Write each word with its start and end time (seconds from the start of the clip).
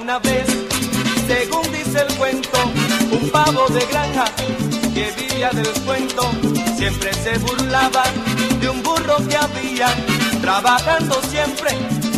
Una 0.00 0.18
vez, 0.18 0.46
según 1.26 1.62
dice 1.72 2.04
el 2.06 2.14
cuento, 2.16 2.58
un 3.10 3.30
pavo 3.30 3.66
de 3.68 3.84
granja 3.86 4.26
que 4.94 5.10
vivía 5.12 5.48
del 5.50 5.72
cuento. 5.84 6.30
Siempre 6.76 7.14
se 7.14 7.38
burlaba 7.38 8.04
de 8.60 8.68
un 8.68 8.82
burro 8.82 9.16
que 9.26 9.36
había, 9.36 9.88
trabajando 10.42 11.20
siempre 11.30 11.70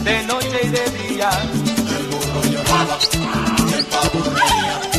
de 0.02 0.22
noche 0.24 0.60
y 0.64 0.69
de 0.69 0.91
día. 1.09 1.30
El 1.96 2.06
burro 2.09 2.42
lloraba, 2.50 2.98
el 3.77 3.84
pavo 3.86 4.24
reía. 4.24 4.98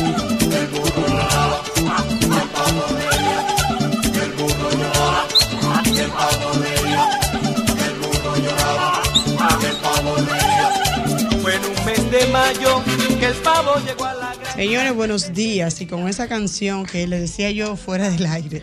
De 12.20 12.26
mayo 12.26 12.82
que 13.18 13.26
el 13.26 13.34
pavo 13.34 13.76
llegó 13.86 14.04
a 14.04 14.14
la 14.14 14.34
granja. 14.34 14.52
Señores, 14.54 14.94
buenos 14.94 15.32
días. 15.32 15.80
Y 15.80 15.86
con 15.86 16.06
esa 16.06 16.28
canción 16.28 16.84
que 16.84 17.06
le 17.06 17.18
decía 17.18 17.50
yo 17.50 17.76
fuera 17.76 18.10
del 18.10 18.26
aire, 18.26 18.62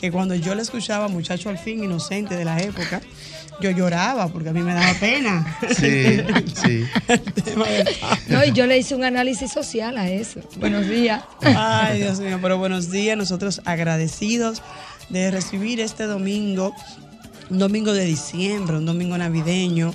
que 0.00 0.12
cuando 0.12 0.36
yo 0.36 0.54
la 0.54 0.62
escuchaba, 0.62 1.08
muchacho 1.08 1.48
al 1.48 1.58
fin 1.58 1.82
inocente 1.82 2.36
de 2.36 2.44
la 2.44 2.60
época, 2.60 3.00
yo 3.60 3.70
lloraba 3.70 4.28
porque 4.28 4.50
a 4.50 4.52
mí 4.52 4.62
me 4.62 4.74
daba 4.74 4.94
pena. 5.00 5.58
Sí, 5.76 6.22
sí. 6.62 6.86
No, 8.28 8.44
y 8.44 8.52
yo 8.52 8.66
le 8.66 8.78
hice 8.78 8.94
un 8.94 9.04
análisis 9.04 9.50
social 9.50 9.98
a 9.98 10.08
eso. 10.08 10.40
Buenos 10.58 10.88
días. 10.88 11.24
Ay, 11.42 11.98
Dios 11.98 12.20
mío, 12.20 12.38
pero 12.40 12.56
buenos 12.58 12.92
días. 12.92 13.16
Nosotros 13.16 13.62
agradecidos 13.64 14.62
de 15.08 15.30
recibir 15.32 15.80
este 15.80 16.04
domingo, 16.04 16.72
un 17.50 17.58
domingo 17.58 17.92
de 17.92 18.04
diciembre, 18.04 18.76
un 18.76 18.86
domingo 18.86 19.18
navideño, 19.18 19.92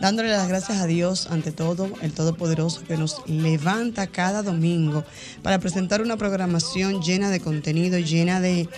dándole 0.00 0.28
las 0.28 0.48
gracias 0.48 0.78
a 0.78 0.86
Dios 0.86 1.28
ante 1.30 1.52
todo, 1.52 1.90
el 2.02 2.12
Todopoderoso, 2.12 2.82
que 2.84 2.96
nos 2.96 3.22
levanta 3.26 4.06
cada 4.06 4.42
domingo 4.42 5.04
para 5.42 5.58
presentar 5.58 6.02
una 6.02 6.16
programación 6.16 7.02
llena 7.02 7.30
de 7.30 7.40
contenido, 7.40 7.98
llena 7.98 8.40
de 8.40 8.68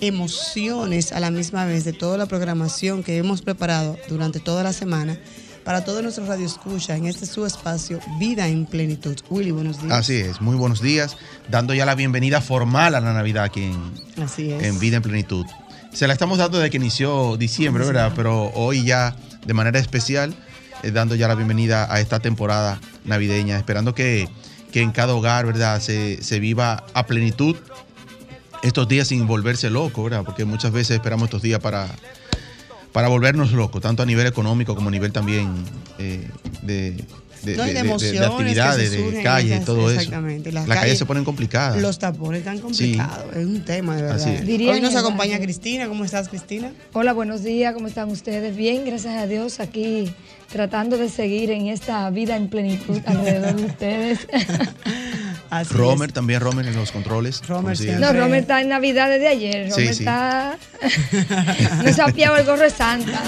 emociones 0.00 1.12
a 1.12 1.20
la 1.20 1.30
misma 1.30 1.64
vez 1.66 1.84
de 1.84 1.92
toda 1.92 2.16
la 2.16 2.26
programación 2.26 3.02
que 3.02 3.18
hemos 3.18 3.42
preparado 3.42 3.96
durante 4.08 4.40
toda 4.40 4.62
la 4.62 4.72
semana. 4.72 5.18
Para 5.64 5.84
todos 5.84 6.02
nuestros 6.02 6.26
radioescuchas 6.26 6.96
en 6.96 7.04
este 7.04 7.26
su 7.26 7.44
espacio 7.44 8.00
Vida 8.18 8.48
en 8.48 8.64
Plenitud. 8.64 9.16
Willy, 9.28 9.50
buenos 9.50 9.80
días. 9.82 9.92
Así 9.92 10.16
es, 10.16 10.40
muy 10.40 10.56
buenos 10.56 10.80
días, 10.80 11.18
dando 11.50 11.74
ya 11.74 11.84
la 11.84 11.94
bienvenida 11.94 12.40
formal 12.40 12.94
a 12.94 13.00
la 13.00 13.12
Navidad 13.12 13.44
aquí 13.44 13.64
en, 13.64 14.22
Así 14.22 14.50
es. 14.50 14.62
en 14.62 14.78
Vida 14.78 14.96
en 14.96 15.02
Plenitud. 15.02 15.44
Se 15.92 16.06
la 16.06 16.14
estamos 16.14 16.38
dando 16.38 16.58
desde 16.58 16.70
que 16.70 16.78
inició 16.78 17.36
diciembre, 17.36 17.84
¿verdad? 17.84 18.12
Pero 18.16 18.50
hoy 18.54 18.84
ya 18.84 19.14
de 19.44 19.52
manera 19.52 19.78
especial, 19.78 20.34
eh, 20.82 20.90
dando 20.90 21.14
ya 21.14 21.28
la 21.28 21.34
bienvenida 21.34 21.92
a 21.92 22.00
esta 22.00 22.20
temporada 22.20 22.80
navideña, 23.04 23.56
esperando 23.58 23.94
que, 23.94 24.28
que 24.72 24.82
en 24.82 24.90
cada 24.92 25.14
hogar, 25.14 25.46
¿verdad? 25.46 25.80
Se, 25.80 26.22
se 26.22 26.40
viva 26.40 26.84
a 26.94 27.06
plenitud 27.06 27.56
estos 28.62 28.88
días 28.88 29.08
sin 29.08 29.26
volverse 29.26 29.70
loco, 29.70 30.04
¿verdad? 30.04 30.22
Porque 30.24 30.44
muchas 30.44 30.72
veces 30.72 30.96
esperamos 30.96 31.26
estos 31.28 31.42
días 31.42 31.60
para, 31.60 31.86
para 32.92 33.08
volvernos 33.08 33.52
locos, 33.52 33.80
tanto 33.80 34.02
a 34.02 34.06
nivel 34.06 34.26
económico 34.26 34.74
como 34.74 34.88
a 34.88 34.92
nivel 34.92 35.12
también 35.12 35.48
eh, 35.98 36.28
de, 36.62 37.02
de, 37.42 37.56
No, 37.56 37.64
y 37.66 37.68
de 37.68 37.72
de- 37.72 37.72
de- 37.72 37.72
de 37.72 37.78
emociones 37.88 38.20
que 38.20 38.26
actividades, 38.26 38.90
de 38.90 39.22
calle, 39.22 39.54
esas- 39.54 39.64
todo 39.64 39.90
eso. 39.90 40.00
exactamente, 40.00 40.52
las 40.52 40.68
Las 40.68 40.76
calles 40.76 40.92
calles- 40.92 40.98
se 40.98 41.06
ponen 41.06 41.24
complicadas. 41.24 41.80
Los 41.80 41.98
tapones 41.98 42.40
están 42.40 42.58
complicados, 42.58 43.34
es 43.34 43.46
un 43.46 43.64
tema 43.64 43.96
de 43.96 44.02
verdad. 44.02 44.44
Hoy 44.70 44.80
nos 44.82 44.94
acompaña. 44.94 45.38
Cristina, 45.40 45.88
¿cómo 45.88 46.04
estás 46.04 46.28
Cristina? 46.28 46.70
Hola, 46.92 47.14
buenos 47.14 47.42
días. 47.42 47.72
¿Cómo 47.72 47.86
están 47.88 48.10
ustedes? 48.10 48.54
Bien, 48.54 48.84
gracias 48.84 49.14
a 49.16 49.26
Dios. 49.26 49.58
Aquí 49.60 50.12
tratando 50.50 50.98
de 50.98 51.08
seguir 51.08 51.50
en 51.50 51.68
esta 51.68 52.10
vida 52.10 52.36
en 52.36 52.48
plenitud 52.48 53.00
alrededor 53.06 53.56
de 53.56 53.66
ustedes. 53.66 54.28
Así 55.50 55.74
Romer 55.74 56.10
es. 56.10 56.14
también, 56.14 56.40
Romer 56.40 56.66
en 56.66 56.76
los 56.76 56.92
controles. 56.92 57.42
Romer. 57.46 57.76
No. 57.98 58.12
Romer 58.12 58.40
está 58.40 58.60
en 58.60 58.68
Navidad 58.68 59.08
desde 59.08 59.26
ayer. 59.28 59.70
Romer 59.70 59.94
sí. 59.94 60.02
está. 60.02 60.58
No 61.84 61.92
se 61.92 62.02
ha 62.02 62.06
apiado 62.06 62.36
el 62.36 62.46
gorro 62.46 62.62
de 62.62 62.70
Santa. 62.70 63.20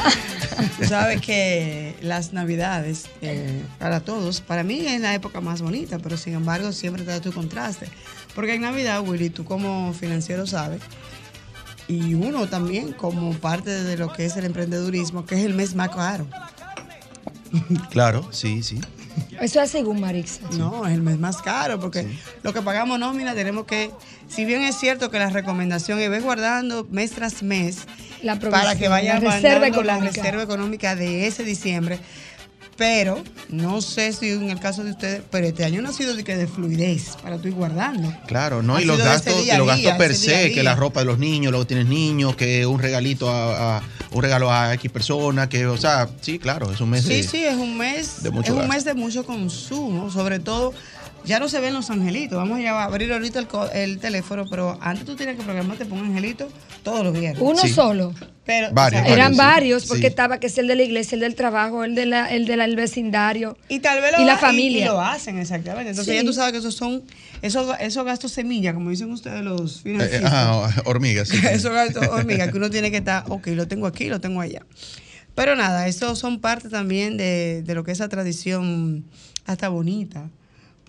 Tú 0.78 0.84
sabes 0.84 1.20
que 1.20 1.96
las 2.00 2.32
navidades, 2.32 3.06
eh, 3.22 3.62
para 3.78 4.00
todos, 4.00 4.40
para 4.40 4.62
mí 4.62 4.86
es 4.86 5.00
la 5.00 5.14
época 5.14 5.40
más 5.40 5.62
bonita, 5.62 5.98
pero 5.98 6.16
sin 6.16 6.34
embargo 6.34 6.72
siempre 6.72 7.02
te 7.02 7.10
da 7.10 7.20
tu 7.20 7.32
contraste. 7.32 7.88
Porque 8.34 8.54
en 8.54 8.62
Navidad, 8.62 9.02
Willy, 9.06 9.30
tú 9.30 9.44
como 9.44 9.92
financiero 9.92 10.46
sabes, 10.46 10.80
y 11.88 12.14
uno 12.14 12.46
también 12.46 12.92
como 12.92 13.32
parte 13.32 13.70
de 13.70 13.96
lo 13.96 14.12
que 14.12 14.24
es 14.26 14.36
el 14.36 14.44
emprendedurismo, 14.44 15.26
que 15.26 15.34
es 15.34 15.44
el 15.44 15.54
mes 15.54 15.74
más 15.74 15.90
caro. 15.90 16.26
Claro, 17.90 18.26
sí, 18.32 18.62
sí. 18.62 18.80
Eso 19.40 19.60
es 19.60 19.70
según 19.70 20.00
Marixa. 20.00 20.40
No, 20.52 20.86
es 20.86 20.94
el 20.94 21.02
mes 21.02 21.18
más 21.18 21.42
caro, 21.42 21.78
porque 21.78 22.06
lo 22.42 22.52
que 22.52 22.62
pagamos 22.62 22.98
nómina 22.98 23.34
tenemos 23.34 23.66
que, 23.66 23.90
si 24.28 24.44
bien 24.44 24.62
es 24.62 24.76
cierto 24.76 25.10
que 25.10 25.18
la 25.18 25.30
recomendación 25.30 25.98
es 25.98 26.22
guardando 26.22 26.86
mes 26.90 27.10
tras 27.10 27.42
mes 27.42 27.86
La 28.22 28.38
para 28.38 28.76
que 28.76 28.88
vaya 28.88 29.14
la 29.18 29.20
reserva 29.20 29.68
la 29.82 29.98
reserva 29.98 30.42
económica 30.42 30.96
de 30.96 31.26
ese 31.26 31.44
diciembre, 31.44 31.98
pero 32.82 33.22
no 33.48 33.80
sé 33.80 34.12
si 34.12 34.30
en 34.30 34.50
el 34.50 34.58
caso 34.58 34.82
de 34.82 34.90
ustedes, 34.90 35.22
pero 35.30 35.46
este 35.46 35.64
año 35.64 35.80
no 35.82 35.90
ha 35.90 35.92
sido 35.92 36.16
de 36.16 36.24
que 36.24 36.34
de 36.34 36.48
fluidez 36.48 37.10
para 37.22 37.38
tú 37.38 37.46
ir 37.46 37.54
guardando. 37.54 38.12
Claro, 38.26 38.60
¿no? 38.60 38.74
Ha 38.74 38.82
y 38.82 38.84
los 38.86 38.98
gastos, 38.98 39.40
día 39.44 39.54
y 39.54 39.58
los 39.58 39.68
gastos 39.68 39.92
per 39.92 40.08
día 40.08 40.18
se, 40.18 40.52
que 40.52 40.64
la 40.64 40.74
ropa 40.74 40.98
de 40.98 41.06
los 41.06 41.20
niños, 41.20 41.52
luego 41.52 41.64
tienes 41.64 41.86
niños, 41.86 42.34
que 42.34 42.66
un 42.66 42.80
regalito 42.80 43.30
a, 43.30 43.76
a- 43.78 43.82
un 44.10 44.20
regalo 44.20 44.50
a 44.52 44.74
X 44.74 44.90
personas, 44.90 45.46
que, 45.46 45.64
o 45.66 45.76
sea, 45.76 46.08
sí, 46.22 46.40
claro, 46.40 46.72
es 46.72 46.80
un 46.80 46.90
mes 46.90 47.04
Sí, 47.04 47.08
de- 47.14 47.22
sí, 47.22 47.44
es 47.44 47.54
un 47.54 47.78
mes, 47.78 48.20
de 48.24 48.30
es 48.30 48.34
mucho 48.34 48.52
un 48.52 48.58
gasto. 48.58 48.72
mes 48.74 48.84
de 48.84 48.94
mucho 48.94 49.24
consumo, 49.24 50.10
sobre 50.10 50.40
todo 50.40 50.74
ya 51.24 51.38
no 51.40 51.48
se 51.48 51.60
ven 51.60 51.72
los 51.74 51.90
angelitos. 51.90 52.36
Vamos 52.36 52.60
ya 52.60 52.72
a 52.72 52.84
abrir 52.84 53.12
ahorita 53.12 53.38
el, 53.38 53.46
co- 53.46 53.70
el 53.70 53.98
teléfono, 53.98 54.44
pero 54.50 54.78
antes 54.80 55.04
tú 55.04 55.14
tienes 55.16 55.36
que 55.36 55.42
programarte 55.42 55.84
por 55.86 55.98
un 55.98 56.06
angelito 56.06 56.48
todos 56.82 57.04
los 57.04 57.12
viernes. 57.12 57.40
Uno 57.42 57.62
Sí. 57.62 57.68
solo. 57.70 58.12
Pero, 58.44 58.72
Varios, 58.72 59.02
o 59.02 59.04
sea, 59.06 59.14
Eran 59.14 59.32
sí. 59.32 59.38
varios, 59.38 59.86
porque 59.86 60.00
Sí. 60.02 60.06
estaba 60.08 60.40
que 60.40 60.48
es 60.48 60.58
el 60.58 60.66
de 60.66 60.74
la 60.74 60.82
iglesia, 60.82 61.14
el 61.14 61.20
del 61.20 61.36
trabajo, 61.36 61.84
el, 61.84 61.94
de 61.94 62.06
la, 62.06 62.28
el 62.28 62.44
del 62.46 62.74
vecindario. 62.74 63.56
Y 63.68 63.78
tal 63.78 64.00
vez 64.02 64.10
lo 64.10 64.20
Y 64.20 64.24
la 64.24 64.36
familia. 64.36 64.82
Y, 64.82 64.88
lo 64.88 65.00
hacen, 65.00 65.38
exactamente. 65.38 65.90
Entonces 65.90 66.12
Sí. 66.12 66.18
ya 66.20 66.26
tú 66.26 66.32
sabes 66.32 66.50
que 66.52 66.58
esos 66.58 66.74
son, 66.74 67.02
esos, 67.40 67.72
esos 67.78 68.04
gastos 68.04 68.32
semilla, 68.32 68.74
como 68.74 68.90
dicen 68.90 69.12
ustedes 69.12 69.42
los 69.44 69.76
Eh, 69.76 69.78
eh, 69.78 69.82
financieros. 69.92 70.32
ajá, 70.32 70.82
hormigas, 70.86 71.28
sí. 71.28 71.36
esos 71.52 71.70
gastos 71.72 72.04
hormiga, 72.10 72.50
que 72.50 72.56
uno 72.56 72.68
tiene 72.68 72.90
que 72.90 72.96
estar, 72.96 73.24
ok, 73.28 73.46
lo 73.48 73.68
tengo 73.68 73.86
aquí, 73.86 74.06
lo 74.06 74.20
tengo 74.20 74.40
allá. 74.40 74.62
Pero 75.36 75.54
nada, 75.54 75.86
esos 75.86 76.18
son 76.18 76.40
parte 76.40 76.68
también 76.68 77.16
de, 77.16 77.62
de 77.64 77.74
lo 77.76 77.84
que 77.84 77.92
es 77.92 77.98
esa 77.98 78.08
tradición 78.08 79.04
hasta 79.46 79.68
bonita. 79.68 80.28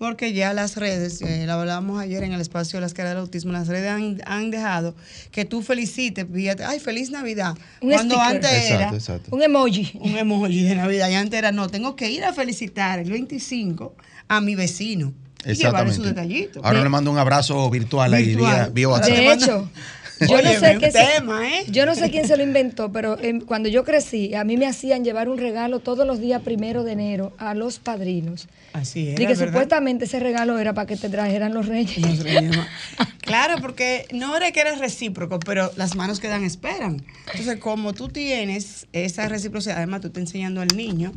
Porque 0.04 0.34
ya 0.34 0.52
las 0.52 0.76
redes, 0.76 1.22
eh, 1.22 1.44
lo 1.46 1.54
hablábamos 1.54 1.98
ayer 1.98 2.22
en 2.24 2.32
el 2.32 2.40
espacio 2.42 2.76
de 2.76 2.82
las 2.82 2.92
caras 2.92 3.12
del 3.12 3.20
autismo, 3.20 3.52
las 3.52 3.68
redes 3.68 3.90
han, 3.90 4.20
han 4.26 4.50
dejado 4.50 4.94
que 5.30 5.46
tú 5.46 5.62
felicites, 5.62 6.30
vía- 6.30 6.56
ay, 6.66 6.78
feliz 6.78 7.10
Navidad. 7.10 7.54
Un 7.80 7.90
Cuando 7.92 8.14
sticker. 8.16 8.34
antes 8.36 8.50
Exacto, 8.52 8.74
era, 8.84 8.90
exacto. 8.94 9.34
Un 9.34 9.42
emoji. 9.42 9.92
un 10.00 10.16
emoji 10.18 10.62
de 10.64 10.74
Navidad. 10.74 11.08
Y 11.08 11.14
antes 11.14 11.38
era, 11.38 11.52
no, 11.52 11.68
tengo 11.68 11.96
que 11.96 12.10
ir 12.10 12.22
a 12.22 12.34
felicitar 12.34 12.98
el 12.98 13.10
25 13.10 13.94
a 14.28 14.40
mi 14.42 14.54
vecino. 14.54 15.14
Y 15.46 15.54
llevarle 15.54 15.92
su 15.94 16.02
detallito. 16.02 16.60
Ahora 16.62 16.82
le 16.82 16.88
mando 16.90 17.10
un 17.10 17.18
abrazo 17.18 17.68
virtual, 17.70 18.12
ahí 18.14 18.26
Virtual. 18.26 18.54
vía, 18.54 18.68
vía 18.72 18.88
WhatsApp. 18.88 19.08
De 19.10 19.32
hecho, 19.32 19.70
yo 20.20 20.42
no 20.42 20.52
sé 20.52 20.78
qué 20.78 20.90
tema, 20.90 21.48
¿eh? 21.48 21.64
yo 21.68 21.86
no 21.86 21.94
sé 21.94 22.10
quién 22.10 22.26
se 22.26 22.36
lo 22.36 22.42
inventó, 22.42 22.92
pero 22.92 23.18
em, 23.20 23.40
cuando 23.40 23.68
yo 23.68 23.84
crecí, 23.84 24.34
a 24.34 24.44
mí 24.44 24.56
me 24.56 24.66
hacían 24.66 25.04
llevar 25.04 25.28
un 25.28 25.38
regalo 25.38 25.80
todos 25.80 26.06
los 26.06 26.20
días 26.20 26.42
primero 26.42 26.84
de 26.84 26.92
enero 26.92 27.32
a 27.38 27.54
los 27.54 27.78
padrinos. 27.78 28.48
Así 28.72 29.00
y 29.00 29.08
era, 29.08 29.16
que 29.16 29.26
¿verdad? 29.26 29.46
supuestamente 29.46 30.04
ese 30.06 30.20
regalo 30.20 30.58
era 30.58 30.72
para 30.74 30.86
que 30.86 30.96
te 30.96 31.08
trajeran 31.08 31.54
los 31.54 31.66
reyes. 31.66 31.98
Los 31.98 32.18
reyes 32.20 32.56
Claro, 33.24 33.54
porque 33.60 34.06
no 34.12 34.36
era 34.36 34.52
que 34.52 34.60
era 34.60 34.74
recíproco, 34.76 35.40
pero 35.40 35.70
las 35.76 35.96
manos 35.96 36.20
que 36.20 36.28
dan 36.28 36.44
esperan. 36.44 37.02
Entonces, 37.32 37.58
como 37.58 37.94
tú 37.94 38.08
tienes 38.08 38.86
esa 38.92 39.28
reciprocidad, 39.28 39.78
además 39.78 40.02
tú 40.02 40.08
estás 40.08 40.22
enseñando 40.22 40.60
al 40.60 40.76
niño 40.76 41.12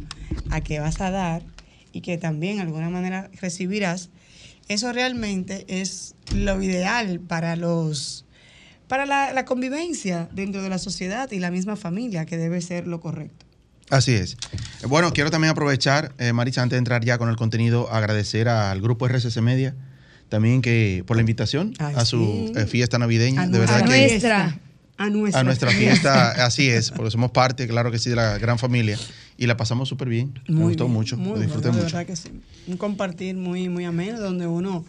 a 0.50 0.62
qué 0.62 0.80
vas 0.80 1.02
a 1.02 1.12
dar 1.12 1.44
y 1.92 2.02
que 2.02 2.18
también 2.18 2.58
de 2.58 2.62
alguna 2.64 2.90
manera 2.90 3.30
recibirás, 3.42 4.10
eso 4.70 4.94
realmente 4.94 5.66
es 5.68 6.16
lo 6.34 6.62
ideal 6.62 7.20
para 7.20 7.56
los 7.56 8.26
para 8.88 9.06
la, 9.06 9.34
la 9.34 9.46
convivencia 9.46 10.30
dentro 10.32 10.62
de 10.62 10.70
la 10.70 10.78
sociedad 10.78 11.30
y 11.32 11.40
la 11.40 11.52
misma 11.52 11.76
familia, 11.76 12.26
que 12.26 12.38
debe 12.38 12.62
ser 12.62 12.88
lo 12.88 13.00
correcto. 13.00 13.46
Así 13.90 14.14
es. 14.14 14.36
Bueno, 14.88 15.14
quiero 15.14 15.32
también 15.32 15.52
aprovechar, 15.52 16.12
eh, 16.18 16.34
Marisa, 16.34 16.62
antes 16.62 16.76
de 16.76 16.80
entrar 16.80 17.06
ya 17.06 17.18
con 17.18 17.30
el 17.30 17.36
contenido, 17.38 17.90
agradecer 17.92 18.50
al 18.50 18.82
grupo 18.82 19.08
RCC 19.08 19.42
Media 19.42 19.76
también 20.30 20.62
que 20.62 21.06
por 21.08 21.16
la 21.16 21.22
invitación 21.22 21.74
Ay, 21.80 21.96
a 21.96 22.04
su 22.04 22.52
sí. 22.54 22.60
eh, 22.60 22.66
fiesta 22.66 23.00
navideña. 23.00 23.44
A 23.44 23.48
de 23.48 23.60
verdad 23.60 23.78
a 23.82 23.86
que 23.86 24.08
nuestra. 24.10 24.60
A 25.00 25.10
nuestra, 25.12 25.40
a 25.42 25.44
nuestra 25.44 25.70
fiesta, 25.70 26.46
así 26.46 26.68
es, 26.70 26.90
porque 26.90 27.12
somos 27.12 27.30
parte, 27.30 27.68
claro 27.68 27.92
que 27.92 28.00
sí, 28.00 28.10
de 28.10 28.16
la 28.16 28.40
gran 28.40 28.58
familia 28.58 28.98
y 29.38 29.46
la 29.46 29.56
pasamos 29.56 29.88
súper 29.88 30.10
bien. 30.10 30.34
Me 30.48 30.56
Muy 30.56 30.64
gustó 30.70 30.86
bien, 30.86 30.94
mucho, 30.96 31.18
muy 31.18 31.34
lo 31.36 31.40
disfruté 31.40 31.68
bueno, 31.68 31.78
de 31.78 31.84
mucho. 31.84 31.96
verdad 31.98 32.08
que 32.08 32.16
sí. 32.16 32.42
Un 32.66 32.78
compartir 32.78 33.36
muy, 33.36 33.70
muy 33.70 33.86
ameno 33.86 34.20
donde 34.20 34.48
uno 34.48 34.84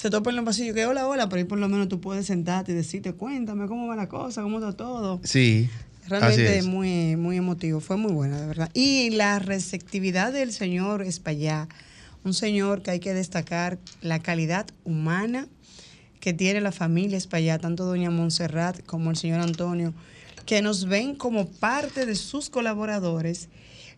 se 0.00 0.08
topa 0.08 0.30
en 0.30 0.36
los 0.36 0.46
pasillos 0.46 0.74
que 0.74 0.86
hola, 0.86 1.06
hola, 1.06 1.28
pero 1.28 1.40
ahí 1.40 1.44
por 1.44 1.58
lo 1.58 1.68
menos 1.68 1.88
tú 1.88 2.00
puedes 2.00 2.24
sentarte 2.24 2.72
y 2.72 2.74
decirte, 2.74 3.12
cuéntame 3.12 3.66
cómo 3.66 3.86
va 3.86 3.96
la 3.96 4.08
cosa, 4.08 4.40
cómo 4.40 4.56
está 4.56 4.72
todo. 4.72 5.20
Sí, 5.24 5.68
Realmente 6.08 6.56
es. 6.56 6.66
muy, 6.66 7.16
muy 7.16 7.36
emotivo, 7.36 7.80
fue 7.80 7.98
muy 7.98 8.10
buena, 8.10 8.40
de 8.40 8.46
verdad. 8.46 8.70
Y 8.72 9.10
la 9.10 9.38
receptividad 9.40 10.32
del 10.32 10.54
señor 10.54 11.02
Espallá, 11.02 11.68
un 12.24 12.32
señor 12.32 12.80
que 12.80 12.92
hay 12.92 13.00
que 13.00 13.12
destacar 13.12 13.78
la 14.00 14.20
calidad 14.20 14.66
humana 14.84 15.48
que 16.18 16.32
tiene 16.32 16.62
la 16.62 16.72
familia 16.72 17.18
Espallá, 17.18 17.58
tanto 17.58 17.84
doña 17.84 18.08
Montserrat 18.08 18.82
como 18.86 19.10
el 19.10 19.18
señor 19.18 19.40
Antonio, 19.40 19.92
que 20.46 20.62
nos 20.62 20.86
ven 20.86 21.14
como 21.14 21.46
parte 21.46 22.06
de 22.06 22.14
sus 22.14 22.48
colaboradores 22.48 23.50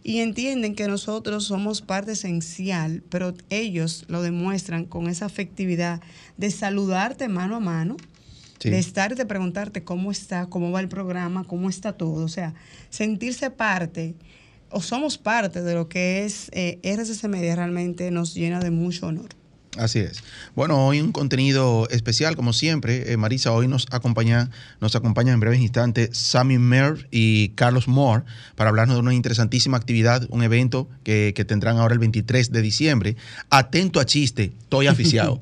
y 0.05 0.19
entienden 0.19 0.75
que 0.75 0.89
nosotros 0.89 1.45
somos 1.45 1.81
parte 1.81 2.13
esencial, 2.13 3.03
pero 3.09 3.35
ellos 3.51 4.05
lo 4.09 4.23
demuestran 4.23 4.85
con 4.85 5.09
esa 5.09 5.27
afectividad 5.27 6.01
de 6.37 6.51
saludarte 6.51 7.29
mano 7.29 7.57
a 7.57 7.61
mano, 7.61 7.97
Sí. 8.59 8.71
de 8.71 8.79
estar 8.79 9.11
y 9.11 9.15
de 9.17 9.27
preguntarte 9.27 9.83
cómo 9.83 10.13
está, 10.13 10.47
cómo 10.47 10.71
va 10.71 10.79
el 10.81 10.89
programa, 10.89 11.43
cómo 11.43 11.69
está 11.69 11.95
todo. 11.95 12.25
O 12.25 12.29
sea, 12.29 12.55
sentirse 12.91 13.51
parte 13.51 14.15
o 14.71 14.81
somos 14.81 15.19
parte 15.19 15.63
de 15.63 15.75
lo 15.75 15.89
que 15.89 16.25
es 16.25 16.49
eh, 16.53 16.79
RCC 16.85 17.29
Media 17.29 17.57
realmente 17.57 18.11
nos 18.13 18.35
llena 18.35 18.61
de 18.61 18.71
mucho 18.71 19.09
honor. 19.09 19.31
Así 19.79 20.01
es. 20.01 20.23
Bueno, 20.55 20.87
hoy 20.87 21.01
un 21.01 21.13
contenido 21.13 21.89
especial, 21.91 22.37
como 22.37 22.53
siempre. 22.53 23.11
Eh, 23.11 23.17
Marisa, 23.17 23.53
hoy 23.53 23.69
nos 23.69 23.87
acompaña, 23.91 24.51
nos 24.81 24.95
acompaña 24.97 25.33
en 25.33 25.41
breves 25.41 25.61
instantes 25.61 26.11
Sammy 26.13 26.59
Mer 26.59 27.09
y 27.11 27.51
Carlos 27.51 27.89
Moore 27.89 28.25
para 28.55 28.69
hablarnos 28.69 28.97
de 28.97 29.01
una 29.01 29.15
interesantísima 29.15 29.79
actividad, 29.79 30.27
un 30.29 30.43
evento 30.43 30.89
que, 31.05 31.33
que 31.35 31.47
tendrán 31.47 31.79
ahora 31.79 31.95
el 31.95 32.01
23 32.01 32.53
de 32.53 32.61
diciembre. 32.61 33.17
Atento 33.49 33.99
a 33.99 34.05
chiste, 34.05 34.53
estoy 34.61 34.89
aficiado. 34.89 35.41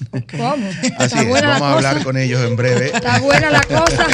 ¿Cómo? 0.10 0.66
Así 0.96 1.18
es, 1.18 1.28
vamos 1.28 1.62
a 1.62 1.74
hablar 1.74 1.94
cosa. 1.94 2.04
con 2.04 2.16
ellos 2.16 2.40
en 2.42 2.56
breve. 2.56 2.86
Está 2.94 3.18
buena 3.18 3.50
la 3.50 3.60
cosa. 3.60 4.06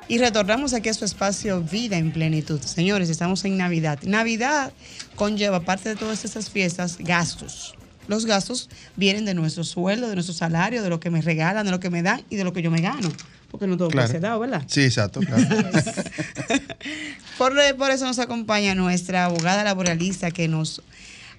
Y 0.06 0.18
retornamos 0.18 0.74
aquí 0.74 0.90
a 0.90 0.94
su 0.94 1.04
espacio 1.04 1.62
Vida 1.62 1.96
en 1.96 2.12
Plenitud. 2.12 2.60
Señores, 2.60 3.08
estamos 3.08 3.44
en 3.44 3.56
Navidad. 3.56 3.98
Navidad 4.02 4.72
conlleva, 5.14 5.56
aparte 5.58 5.88
de 5.88 5.96
todas 5.96 6.24
estas 6.24 6.50
fiestas, 6.50 6.98
gastos. 6.98 7.74
Los 8.06 8.26
gastos 8.26 8.68
vienen 8.96 9.24
de 9.24 9.32
nuestro 9.32 9.64
sueldo, 9.64 10.08
de 10.08 10.14
nuestro 10.14 10.34
salario, 10.34 10.82
de 10.82 10.90
lo 10.90 11.00
que 11.00 11.10
me 11.10 11.22
regalan, 11.22 11.64
de 11.64 11.72
lo 11.72 11.80
que 11.80 11.88
me 11.88 12.02
dan 12.02 12.22
y 12.28 12.36
de 12.36 12.44
lo 12.44 12.52
que 12.52 12.60
yo 12.60 12.70
me 12.70 12.82
gano. 12.82 13.10
Porque 13.54 13.68
no 13.68 13.76
todo 13.76 13.88
puede 13.88 14.08
ser 14.08 14.20
dado, 14.20 14.40
¿verdad? 14.40 14.64
Sí, 14.66 14.82
exacto. 14.82 15.20
claro. 15.20 15.44
Por, 17.38 17.52
por 17.76 17.92
eso 17.92 18.04
nos 18.04 18.18
acompaña 18.18 18.74
nuestra 18.74 19.26
abogada 19.26 19.62
laboralista 19.62 20.32
que 20.32 20.48
nos 20.48 20.82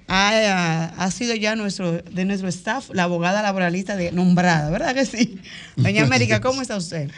ha, 0.08 0.94
ha 0.98 1.12
sido 1.12 1.36
ya 1.36 1.58
nuestro 1.58 1.92
de 1.92 2.24
nuestro 2.24 2.48
staff, 2.48 2.90
la 2.94 3.04
abogada 3.04 3.42
laboralista 3.42 3.98
de, 3.98 4.14
nombrada, 4.14 4.70
¿verdad 4.70 4.96
que 4.96 5.06
sí? 5.06 5.42
Doña 5.76 6.04
América, 6.04 6.40
¿cómo 6.40 6.62
está 6.62 6.78
usted? 6.78 7.12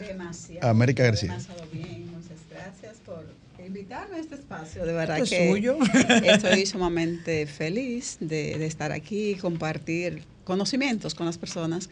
Demasiado. 0.00 0.66
América 0.66 1.02
García. 1.02 1.32
Demasiado 1.32 1.66
bien. 1.70 2.10
Muchas 2.10 2.38
gracias 2.50 2.96
por 3.04 3.26
invitarme 3.66 4.16
a 4.16 4.20
este 4.20 4.36
espacio. 4.36 4.86
De 4.86 4.94
verdad 4.94 5.18
Esto 5.18 5.34
es 5.34 5.40
que 5.42 5.50
suyo. 5.50 5.76
estoy 6.24 6.64
sumamente 6.64 7.46
feliz 7.46 8.16
de, 8.20 8.56
de 8.56 8.64
estar 8.64 8.92
aquí 8.92 9.32
y 9.32 9.34
compartir 9.34 10.24
conocimientos 10.44 11.14
con 11.14 11.26
las 11.26 11.36
personas. 11.36 11.90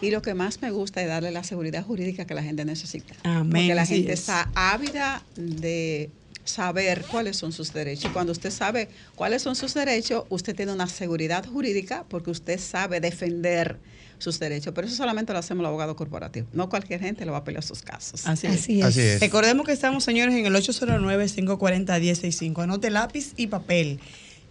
Y 0.00 0.10
lo 0.10 0.22
que 0.22 0.34
más 0.34 0.62
me 0.62 0.70
gusta 0.70 1.02
es 1.02 1.08
darle 1.08 1.30
la 1.30 1.44
seguridad 1.44 1.84
jurídica 1.84 2.24
que 2.24 2.34
la 2.34 2.42
gente 2.42 2.64
necesita. 2.64 3.14
Amén, 3.22 3.50
Porque 3.50 3.74
la 3.74 3.86
gente 3.86 4.12
es. 4.12 4.20
está 4.20 4.50
ávida 4.54 5.22
de 5.36 6.10
saber 6.44 7.04
cuáles 7.10 7.36
son 7.36 7.52
sus 7.52 7.72
derechos. 7.72 8.06
Y 8.06 8.08
cuando 8.08 8.32
usted 8.32 8.50
sabe 8.50 8.88
cuáles 9.14 9.42
son 9.42 9.54
sus 9.56 9.74
derechos, 9.74 10.24
usted 10.30 10.56
tiene 10.56 10.72
una 10.72 10.86
seguridad 10.86 11.44
jurídica 11.46 12.04
porque 12.08 12.30
usted 12.30 12.58
sabe 12.58 13.00
defender 13.00 13.78
sus 14.18 14.38
derechos. 14.38 14.72
Pero 14.74 14.86
eso 14.86 14.96
solamente 14.96 15.32
lo 15.32 15.38
hacemos 15.38 15.62
los 15.62 15.68
abogados 15.68 15.96
corporativos. 15.96 16.48
No 16.52 16.68
cualquier 16.68 17.00
gente 17.00 17.24
le 17.24 17.30
va 17.30 17.38
a 17.38 17.44
pelear 17.44 17.62
sus 17.62 17.82
casos. 17.82 18.26
Así 18.26 18.46
es. 18.46 18.54
Así 18.54 18.80
es. 18.80 18.86
Así 18.86 19.00
es. 19.00 19.20
Recordemos 19.20 19.66
que 19.66 19.72
estamos, 19.72 20.04
señores, 20.04 20.34
en 20.34 20.46
el 20.46 20.54
809-540-165. 20.54 22.62
Anote 22.62 22.90
lápiz 22.90 23.32
y 23.36 23.46
papel. 23.48 24.00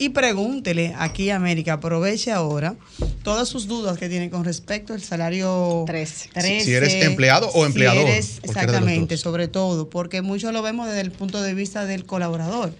Y 0.01 0.09
pregúntele 0.09 0.95
aquí 0.97 1.29
a 1.29 1.35
América, 1.35 1.73
aproveche 1.73 2.31
ahora 2.31 2.75
todas 3.21 3.49
sus 3.49 3.67
dudas 3.67 3.97
que 3.97 4.07
tiene 4.07 4.29
con 4.29 4.45
respecto 4.45 4.93
al 4.93 5.01
salario 5.01 5.83
13. 5.85 6.29
Si- 6.41 6.61
si 6.61 6.73
eres 6.73 6.93
empleado 7.05 7.49
o 7.49 7.65
empleador, 7.65 8.05
Si 8.05 8.11
eres- 8.11 8.39
exactamente, 8.43 9.17
sobre 9.17 9.49
todo, 9.49 9.89
porque 9.89 10.21
muchos 10.21 10.53
lo 10.53 10.61
vemos 10.61 10.87
desde 10.87 11.01
el 11.01 11.11
punto 11.11 11.41
de 11.41 11.53
vista 11.53 11.85
del 11.85 12.05
colaborador. 12.05 12.73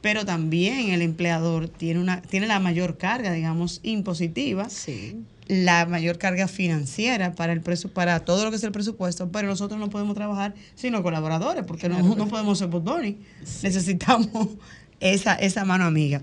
Pero 0.00 0.24
también 0.24 0.88
el 0.90 1.02
empleador 1.02 1.68
tiene, 1.68 2.00
una, 2.00 2.22
tiene 2.22 2.46
la 2.46 2.60
mayor 2.60 2.96
carga, 2.96 3.30
digamos, 3.32 3.80
impositiva 3.82 4.68
Sí. 4.70 5.16
la 5.48 5.84
mayor 5.84 6.16
carga 6.16 6.48
financiera 6.48 7.34
para 7.34 7.52
el 7.52 7.60
presu 7.60 7.90
para 7.90 8.20
todo 8.24 8.42
lo 8.44 8.50
que 8.50 8.56
es 8.56 8.64
el 8.64 8.72
presupuesto, 8.72 9.28
pero 9.30 9.48
nosotros 9.48 9.78
no 9.78 9.90
podemos 9.90 10.14
trabajar 10.14 10.54
sin 10.76 10.92
los 10.92 11.02
colaboradores, 11.02 11.64
porque 11.66 11.90
no, 11.90 12.02
no 12.16 12.26
podemos 12.28 12.58
ser 12.58 12.68
botoni. 12.68 13.18
Necesitamos 13.62 14.48
esa, 15.00 15.34
esa 15.34 15.64
mano 15.66 15.84
amiga. 15.84 16.22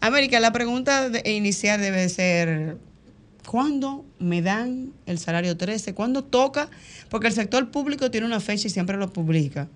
América, 0.00 0.40
la 0.40 0.52
pregunta 0.52 1.08
de- 1.10 1.30
inicial 1.30 1.80
debe 1.80 2.08
ser 2.08 2.76
¿cuándo 3.46 4.04
me 4.18 4.42
dan 4.42 4.92
el 5.06 5.18
salario 5.18 5.56
13? 5.56 5.94
¿Cuándo 5.94 6.22
toca? 6.24 6.68
Porque 7.08 7.26
el 7.26 7.32
sector 7.34 7.70
público 7.70 8.10
tiene 8.10 8.26
una 8.26 8.40
fecha 8.40 8.68
y 8.68 8.70
siempre 8.70 8.96
lo 8.96 9.12
publica. 9.12 9.68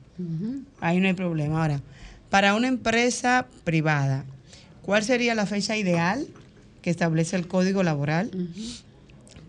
Ahí 0.80 1.00
no 1.00 1.08
hay 1.08 1.14
problema. 1.14 1.60
Ahora, 1.62 1.80
para 2.30 2.54
una 2.54 2.68
empresa 2.68 3.46
privada, 3.64 4.24
¿cuál 4.82 5.02
sería 5.04 5.34
la 5.34 5.46
fecha 5.46 5.76
ideal 5.76 6.26
que 6.82 6.90
establece 6.90 7.36
el 7.36 7.46
código 7.48 7.82
laboral 7.82 8.30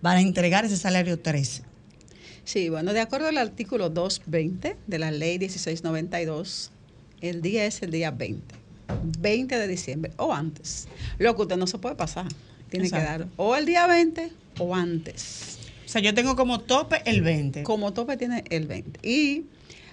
para 0.01 0.21
entregar 0.21 0.65
ese 0.65 0.77
salario 0.77 1.19
13? 1.19 1.61
Sí, 2.43 2.69
bueno, 2.69 2.93
de 2.93 2.99
acuerdo 2.99 3.27
al 3.27 3.37
artículo 3.37 3.89
220 3.89 4.75
de 4.87 4.99
la 4.99 5.11
ley 5.11 5.39
1692, 5.39 6.71
el 7.21 7.41
día 7.41 7.65
es 7.65 7.81
el 7.81 7.91
día 7.91 8.11
20, 8.11 8.55
20 9.19 9.57
de 9.57 9.67
diciembre 9.67 10.11
o 10.17 10.33
antes. 10.33 10.87
Lo 11.17 11.35
que 11.35 11.43
usted 11.43 11.57
no 11.57 11.67
se 11.67 11.77
puede 11.77 11.95
pasar, 11.95 12.27
tiene 12.69 12.89
que 12.89 12.97
dar 12.97 13.27
o 13.37 13.55
el 13.55 13.65
día 13.65 13.87
20 13.87 14.31
o 14.59 14.75
antes. 14.75 15.57
O 15.85 15.89
sea, 15.89 16.01
yo 16.01 16.13
tengo 16.13 16.35
como 16.35 16.59
tope 16.59 17.01
el 17.05 17.21
20. 17.21 17.63
Como 17.63 17.93
tope 17.93 18.17
tiene 18.17 18.43
el 18.49 18.67
20. 18.67 19.07
Y 19.07 19.45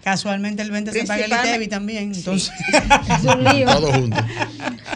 Casualmente 0.03 0.63
el 0.63 0.73
20 0.73 0.93
se 0.93 1.05
paga 1.05 1.25
el 1.25 1.31
ITEVI 1.31 1.69
también, 1.69 2.13
entonces... 2.13 2.53
Es 3.19 3.25
un 3.25 3.45
lío. 3.45 3.67
Todo 3.67 3.93
junto. 3.93 4.17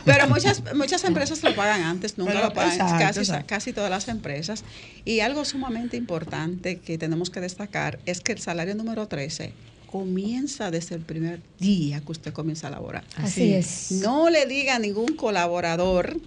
Pero 0.05 0.29
muchas, 0.29 0.62
muchas 0.75 1.05
empresas 1.05 1.45
lo 1.45 1.55
pagan 1.55 1.83
antes, 1.83 2.19
nunca 2.19 2.33
Pero, 2.33 2.45
lo 2.47 2.53
pagan, 2.53 2.73
exacto, 2.73 2.99
casi, 2.99 3.21
exacto. 3.21 3.47
casi 3.47 3.73
todas 3.73 3.91
las 3.91 4.09
empresas. 4.09 4.65
Y 5.05 5.21
algo 5.21 5.45
sumamente 5.45 5.97
importante 5.97 6.81
que 6.81 6.99
tenemos 6.99 7.31
que 7.31 7.41
destacar 7.41 8.00
es 8.05 8.21
que 8.21 8.33
el 8.33 8.41
salario 8.41 8.75
número 8.75 9.07
13 9.07 9.53
comienza 9.97 10.71
desde 10.71 10.95
el 10.95 11.00
primer 11.00 11.41
día 11.59 12.00
que 12.00 12.12
usted 12.12 12.33
comienza 12.35 12.67
a 12.67 12.71
laborar. 12.71 13.05
Así 13.17 13.55
es. 13.55 13.93
No 13.93 14.29
le 14.29 14.45
diga 14.45 14.75
a 14.75 14.79
ningún 14.79 15.17
colaborador 15.17 16.21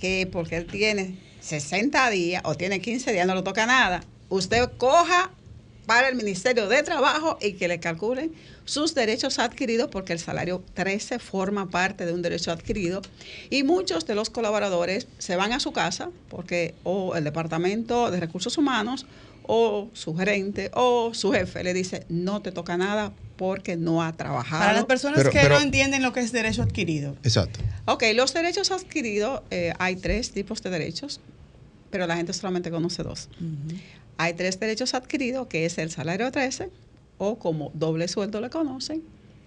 que 0.00 0.28
porque 0.30 0.58
él 0.58 0.66
tiene 0.66 1.18
60 1.40 2.08
días 2.10 2.40
o 2.44 2.54
tiene 2.54 2.80
15 2.80 3.12
días 3.12 3.26
no 3.26 3.34
le 3.34 3.42
toca 3.42 3.66
nada. 3.66 4.04
Usted 4.28 4.70
coja 4.78 5.32
para 5.86 6.08
el 6.08 6.14
Ministerio 6.14 6.68
de 6.68 6.84
Trabajo 6.84 7.36
y 7.42 7.54
que 7.54 7.66
le 7.66 7.80
calculen 7.80 8.32
sus 8.64 8.94
derechos 8.94 9.40
adquiridos 9.40 9.88
porque 9.90 10.12
el 10.12 10.20
salario 10.20 10.62
13 10.74 11.18
forma 11.18 11.68
parte 11.68 12.06
de 12.06 12.12
un 12.12 12.22
derecho 12.22 12.52
adquirido 12.52 13.02
y 13.50 13.64
muchos 13.64 14.06
de 14.06 14.14
los 14.14 14.30
colaboradores 14.30 15.08
se 15.18 15.34
van 15.34 15.52
a 15.52 15.58
su 15.58 15.72
casa 15.72 16.10
porque 16.28 16.76
o 16.84 17.16
el 17.16 17.24
Departamento 17.24 18.12
de 18.12 18.20
Recursos 18.20 18.56
Humanos 18.56 19.04
o 19.52 19.90
su 19.94 20.14
gerente 20.16 20.70
o 20.74 21.12
su 21.12 21.32
jefe 21.32 21.64
le 21.64 21.74
dice 21.74 22.06
no 22.08 22.40
te 22.40 22.52
toca 22.52 22.76
nada 22.76 23.12
porque 23.36 23.76
no 23.76 24.00
ha 24.04 24.12
trabajado. 24.12 24.60
Para 24.62 24.74
las 24.74 24.84
personas 24.84 25.18
Pero- 25.18 25.30
que 25.32 25.40
pero- 25.40 25.56
no 25.56 25.60
entienden 25.60 26.02
lo 26.04 26.12
que 26.12 26.20
es 26.20 26.30
derecho 26.30 26.62
adquirido. 26.62 27.16
Exacto. 27.24 27.58
Ok, 27.86 28.04
los 28.14 28.32
derechos 28.32 28.70
adquiridos, 28.70 29.42
eh, 29.50 29.72
hay 29.80 29.96
tres 29.96 30.30
tipos 30.30 30.62
de 30.62 30.70
derechos, 30.70 31.20
pero 31.90 32.06
la 32.06 32.16
gente 32.16 32.32
solamente 32.32 32.70
conoce 32.70 33.02
dos. 33.02 33.28
Hay 34.18 34.34
tres 34.34 34.60
derechos 34.60 34.94
adquiridos, 34.94 35.48
que 35.48 35.66
es 35.66 35.78
el 35.78 35.90
salario 35.90 36.30
13, 36.30 36.70
o 37.18 37.38
como 37.40 37.72
doble 37.74 38.06
sueldo 38.06 38.40
le 38.40 38.50
conocen. 38.50 39.02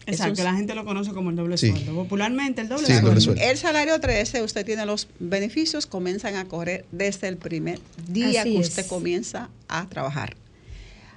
Es 0.06 0.16
Exacto, 0.20 0.42
un- 0.42 0.46
la 0.46 0.54
gente 0.56 0.76
lo 0.76 0.84
conoce 0.86 1.12
como 1.12 1.30
el 1.30 1.36
doble 1.36 1.58
Sí. 1.58 1.70
sueldo. 1.70 1.94
Popularmente 1.96 2.62
el 2.62 2.68
doble 2.68 2.86
Sí, 2.86 2.92
el 2.92 2.98
sueldo. 2.98 3.10
doble 3.10 3.22
sueldo. 3.22 3.42
El 3.44 3.58
salario 3.58 4.00
13, 4.00 4.42
usted 4.42 4.66
tiene 4.66 4.86
los 4.86 5.08
beneficios, 5.20 5.86
comienzan 5.88 6.36
a 6.36 6.46
correr 6.46 6.86
desde 6.92 7.28
el 7.30 7.38
primer 7.38 7.80
día 8.10 8.42
Así 8.42 8.54
que 8.54 8.60
es. 8.60 8.68
usted 8.70 8.86
comienza 8.88 9.50
a 9.70 9.88
trabajar. 9.88 10.36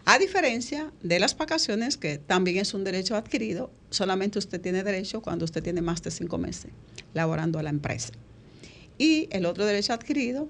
A 0.04 0.18
diferencia 0.20 0.92
de 1.02 1.18
las 1.18 1.36
vacaciones, 1.36 1.96
que 1.96 2.18
también 2.18 2.58
es 2.58 2.74
un 2.74 2.84
derecho 2.84 3.16
adquirido, 3.16 3.72
solamente 3.90 4.38
usted 4.38 4.60
tiene 4.60 4.84
derecho 4.84 5.20
cuando 5.20 5.44
usted 5.44 5.64
tiene 5.64 5.82
más 5.82 6.00
de 6.02 6.12
cinco 6.12 6.38
meses 6.38 6.70
laborando 7.12 7.58
a 7.58 7.64
la 7.64 7.70
empresa. 7.70 8.12
Y 8.98 9.26
el 9.32 9.46
otro 9.46 9.66
derecho 9.66 9.92
adquirido 9.94 10.48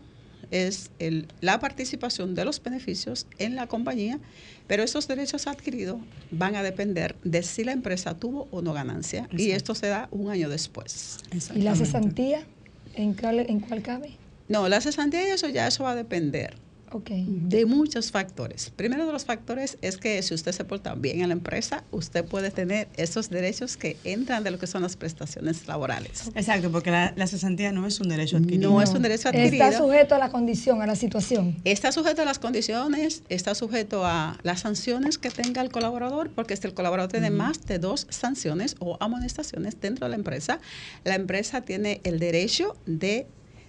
es 0.50 0.91
el- 0.99 1.26
la 1.41 1.59
participación 1.59 2.35
de 2.35 2.45
los 2.45 2.62
beneficios 2.62 3.26
en 3.38 3.57
la 3.57 3.67
compañía, 3.67 4.21
pero 4.67 4.83
esos 4.83 5.09
derechos 5.09 5.47
adquiridos 5.47 5.99
van 6.31 6.57
a 6.57 6.62
depender 6.62 7.17
de 7.25 7.43
si 7.43 7.65
la 7.65 7.73
empresa 7.73 8.19
tuvo 8.19 8.49
o 8.50 8.62
no 8.62 8.73
ganancia, 8.73 9.29
y 9.37 9.50
esto 9.53 9.75
se 9.75 9.87
da 9.88 10.09
un 10.11 10.31
año 10.31 10.49
después. 10.49 11.19
¿Y 11.55 11.62
la 11.62 11.75
cesantía? 11.75 12.47
¿En 12.95 13.15
cuál, 13.15 13.41
¿En 13.41 13.61
cuál 13.61 13.83
cabe? 13.83 14.19
No, 14.49 14.69
la 14.69 14.81
cesantía 14.81 15.26
y 15.26 15.31
eso 15.31 15.49
ya 15.49 15.67
eso 15.67 15.85
va 15.85 15.91
a 15.93 15.95
depender 15.97 16.57
Ok. 16.93 17.11
de 17.11 17.66
muchos 17.66 18.11
factores. 18.11 18.71
Primero 18.75 19.07
de 19.07 19.12
los 19.12 19.25
factores 19.25 19.78
es 19.83 19.97
que 19.97 20.23
si 20.23 20.35
usted 20.35 20.52
se 20.52 20.64
porta 20.64 20.95
bien 20.95 21.21
en 21.21 21.28
la 21.28 21.35
empresa, 21.35 21.85
usted 21.90 22.25
puede 22.25 22.50
tener 22.50 22.88
esos 22.97 23.31
derechos 23.31 23.76
que 23.76 23.97
entran 24.05 24.45
de 24.45 24.50
lo 24.50 24.59
que 24.59 24.66
son 24.66 24.83
las 24.83 24.97
prestaciones 24.97 25.66
laborales. 25.66 26.31
Exacto, 26.35 26.71
porque 26.71 26.90
la, 26.90 27.12
la 27.16 27.26
cesantía 27.26 27.73
no 27.73 27.87
es 27.87 28.00
un 28.00 28.09
derecho 28.09 28.37
adquirido. 28.37 28.71
No 28.71 28.83
es 28.83 28.90
un 28.90 29.02
derecho 29.02 29.28
adquirido. 29.28 29.64
Está 29.64 29.78
sujeto 29.78 30.14
a 30.14 30.19
la 30.19 30.31
condición, 30.31 30.83
a 30.83 30.87
la 30.87 30.97
situación. 30.97 31.57
Está 31.64 31.93
sujeto 31.93 32.23
a 32.23 32.25
las 32.25 32.38
condiciones, 32.38 33.23
está 33.28 33.55
sujeto 33.55 34.05
a 34.05 34.38
las 34.43 34.61
sanciones 34.61 35.19
que 35.19 35.31
tenga 35.31 35.62
el 35.62 35.71
colaborador, 35.71 36.31
porque 36.31 36.57
si 36.57 36.66
el 36.66 36.75
colaborador 36.75 37.11
tiene 37.11 37.31
más 37.31 37.64
de 37.66 37.78
dos 37.78 38.07
sanciones 38.11 38.76
o 38.78 38.97
amonestaciones 39.00 39.81
dentro 39.81 40.07
de 40.07 40.11
la 40.11 40.16
empresa, 40.16 40.61
la 41.05 41.14
empresa 41.14 41.61
tiene 41.62 42.00
el 42.05 42.19
derecho 42.19 42.76
de 42.87 43.26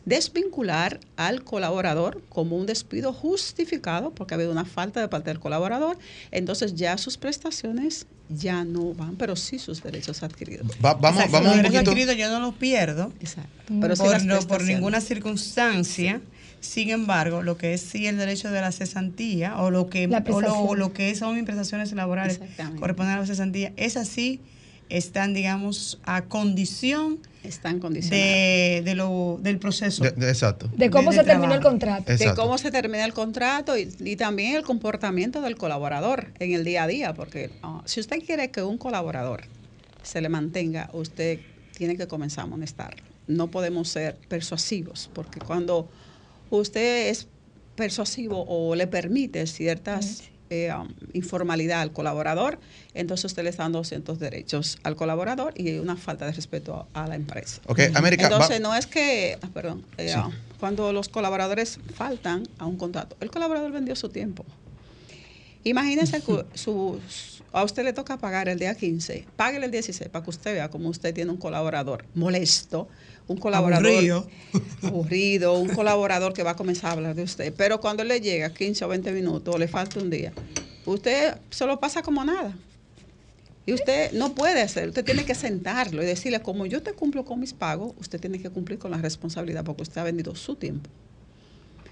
desvincular 0.08 1.00
al 1.18 1.44
colaborador 1.44 2.22
como 2.30 2.56
un 2.56 2.66
despido 2.66 3.12
justificado, 3.14 4.12
porque 4.12 4.34
ha 4.34 4.36
habido 4.38 4.52
una 4.52 4.64
falta 4.66 5.02
de 5.02 5.08
parte 5.10 5.30
del 5.30 5.40
colaborador, 5.40 5.98
entonces 6.32 6.76
ya 6.76 6.98
sus 6.98 7.18
prestaciones 7.18 8.08
ya 8.30 8.64
no 8.64 8.94
van, 8.94 9.16
pero 9.18 9.36
sí 9.36 9.60
sus 9.60 9.84
derechos 9.84 10.24
adquiridos. 10.24 10.68
Va- 10.84 10.94
vamos 10.96 11.22
Exacto, 11.22 11.32
vamos 11.34 11.48
los 11.48 11.56
derechos 11.58 11.76
poquito. 11.76 11.92
adquiridos 11.92 12.18
yo 12.18 12.30
no 12.30 12.40
los 12.40 12.56
pierdo 12.56 13.12
Exacto. 13.20 13.50
Pero 13.82 13.96
por, 13.96 14.24
no- 14.24 14.40
por 14.42 14.64
ninguna 14.64 15.02
circunstancia. 15.02 16.22
Sin 16.60 16.90
embargo, 16.90 17.44
lo 17.44 17.56
que 17.58 17.74
es 17.76 17.82
sí 17.82 18.08
el 18.08 18.18
derecho 18.18 18.50
de 18.50 18.60
la 18.62 18.72
cesantía 18.72 19.58
o 19.62 19.70
lo 19.70 19.90
que 19.90 20.08
o 20.08 20.42
lo, 20.42 20.76
lo 20.76 20.92
que 20.94 21.14
son 21.16 21.36
mis 21.36 21.44
prestaciones 21.44 21.92
laborales 21.94 22.40
corresponden 22.80 23.16
a 23.16 23.20
la 23.20 23.26
cesantía, 23.28 23.74
esas 23.78 24.08
sí 24.08 24.42
están, 24.90 25.34
digamos, 25.34 26.00
a 26.04 26.24
condición 26.26 27.20
están 27.44 27.80
de, 27.80 28.82
de 28.84 28.96
lo, 28.96 29.40
del 29.42 29.58
proceso. 29.58 30.04
De- 30.04 30.12
de- 30.12 30.30
exacto. 30.30 30.70
De 30.76 30.90
cómo 30.90 31.12
De- 31.12 31.18
se 31.18 31.24
de 31.24 31.30
terminó 31.30 31.54
el 31.54 31.62
contrato. 31.62 32.16
de 32.16 32.34
cómo 32.36 32.58
se 32.58 32.72
termina 32.72 33.06
el 33.06 33.14
contrato 33.14 33.78
y, 33.78 33.94
y 34.00 34.16
también 34.18 34.56
el 34.56 34.64
comportamiento 34.64 35.42
del 35.42 35.56
colaborador 35.56 36.28
en 36.40 36.54
el 36.54 36.64
día 36.66 36.84
a 36.84 36.88
día, 36.88 37.14
porque 37.14 37.52
ah, 37.64 37.82
si 37.86 38.00
usted 38.02 38.18
quiere 38.26 38.52
que 38.52 38.64
un 38.64 38.78
colaborador 38.78 39.44
se 40.04 40.20
le 40.22 40.30
mantenga, 40.30 40.90
usted 40.94 41.40
tiene 41.76 41.96
que 41.96 42.08
comenzar 42.08 42.42
a 42.42 42.48
amonestarlo. 42.48 43.04
No 43.28 43.50
podemos 43.50 43.90
ser 43.90 44.16
persuasivos, 44.28 45.10
porque 45.14 45.40
cuando 45.40 45.90
usted 46.50 47.10
es 47.10 47.28
persuasivo 47.76 48.44
o 48.48 48.74
le 48.76 48.88
permite 48.88 49.46
ciertas 49.48 50.24
eh, 50.50 50.72
um, 50.74 50.88
informalidad 51.14 51.82
al 51.82 51.92
colaborador, 51.92 52.60
entonces 52.94 53.26
usted 53.26 53.44
le 53.44 53.50
está 53.50 53.64
dando 53.64 53.84
ciertos 53.84 54.20
derechos 54.20 54.78
al 54.84 54.96
colaborador 54.96 55.54
y 55.56 55.78
una 55.78 55.96
falta 55.98 56.26
de 56.26 56.32
respeto 56.32 56.88
a, 56.94 57.04
a 57.04 57.08
la 57.08 57.16
empresa. 57.16 57.62
Ok, 57.68 57.80
América. 57.96 58.24
Entonces, 58.24 58.60
no 58.62 58.74
es 58.76 58.88
que, 58.88 59.38
ah, 59.42 59.50
perdón, 59.54 59.86
eh, 59.98 60.10
Sí. 60.10 60.14
ah, 60.16 60.30
cuando 60.60 60.92
los 60.94 61.10
colaboradores 61.10 61.80
faltan 61.94 62.44
a 62.58 62.66
un 62.66 62.78
contrato, 62.78 63.16
el 63.20 63.30
colaborador 63.30 63.72
vendió 63.72 63.96
su 63.96 64.10
tiempo. 64.10 64.46
Imagínese 65.64 66.22
que 66.22 66.46
su, 66.54 67.00
a 67.52 67.64
usted 67.64 67.84
le 67.84 67.92
toca 67.94 68.18
pagar 68.18 68.48
el 68.48 68.58
día 68.58 68.74
15, 68.74 69.26
páguele 69.36 69.66
el 69.66 69.72
16 69.72 70.10
para 70.10 70.24
que 70.24 70.30
usted 70.30 70.54
vea 70.54 70.70
cómo 70.70 70.90
usted 70.90 71.14
tiene 71.14 71.32
un 71.32 71.38
colaborador 71.38 72.06
molesto, 72.16 72.88
un 73.28 73.38
colaborador 73.38 73.88
Aburrido. 73.88 74.28
aburrido, 74.84 75.60
un 75.60 75.70
colaborador 75.70 76.34
que 76.34 76.44
va 76.44 76.52
a 76.52 76.56
comenzar 76.56 76.92
a 76.92 76.94
hablar 76.94 77.16
de 77.16 77.24
usted. 77.24 77.54
Pero 77.56 77.80
cuando 77.80 78.04
le 78.04 78.22
llega 78.22 78.54
15 78.54 78.86
o 78.86 78.88
20 78.88 79.12
minutos 79.12 79.54
o 79.54 79.58
le 79.58 79.68
falta 79.68 80.00
un 80.00 80.10
día, 80.10 80.34
usted 80.86 81.36
se 81.50 81.66
lo 81.66 81.80
pasa 81.80 82.02
como 82.02 82.24
nada. 82.24 82.56
Y 83.66 83.74
usted 83.74 84.14
no 84.14 84.34
puede 84.34 84.62
hacer, 84.62 84.88
usted 84.88 85.04
tiene 85.04 85.26
que 85.26 85.36
sentarlo 85.36 86.02
y 86.02 86.06
decirle, 86.06 86.42
como 86.42 86.66
yo 86.66 86.82
te 86.82 86.94
cumplo 86.94 87.26
con 87.26 87.42
mis 87.42 87.54
pagos, 87.54 87.94
usted 88.00 88.18
tiene 88.18 88.40
que 88.40 88.50
cumplir 88.50 88.80
con 88.80 88.92
la 88.92 88.98
responsabilidad 88.98 89.66
porque 89.66 89.82
usted 89.84 90.00
ha 90.00 90.06
vendido 90.06 90.36
su 90.36 90.56
tiempo. 90.56 90.90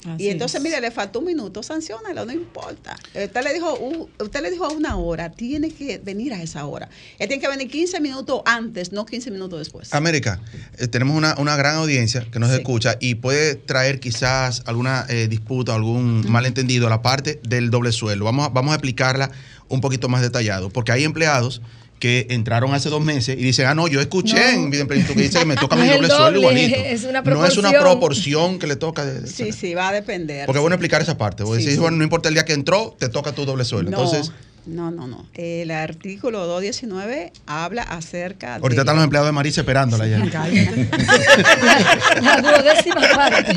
Así 0.06 0.24
y 0.25 0.30
entonces, 0.30 0.58
es. 0.58 0.64
mire, 0.64 0.80
le 0.82 0.92
faltó 0.92 1.20
un 1.20 1.25
minuto, 1.25 1.64
sancionalo, 1.64 2.25
no 2.25 2.34
importa. 2.34 2.96
Usted 3.08 3.44
le 3.44 3.54
dijo, 3.54 3.74
uh, 3.80 4.10
usted 4.24 4.42
le 4.42 4.52
dijo 4.52 4.66
a 4.66 4.70
una 4.72 4.98
hora, 4.98 5.32
tiene 5.32 5.72
que 5.72 5.98
venir 6.00 6.34
a 6.34 6.42
esa 6.42 6.66
hora. 6.66 6.90
Él 7.20 7.28
tiene 7.28 7.42
que 7.42 7.48
venir 7.50 7.70
15 7.70 8.00
minutos 8.02 8.42
antes, 8.46 8.92
no 8.92 9.06
15 9.06 9.32
minutos 9.32 9.60
después. 9.60 9.94
América, 9.94 10.40
eh, 10.78 10.88
tenemos 10.88 11.16
una, 11.18 11.36
una 11.38 11.56
gran 11.56 11.75
audiencia 11.78 12.25
que 12.32 12.40
nos 12.40 12.50
Sí. 12.52 12.58
escucha 12.58 12.98
y 13.00 13.16
puede 13.16 13.56
traer 13.56 14.00
quizás 14.00 14.64
alguna 14.66 15.06
eh, 15.10 15.28
disputa, 15.28 15.74
algún 15.75 16.30
malentendido 16.30 16.88
a 16.88 16.90
la 16.90 17.02
parte 17.02 17.40
del 17.48 17.70
doble 17.70 17.92
sueldo. 17.92 18.25
Vamos 18.25 18.48
a, 18.48 18.50
vamos 18.50 18.72
a 18.72 18.75
explicarla 18.75 19.32
un 19.70 19.82
poquito 19.82 20.10
más 20.10 20.22
detallado, 20.22 20.70
porque 20.70 20.92
hay 20.92 21.04
empleados 21.04 21.62
que 22.00 22.28
entraron 22.30 22.74
hace 22.74 22.90
dos 22.90 23.04
meses 23.04 23.38
y 23.40 23.42
dicen, 23.42 23.68
ah, 23.68 23.74
no, 23.75 23.88
yo 23.88 24.02
escuché 24.02 24.58
No. 24.58 24.75
en 24.75 24.88
Plenitud 24.88 25.14
que 25.16 25.22
dice 25.24 25.40
que 25.40 25.46
me 25.46 25.56
toca 25.56 25.75
mi 25.75 25.88
doble 25.88 26.10
sueldo 26.10 26.40
igualito. 26.40 26.75
es 26.78 27.04
una 27.04 27.22
No 27.22 27.46
es 27.46 27.58
una 27.58 27.72
proporción. 27.72 28.60
que 28.60 28.68
le 28.68 28.75
toca. 28.75 29.06
de- 29.06 29.28
Sí, 29.28 29.52
sí, 29.52 29.74
va 29.74 29.90
a 29.90 29.94
depender. 29.94 30.46
Porque 30.46 30.58
es 30.60 30.62
bueno 30.62 30.75
explicar 30.75 31.02
esa 31.02 31.18
parte. 31.18 31.44
Porque 31.44 31.64
Sí, 31.64 31.72
sí. 31.72 31.78
bueno, 31.78 31.98
no 31.98 32.04
importa 32.04 32.28
el 32.30 32.36
día 32.36 32.46
que 32.46 32.54
entró, 32.54 32.96
te 33.00 33.10
toca 33.10 33.32
tu 33.34 33.46
doble 33.46 33.64
sueldo. 33.66 33.92
No, 33.92 33.98
Entonces, 34.04 34.32
No, 34.65 34.91
no, 34.91 35.07
no. 35.07 35.25
El 35.34 35.72
artículo 35.72 36.45
219 36.45 37.31
habla 37.45 37.84
acerca 37.84 38.55
Ahorita 38.55 38.75
de... 38.75 38.81
están 38.81 38.95
los 38.95 39.03
empleados 39.03 39.27
de 39.27 39.31
Marisa 39.31 39.62
esperándola 39.62 40.07
ya. 40.07 40.19
La 42.22 42.41
duodécima 42.41 43.01
parte. 43.15 43.53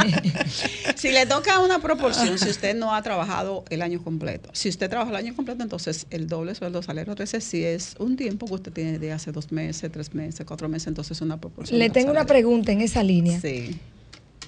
Si 0.96 1.10
le 1.10 1.26
toca 1.26 1.60
una 1.60 1.78
proporción, 1.78 2.38
si 2.38 2.50
usted 2.50 2.76
no 2.76 2.94
ha 2.94 3.02
trabajado 3.02 3.64
el 3.70 3.82
año 3.82 4.02
completo. 4.02 4.50
Si 4.52 4.68
usted 4.68 4.90
trabaja 4.90 5.10
el 5.10 5.16
año 5.16 5.34
completo, 5.34 5.62
entonces 5.62 6.06
el 6.10 6.26
doble 6.26 6.54
sueldo 6.54 6.82
salario 6.82 7.14
13, 7.14 7.40
si 7.40 7.64
es 7.64 7.94
un 7.98 8.16
tiempo 8.16 8.46
que 8.46 8.54
usted 8.54 8.72
tiene 8.72 8.98
de 8.98 9.12
hace 9.12 9.32
dos 9.32 9.52
meses, 9.52 9.90
tres 9.90 10.14
meses, 10.14 10.44
cuatro 10.46 10.68
meses, 10.68 10.88
entonces 10.88 11.18
es 11.18 11.22
una 11.22 11.38
proporción. 11.38 11.78
Le 11.78 11.90
tengo 11.90 12.10
una 12.10 12.26
pregunta 12.26 12.72
en 12.72 12.80
esa 12.80 13.02
línea. 13.02 13.40
Sí. 13.40 13.78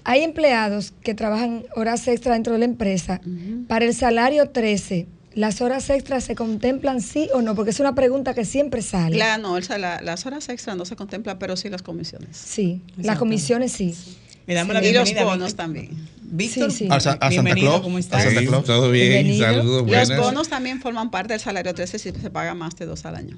Hay 0.05 0.23
empleados 0.23 0.93
que 1.03 1.15
trabajan 1.15 1.65
horas 1.77 2.07
extra 2.09 2.35
dentro 2.35 2.53
de 2.53 2.61
la 2.61 2.65
empresa. 2.65 3.21
Para 3.69 3.85
el 3.85 3.95
salario 3.95 4.51
13, 4.51 5.07
¿las 5.35 5.61
horas 5.61 5.89
extras 5.91 6.25
se 6.25 6.35
contemplan 6.35 7.01
sí 7.01 7.29
o 7.35 7.43
no? 7.43 7.55
Porque 7.55 7.71
es 7.71 7.81
una 7.81 7.95
pregunta 7.95 8.35
que 8.35 8.45
siempre 8.45 8.83
sale. 8.83 9.17
Claro, 9.17 9.43
no, 9.43 9.59
las 9.59 10.27
horas 10.27 10.49
extras 10.49 10.77
no 10.77 10.85
se 10.85 10.97
contemplan, 10.97 11.39
pero 11.39 11.57
sí 11.57 11.69
las 11.69 11.83
comisiones. 11.83 12.37
Sí, 12.37 12.81
las 12.97 13.19
comisiones 13.19 13.73
sí. 13.73 13.95
Le 14.47 14.55
damos 14.55 14.75
la 14.75 14.85
y 14.85 14.93
los 14.93 15.15
bonos 15.15 15.55
también. 15.55 15.91
Víctor, 16.23 16.71
Sí, 16.71 16.79
sí. 16.85 16.89
A, 16.91 16.99
Sa- 17.01 17.11
a 17.11 17.13
Santa 17.15 17.29
bienvenido, 17.29 17.71
Claus. 17.71 17.83
¿cómo 17.83 17.97
a 17.97 18.01
estás? 18.01 18.23
Santa 18.25 18.41
Sí, 18.41 18.47
Claus. 18.47 18.65
todo 18.65 18.91
bien, 18.91 19.09
Bienvenido. 19.11 19.47
saludos, 19.47 20.09
Los 20.09 20.17
bonos 20.19 20.49
también 20.49 20.81
forman 20.81 21.11
parte 21.11 21.33
del 21.35 21.41
salario 21.41 21.75
13 21.75 21.99
si 21.99 22.11
se 22.11 22.31
paga 22.31 22.55
más 22.55 22.77
de 22.77 22.87
dos 22.87 23.05
al 23.05 23.17
año. 23.17 23.37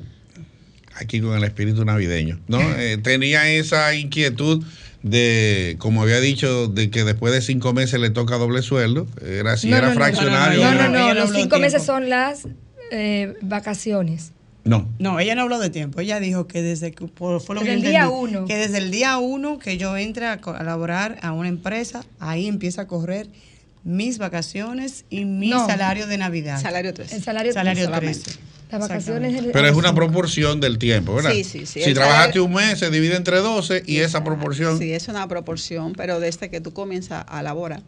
Aquí 0.96 1.20
con 1.20 1.36
el 1.36 1.44
espíritu 1.44 1.84
navideño. 1.84 2.40
¿no? 2.48 2.58
Eh, 2.78 2.98
tenía 3.02 3.48
esa 3.50 3.94
inquietud 3.94 4.64
de, 5.02 5.76
como 5.78 6.02
había 6.02 6.20
dicho, 6.20 6.68
de 6.68 6.90
que 6.90 7.04
después 7.04 7.32
de 7.32 7.40
cinco 7.42 7.72
meses 7.72 7.98
le 8.00 8.10
toca 8.10 8.36
doble 8.36 8.62
sueldo. 8.62 9.06
Era 9.20 9.56
si 9.56 9.68
No, 9.68 9.76
era 9.78 9.88
no, 9.88 9.94
fraccionario. 9.94 10.62
No, 10.62 10.68
o 10.70 10.74
no, 10.74 10.88
no. 10.88 11.14
Los 11.14 11.32
cinco 11.32 11.58
meses 11.58 11.82
son 11.82 12.08
las 12.08 12.46
eh, 12.90 13.34
vacaciones. 13.42 14.32
No. 14.64 14.88
No, 15.00 15.18
ella 15.18 15.34
no 15.34 15.42
habló 15.42 15.58
de 15.58 15.70
tiempo. 15.70 16.00
Ella 16.00 16.20
dijo 16.20 16.46
que 16.46 16.62
desde 16.62 16.92
que 16.92 17.06
por- 17.08 17.40
fue 17.40 17.56
lo 17.56 17.62
que 17.62 17.70
Desde 17.72 17.84
el 17.86 17.90
día 17.90 18.08
uno. 18.08 18.44
Que 18.44 18.56
desde 18.56 18.78
el 18.78 18.92
día 18.92 19.18
uno 19.18 19.58
que 19.58 19.76
yo 19.76 19.96
entre 19.96 20.26
a 20.28 20.40
colaborar 20.40 21.18
a 21.22 21.32
una 21.32 21.48
empresa, 21.48 22.04
ahí 22.20 22.46
empieza 22.46 22.82
a 22.82 22.86
correr 22.86 23.26
mis 23.84 24.18
vacaciones 24.18 25.04
y 25.10 25.24
mi 25.24 25.50
No. 25.50 25.66
salario 25.66 26.06
de 26.06 26.18
Navidad. 26.18 26.60
Salario 26.60 26.94
13. 26.94 27.16
El 27.16 27.22
salario, 27.22 27.52
salario 27.52 27.84
solamente. 27.84 28.20
13. 28.20 28.38
Las 28.70 28.80
vacaciones. 28.80 29.44
Pero 29.52 29.66
es 29.68 29.74
una 29.76 29.94
proporción 29.94 30.60
del 30.60 30.78
tiempo, 30.78 31.14
¿verdad? 31.14 31.32
Sí, 31.32 31.44
sí, 31.44 31.66
sí. 31.66 31.80
Si 31.82 31.88
El 31.90 31.94
trabajaste 31.94 32.38
salario- 32.38 32.44
un 32.44 32.54
mes, 32.54 32.78
se 32.78 32.90
divide 32.90 33.16
entre 33.16 33.38
12 33.38 33.82
y 33.86 33.98
esa 33.98 34.24
proporción. 34.24 34.78
Sí, 34.78 34.92
es 34.92 35.08
una 35.08 35.28
proporción, 35.28 35.92
pero 35.94 36.20
desde 36.20 36.48
que 36.48 36.60
tú 36.62 36.72
comienzas 36.72 37.24
a 37.28 37.42
laborar, 37.42 37.82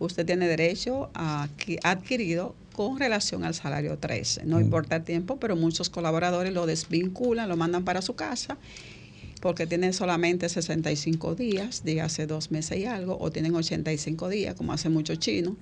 usted 0.00 0.26
tiene 0.26 0.48
derecho 0.48 1.10
a 1.14 1.46
adqui- 1.46 1.78
adquirido 1.84 2.56
con 2.72 2.98
relación 2.98 3.44
al 3.44 3.54
salario 3.54 3.98
13. 3.98 4.44
No 4.44 4.58
importa 4.60 4.96
el 4.96 5.04
tiempo, 5.04 5.36
pero 5.38 5.54
muchos 5.54 5.90
colaboradores 5.90 6.52
lo 6.52 6.66
desvinculan, 6.66 7.48
lo 7.48 7.56
mandan 7.56 7.84
para 7.84 8.02
su 8.02 8.16
casa 8.16 8.58
porque 9.40 9.66
tienen 9.66 9.92
solamente 9.92 10.48
65 10.48 11.34
días, 11.34 11.82
dígase 11.84 12.26
dos 12.26 12.50
meses 12.50 12.78
y 12.78 12.86
algo, 12.86 13.16
o 13.20 13.30
tienen 13.30 13.54
85 13.54 14.28
días, 14.28 14.54
como 14.54 14.72
hace 14.72 14.88
muchos 14.88 15.18
chinos. 15.18 15.54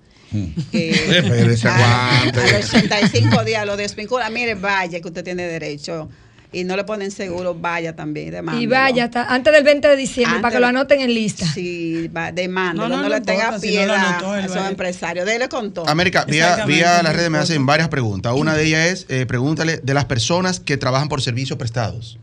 que 0.70 0.90
Espérese, 1.18 1.68
a, 1.68 2.20
aguante. 2.22 2.40
a 2.40 2.58
los 2.58 2.74
85 2.74 3.44
días 3.44 3.66
lo 3.66 3.76
desvinculan. 3.76 4.32
Mire, 4.32 4.54
vaya 4.54 5.00
que 5.00 5.08
usted 5.08 5.24
tiene 5.24 5.46
derecho. 5.46 6.08
Y 6.52 6.62
no 6.62 6.76
le 6.76 6.84
ponen 6.84 7.10
seguro, 7.10 7.52
vaya 7.56 7.96
también, 7.96 8.28
Y 8.28 8.30
demándelo. 8.30 8.70
vaya, 8.70 9.04
hasta 9.06 9.24
antes 9.34 9.52
del 9.52 9.64
20 9.64 9.88
de 9.88 9.96
diciembre, 9.96 10.36
Antes 10.36 10.42
para 10.42 10.54
que 10.54 10.60
lo 10.60 10.68
anoten 10.68 11.00
en 11.00 11.12
lista. 11.12 11.44
Sí, 11.52 12.06
va, 12.16 12.30
demándelo, 12.30 12.88
No, 12.88 12.96
no, 12.96 13.02
no, 13.02 13.08
le 13.08 13.18
no 13.18 13.24
tenga 13.26 13.58
si 13.58 13.66
no 13.66 13.72
piedad 13.72 14.20
él 14.20 14.24
a 14.24 14.44
esos 14.46 14.70
empresarios. 14.70 15.26
Dele 15.26 15.48
con 15.48 15.74
todo. 15.74 15.88
América, 15.88 16.24
vía, 16.26 16.64
vía 16.64 16.98
no 16.98 17.02
las 17.02 17.16
redes 17.16 17.28
me 17.30 17.38
hacen 17.38 17.66
varias 17.66 17.88
preguntas. 17.88 18.34
Una 18.36 18.54
de 18.54 18.66
ellas 18.66 18.86
es, 18.86 19.06
eh, 19.08 19.26
pregúntale 19.26 19.78
de 19.78 19.94
las 19.94 20.04
personas 20.04 20.60
que 20.60 20.76
trabajan 20.76 21.08
por 21.08 21.20
servicios 21.22 21.58
prestados. 21.58 22.20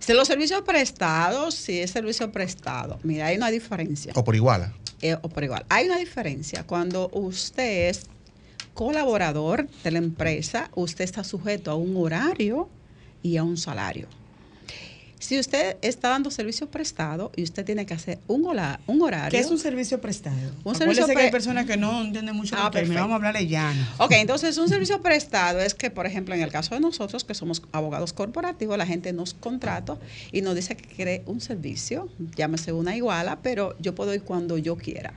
Si 0.00 0.14
los 0.14 0.26
servicios 0.26 0.62
prestados, 0.62 1.54
si 1.54 1.78
es 1.78 1.90
servicio 1.90 2.32
prestado, 2.32 2.98
mira, 3.02 3.26
hay 3.26 3.36
una 3.36 3.50
diferencia. 3.50 4.12
O 4.16 4.24
por 4.24 4.34
iguala. 4.34 4.72
Eh, 5.02 5.16
o 5.20 5.28
por 5.28 5.44
igual, 5.44 5.64
hay 5.68 5.86
una 5.86 5.98
diferencia. 5.98 6.66
Cuando 6.66 7.10
usted 7.12 7.90
es 7.90 8.06
colaborador 8.74 9.68
de 9.84 9.90
la 9.90 9.98
empresa, 9.98 10.70
usted 10.74 11.04
está 11.04 11.22
sujeto 11.22 11.70
a 11.70 11.74
un 11.74 11.96
horario 11.96 12.68
y 13.22 13.36
a 13.36 13.44
un 13.44 13.58
salario. 13.58 14.08
Si 15.20 15.38
usted 15.38 15.76
está 15.82 16.08
dando 16.08 16.30
servicio 16.30 16.70
prestado 16.70 17.30
y 17.36 17.42
usted 17.42 17.62
tiene 17.64 17.84
que 17.84 17.92
hacer 17.92 18.18
un, 18.26 18.44
hola- 18.46 18.80
un 18.86 19.02
horario. 19.02 19.30
¿Qué 19.30 19.38
es 19.38 19.50
un 19.50 19.58
servicio 19.58 20.00
prestado? 20.00 20.34
Un 20.64 20.74
servicio 20.74 21.06
que 21.06 21.12
pre- 21.12 21.24
hay 21.24 21.30
personas 21.30 21.66
que 21.66 21.76
no 21.76 22.00
entienden 22.02 22.34
mucho 22.34 22.56
Ah, 22.58 22.70
perfecto. 22.70 22.94
Vamos 22.94 23.12
a 23.12 23.16
hablarle 23.16 23.46
llano. 23.46 23.86
Ok, 23.98 24.12
entonces 24.12 24.56
un 24.56 24.68
servicio 24.70 25.02
prestado 25.02 25.60
es 25.60 25.74
que, 25.74 25.90
por 25.90 26.06
ejemplo, 26.06 26.34
en 26.34 26.40
el 26.40 26.50
caso 26.50 26.74
de 26.74 26.80
nosotros, 26.80 27.24
que 27.24 27.34
somos 27.34 27.62
abogados 27.70 28.14
corporativos, 28.14 28.78
la 28.78 28.86
gente 28.86 29.12
nos 29.12 29.34
contrata 29.34 29.98
y 30.32 30.40
nos 30.40 30.54
dice 30.54 30.74
que 30.74 30.88
quiere 30.88 31.22
un 31.26 31.40
servicio, 31.42 32.08
llámese 32.34 32.72
una 32.72 32.96
iguala, 32.96 33.40
pero 33.42 33.76
yo 33.78 33.94
puedo 33.94 34.14
ir 34.14 34.22
cuando 34.22 34.56
yo 34.56 34.76
quiera. 34.76 35.12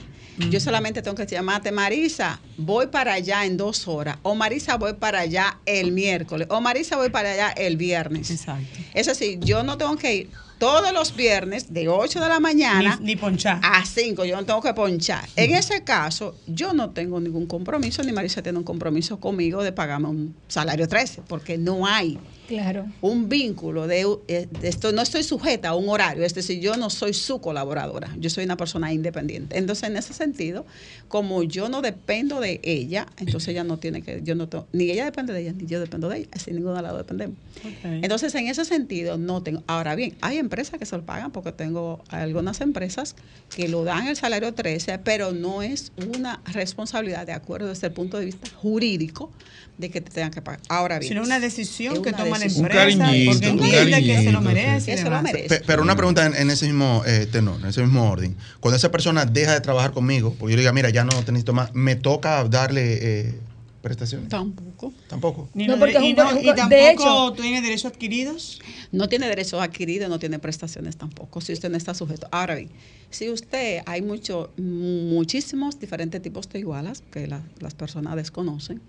Yo 0.50 0.60
solamente 0.60 1.04
tengo 1.04 1.16
que 1.16 1.28
llamarte, 1.28 1.72
Marisa, 1.72 2.40
voy 2.58 2.88
para 2.88 3.14
allá 3.14 3.46
en 3.46 3.56
dos 3.56 3.88
horas, 3.88 4.18
o 4.24 4.34
Marisa, 4.34 4.78
voy 4.78 4.94
para 4.94 5.20
allá 5.20 5.60
el 5.68 5.92
miércoles, 5.92 6.48
o 6.50 6.60
Marisa, 6.60 6.96
voy 6.98 7.10
para 7.12 7.34
allá 7.34 7.50
el 7.52 7.78
viernes. 7.78 8.32
Exacto. 8.32 8.66
Es 8.96 9.06
decir, 9.06 9.40
yo 9.42 9.62
no 9.62 9.78
tengo 9.78 9.93
que 9.98 10.16
ir 10.16 10.30
todos 10.60 10.94
los 10.94 11.16
viernes 11.16 11.74
de 11.74 11.90
8 11.90 12.22
de 12.22 12.30
la 12.30 12.40
mañana 12.40 12.98
Ni, 13.02 13.08
ni 13.08 13.16
ponchar. 13.18 13.60
a 13.62 13.84
5, 13.86 14.24
yo 14.24 14.38
no 14.38 14.46
tengo 14.46 14.62
que 14.62 14.74
ponchar. 14.74 15.28
En 15.36 15.54
ese 15.56 15.84
caso, 15.84 16.36
yo 16.48 16.74
no 16.74 16.92
tengo 16.92 17.20
ningún 17.20 17.48
compromiso, 17.48 18.02
ni 18.04 18.14
Marisa 18.14 18.42
tiene 18.42 18.60
un 18.60 18.64
compromiso 18.64 19.20
conmigo 19.20 19.62
de 19.62 19.74
pagarme 19.74 20.08
un 20.08 20.36
salario 20.48 20.88
13, 20.88 21.24
porque 21.28 21.58
no 21.58 21.86
hay 21.86 22.18
Claro. 22.48 22.86
un 23.02 23.30
vínculo 23.30 23.88
de, 23.88 24.06
eh, 24.28 24.48
de 24.50 24.68
esto, 24.68 24.92
no 24.92 25.02
estoy 25.02 25.24
sujeta 25.24 25.70
a 25.70 25.76
un 25.76 25.90
horario, 25.90 26.24
es 26.24 26.34
decir, 26.34 26.60
yo 26.60 26.76
no 26.76 26.90
soy 26.90 27.14
su 27.14 27.40
colaboradora, 27.40 28.10
yo 28.20 28.30
soy 28.30 28.44
una 28.44 28.58
persona 28.58 28.92
independiente. 28.92 29.58
Entonces, 29.58 29.90
en 29.90 29.98
ese 29.98 30.14
sentido, 30.14 30.66
como 31.08 31.44
yo 31.44 31.70
no 31.70 31.82
dependo 31.82 32.40
de 32.40 32.60
ella, 32.64 33.08
entonces 33.18 33.50
ella 33.50 33.64
no 33.64 33.78
tiene 33.78 34.02
que, 34.02 34.22
yo 34.24 34.36
no 34.36 34.50
tengo, 34.50 34.68
ni 34.74 34.90
ella 34.92 35.06
depende 35.06 35.34
de 35.34 35.42
ella, 35.42 35.54
ni 35.54 35.66
yo 35.66 35.80
dependo 35.80 36.10
de 36.10 36.20
ella, 36.20 36.28
así 36.32 36.52
ninguno 36.52 36.82
lado 36.82 36.98
dependemos. 36.98 37.38
Entonces, 37.84 38.34
en 38.36 38.48
ese 38.48 38.66
sentido, 38.66 39.18
no 39.18 39.42
tengo. 39.42 39.64
Ahora 39.68 39.96
bien, 39.96 40.16
hay 40.22 40.38
empresas 40.38 40.80
que 40.80 40.86
se 40.86 40.98
lo 40.98 41.06
pagan 41.06 41.32
porque 41.32 41.52
tengo 41.52 42.04
algunas 42.10 42.62
empresas 42.62 43.16
que 43.56 43.68
lo 43.68 43.84
dan 43.84 44.08
el 44.08 44.16
salario 44.16 44.54
13, 44.54 45.00
pero 45.00 45.32
no 45.32 45.62
es 45.62 45.92
una 46.16 46.42
responsabilidad 46.46 47.26
de 47.26 47.34
acuerdo 47.34 47.70
desde 47.70 47.88
el 47.88 47.94
punto 47.94 48.18
de 48.20 48.26
vista 48.26 48.50
jurídico 48.58 49.32
de 49.78 49.90
que 49.90 50.02
te 50.02 50.12
tengan 50.12 50.32
que 50.32 50.42
pagar. 50.42 50.62
Ahora 50.70 51.00
bien, 51.00 51.10
Sino 51.10 51.24
una 51.24 51.40
decisión 51.40 52.02
que 52.02 52.10
una 52.10 52.33
la 52.40 52.46
empresa 52.46 52.70
cariñito, 53.00 53.32
porque 53.32 53.48
entiende 53.50 54.04
que 54.04 54.24
se 54.24 54.32
lo 54.32 54.42
merece. 54.42 54.98
sí. 54.98 55.02
y 55.02 55.04
demás. 55.04 55.24
pero 55.66 55.82
una 55.82 55.96
pregunta 55.96 56.26
en, 56.26 56.36
en 56.36 56.50
ese 56.50 56.66
mismo 56.66 57.04
eh, 57.06 57.28
tenor, 57.32 57.60
en 57.60 57.66
ese 57.68 57.82
mismo 57.82 58.10
orden. 58.10 58.36
Cuando 58.60 58.78
esa 58.78 58.92
persona 58.92 59.26
deja 59.26 59.54
de 59.54 59.62
trabajar 59.62 59.92
conmigo, 59.92 60.36
porque 60.38 60.54
yo 60.54 60.56
le 60.58 60.62
diga, 60.62 60.74
mira, 60.74 60.90
ya 60.90 61.04
no 61.04 61.12
te 61.24 61.32
necesito 61.32 61.54
más, 61.54 61.74
¿me 61.74 61.96
toca 61.96 62.44
darle 62.46 63.00
eh, 63.02 63.36
prestaciones? 63.82 64.30
tampoco. 64.30 64.94
Tampoco. 65.08 65.50
Ni 65.54 65.68
No, 65.68 65.78
porque 65.78 66.00
y, 66.02 66.14
no- 66.14 66.34
de 66.34 66.54
tampoco 66.54 66.92
hecho- 66.92 67.34
tiene 67.42 67.62
derechos 67.62 67.86
adquiridos. 67.92 68.60
No 68.92 69.10
tiene 69.10 69.28
derechos 69.28 69.62
adquiridos, 69.62 70.10
no 70.10 70.20
tiene 70.20 70.40
prestaciones 70.40 70.98
tampoco, 70.98 71.42
si 71.42 71.54
usted 71.54 71.70
no 71.70 71.78
está 71.78 71.94
sujeto. 71.94 72.28
Ahora 72.32 72.56
bien, 72.56 72.70
si 73.10 73.30
usted, 73.30 73.82
hay 73.86 74.02
mucho, 74.02 74.52
muchísimos 74.58 75.80
diferentes 75.80 76.22
tipos 76.22 76.48
de 76.50 76.60
igualas 76.60 77.04
que 77.12 77.28
la- 77.28 77.42
las 77.60 77.74
personas 77.74 78.16
desconocen. 78.16 78.82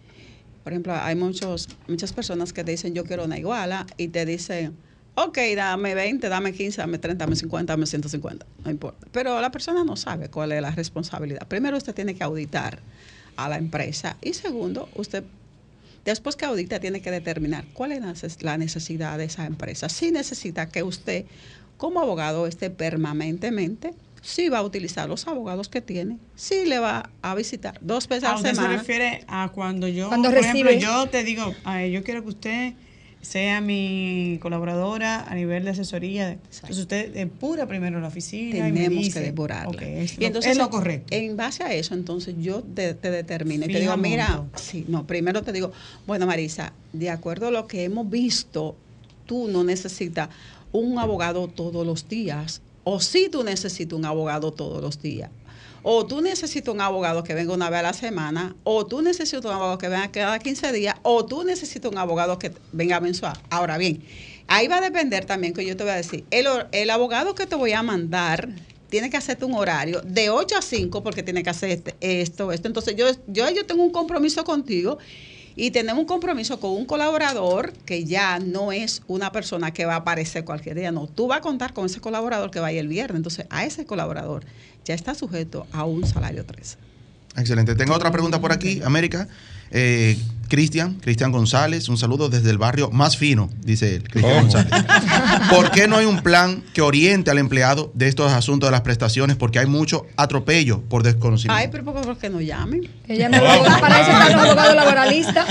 Por 0.65 0.73
ejemplo, 0.73 0.95
hay 0.95 1.15
muchos, 1.15 1.69
muchas 1.87 2.13
personas 2.13 2.53
que 2.53 2.65
te 2.65 2.73
dicen 2.73 2.95
yo 2.95 3.05
quiero 3.05 3.25
una 3.25 3.39
iguala 3.39 3.87
y 3.99 4.09
te 4.09 4.25
dicen, 4.25 4.77
ok, 5.15 5.39
dame 5.55 5.95
20, 5.95 6.29
dame 6.29 6.53
15, 6.53 6.81
dame 6.81 6.99
30, 6.99 7.25
dame 7.27 7.37
50, 7.37 7.73
dame 7.75 7.87
150, 7.87 8.47
no 8.65 8.71
importa. 8.71 9.07
Pero 9.13 9.41
la 9.41 9.51
persona 9.51 9.85
no 9.85 9.95
sabe 9.97 10.31
cuál 10.31 10.53
es 10.53 10.63
la 10.63 10.71
responsabilidad. 10.71 11.47
Primero 11.47 11.77
usted 11.77 11.95
tiene 11.95 12.15
que 12.15 12.25
auditar 12.25 12.81
a 13.37 13.49
la 13.49 13.59
empresa 13.59 14.17
y 14.23 14.33
segundo, 14.33 14.89
usted 14.95 15.25
Después 16.05 16.37
que 16.37 16.45
audita, 16.45 16.81
tiene 16.81 17.01
que 17.01 17.11
determinar 17.11 17.65
cuál 17.73 17.93
es 17.93 18.01
la 18.03 18.13
neces- 18.13 18.43
la 18.43 18.59
necesidad 18.59 19.17
de 19.17 19.25
esa 19.25 19.47
empresa. 19.47 19.89
Si 19.89 20.11
necesita 20.11 20.69
que 20.69 20.83
usted, 20.83 21.25
como 21.79 22.01
abogado, 22.01 22.47
esté 22.47 22.69
permanentemente, 22.69 23.95
si 24.25 24.49
va 24.49 24.59
a 24.59 24.63
utilizar 24.63 25.07
los 25.09 25.29
abogados 25.29 25.69
que 25.69 25.83
tiene, 25.83 26.19
si 26.35 26.65
le 26.65 26.79
va 26.79 27.11
a 27.21 27.35
visitar 27.35 27.79
dos 27.83 28.09
veces 28.09 28.25
¿A 28.25 28.33
a 28.33 28.37
usted 28.37 28.51
se 28.51 28.57
semana. 28.57 28.79
refiere 28.79 29.23
a 29.29 29.51
cuando 29.55 29.87
yo, 29.87 30.09
Cuando 30.09 30.31
por 30.31 30.39
ejemplo, 30.39 30.73
yo 30.73 31.09
te 31.11 31.23
digo, 31.25 31.53
"Ay, 31.65 31.93
yo 31.93 32.03
quiero 32.03 32.23
que 32.23 32.29
usted 32.31 32.73
sea 33.21 33.61
mi 33.63 34.39
colaboradora 34.43 35.25
a 35.25 35.35
nivel 35.35 35.65
de 35.65 35.71
asesoría. 35.71 36.33
Entonces 36.33 36.79
usted 36.79 37.13
depura 37.15 37.67
primero 37.67 37.99
la 38.01 38.09
oficina 38.09 38.69
y 38.69 38.73
me 38.73 38.81
Tenemos 38.83 39.05
dice, 39.05 39.21
que 39.21 39.27
depurarla. 39.27 39.83
es, 39.83 40.15
y 40.19 40.21
lo, 40.21 40.27
entonces, 40.27 40.53
es 40.53 40.59
lo 40.59 40.69
correcto. 40.71 41.07
En 41.17 41.35
base 41.37 41.63
a 41.65 41.73
eso, 41.73 41.95
entonces 41.95 42.35
yo 42.39 42.61
de- 42.63 42.93
te 42.95 43.11
determino 43.11 43.65
y 43.65 43.69
te 43.69 43.81
digo, 43.81 43.97
mira, 43.97 44.45
sí, 44.57 44.85
no, 44.89 45.07
primero 45.07 45.43
te 45.43 45.53
digo, 45.53 45.73
bueno, 46.07 46.27
Marisa, 46.27 46.73
de 46.93 47.09
acuerdo 47.11 47.49
a 47.49 47.51
lo 47.51 47.67
que 47.67 47.85
hemos 47.85 48.09
visto, 48.11 48.77
tú 49.27 49.49
no 49.49 49.65
necesitas 49.65 50.29
un 50.73 50.99
abogado 50.99 51.49
todos 51.49 51.87
los 51.87 52.07
días, 52.09 52.61
o 52.85 53.01
sí 53.01 53.29
tú 53.31 53.43
necesitas 53.43 53.99
un 53.99 54.05
abogado 54.05 54.53
todos 54.53 54.83
los 54.83 55.01
días. 55.03 55.31
O 55.83 56.07
tú 56.07 56.23
necesitas 56.23 56.73
un 56.75 56.81
abogado 56.81 57.25
que 57.25 57.35
venga 57.35 57.53
una 57.53 57.69
vez 57.69 57.81
a 57.81 57.83
la 57.83 57.93
semana, 57.93 58.57
o 58.65 58.87
tú 58.87 59.03
necesitas 59.03 59.45
un 59.45 59.51
abogado 59.51 59.77
que 59.77 59.89
venga 59.89 60.11
cada 60.11 60.39
15 60.39 60.73
días, 60.73 60.97
o 61.03 61.27
tú 61.27 61.45
necesitas 61.45 61.91
un 61.93 61.99
abogado 61.99 62.39
que 62.39 62.53
venga 62.73 63.01
mensual. 63.01 63.39
Ahora 63.51 63.77
bien, 63.77 64.03
ahí 64.47 64.67
va 64.67 64.79
a 64.79 64.81
depender 64.81 65.27
también 65.27 65.53
que 65.53 65.65
yo 65.67 65.77
te 65.77 65.85
voy 65.85 65.93
a 65.93 65.97
decir, 65.97 66.25
el 66.31 66.91
abogado 66.91 67.35
que 67.35 67.47
te 67.47 67.55
voy 67.57 67.73
a 67.73 67.83
mandar 67.83 68.49
tiene 68.89 69.11
que 69.11 69.17
hacerte 69.17 69.45
un 69.45 69.55
horario 69.55 70.01
de 70.03 70.31
8 70.31 70.57
a 70.57 70.63
5 70.63 71.03
porque 71.03 71.23
tiene 71.23 71.43
que 71.43 71.51
hacer 71.51 71.71
este- 71.71 71.97
esto, 72.01 72.53
esto. 72.53 72.69
Entonces 72.69 72.95
yo, 72.97 73.07
yo, 73.27 73.51
yo 73.51 73.67
tengo 73.67 73.83
un 73.83 73.91
compromiso 73.91 74.45
contigo 74.45 74.99
y 75.57 75.71
tenemos 75.71 76.01
un 76.01 76.07
compromiso 76.07 76.59
con 76.59 76.73
un 76.73 76.85
colaborador 76.85 77.73
que 77.87 78.05
ya 78.05 78.39
no 78.39 78.73
es 78.73 79.03
una 79.07 79.33
persona 79.33 79.73
que 79.73 79.85
va 79.85 79.95
a 79.95 79.99
aparecer 79.99 80.45
cualquier 80.45 80.77
día, 80.77 80.91
no, 80.91 81.07
tú 81.07 81.29
vas 81.29 81.39
a 81.39 81.41
contar 81.41 81.73
con 81.73 81.87
ese 81.87 82.01
colaborador 82.01 82.51
que 82.51 82.61
va 82.61 82.69
a 82.69 82.73
ir 82.73 82.79
el 82.79 82.89
viernes. 82.89 83.17
Entonces 83.17 83.47
a 83.51 83.65
ese 83.65 83.87
colaborador 83.87 84.45
ya 84.85 84.95
está 84.95 85.15
sujeto 85.15 85.67
a 85.73 85.85
un 85.85 86.07
salario 86.07 86.45
13. 86.45 86.77
Excelente. 87.37 87.75
Tengo 87.75 87.95
otra 87.95 88.11
pregunta 88.11 88.41
por 88.41 88.53
aquí, 88.53 88.81
América. 88.85 89.29
Eh, 89.71 90.17
Cristian, 90.47 90.95
Cristian 91.01 91.33
González, 91.33 91.89
un 91.89 91.97
saludo 91.97 92.29
desde 92.29 92.51
el 92.51 92.59
barrio 92.59 92.91
más 92.91 93.17
fino, 93.17 93.51
dice 93.65 93.97
él, 93.97 94.09
Cristian. 94.09 94.43
González. 94.43 94.73
¿Por 95.51 95.71
qué 95.71 95.89
no 95.89 95.97
hay 95.97 96.05
un 96.07 96.21
plan 96.23 96.63
que 96.75 96.83
oriente 96.83 97.31
al 97.31 97.39
empleado 97.39 97.91
de 97.95 98.09
estos 98.09 98.31
asuntos 98.31 98.69
de 98.69 98.71
las 98.73 98.83
prestaciones? 98.83 99.37
Porque 99.37 99.59
hay 99.59 99.67
mucho 99.67 100.07
atropello 100.17 100.83
por 100.83 101.03
desconocimiento. 101.03 101.59
Ay, 101.59 101.69
pero 101.73 101.83
¿por 101.85 102.19
qué- 102.19 102.29
no 102.31 102.41
llamen? 102.41 102.89
Ella 103.09 103.29
me 103.31 103.39
abogada, 103.39 103.81
para 103.81 104.01
eso 104.03 104.11
están 104.13 104.33
los 104.33 104.43
abogados 104.47 104.77
laboralistas. 104.77 105.47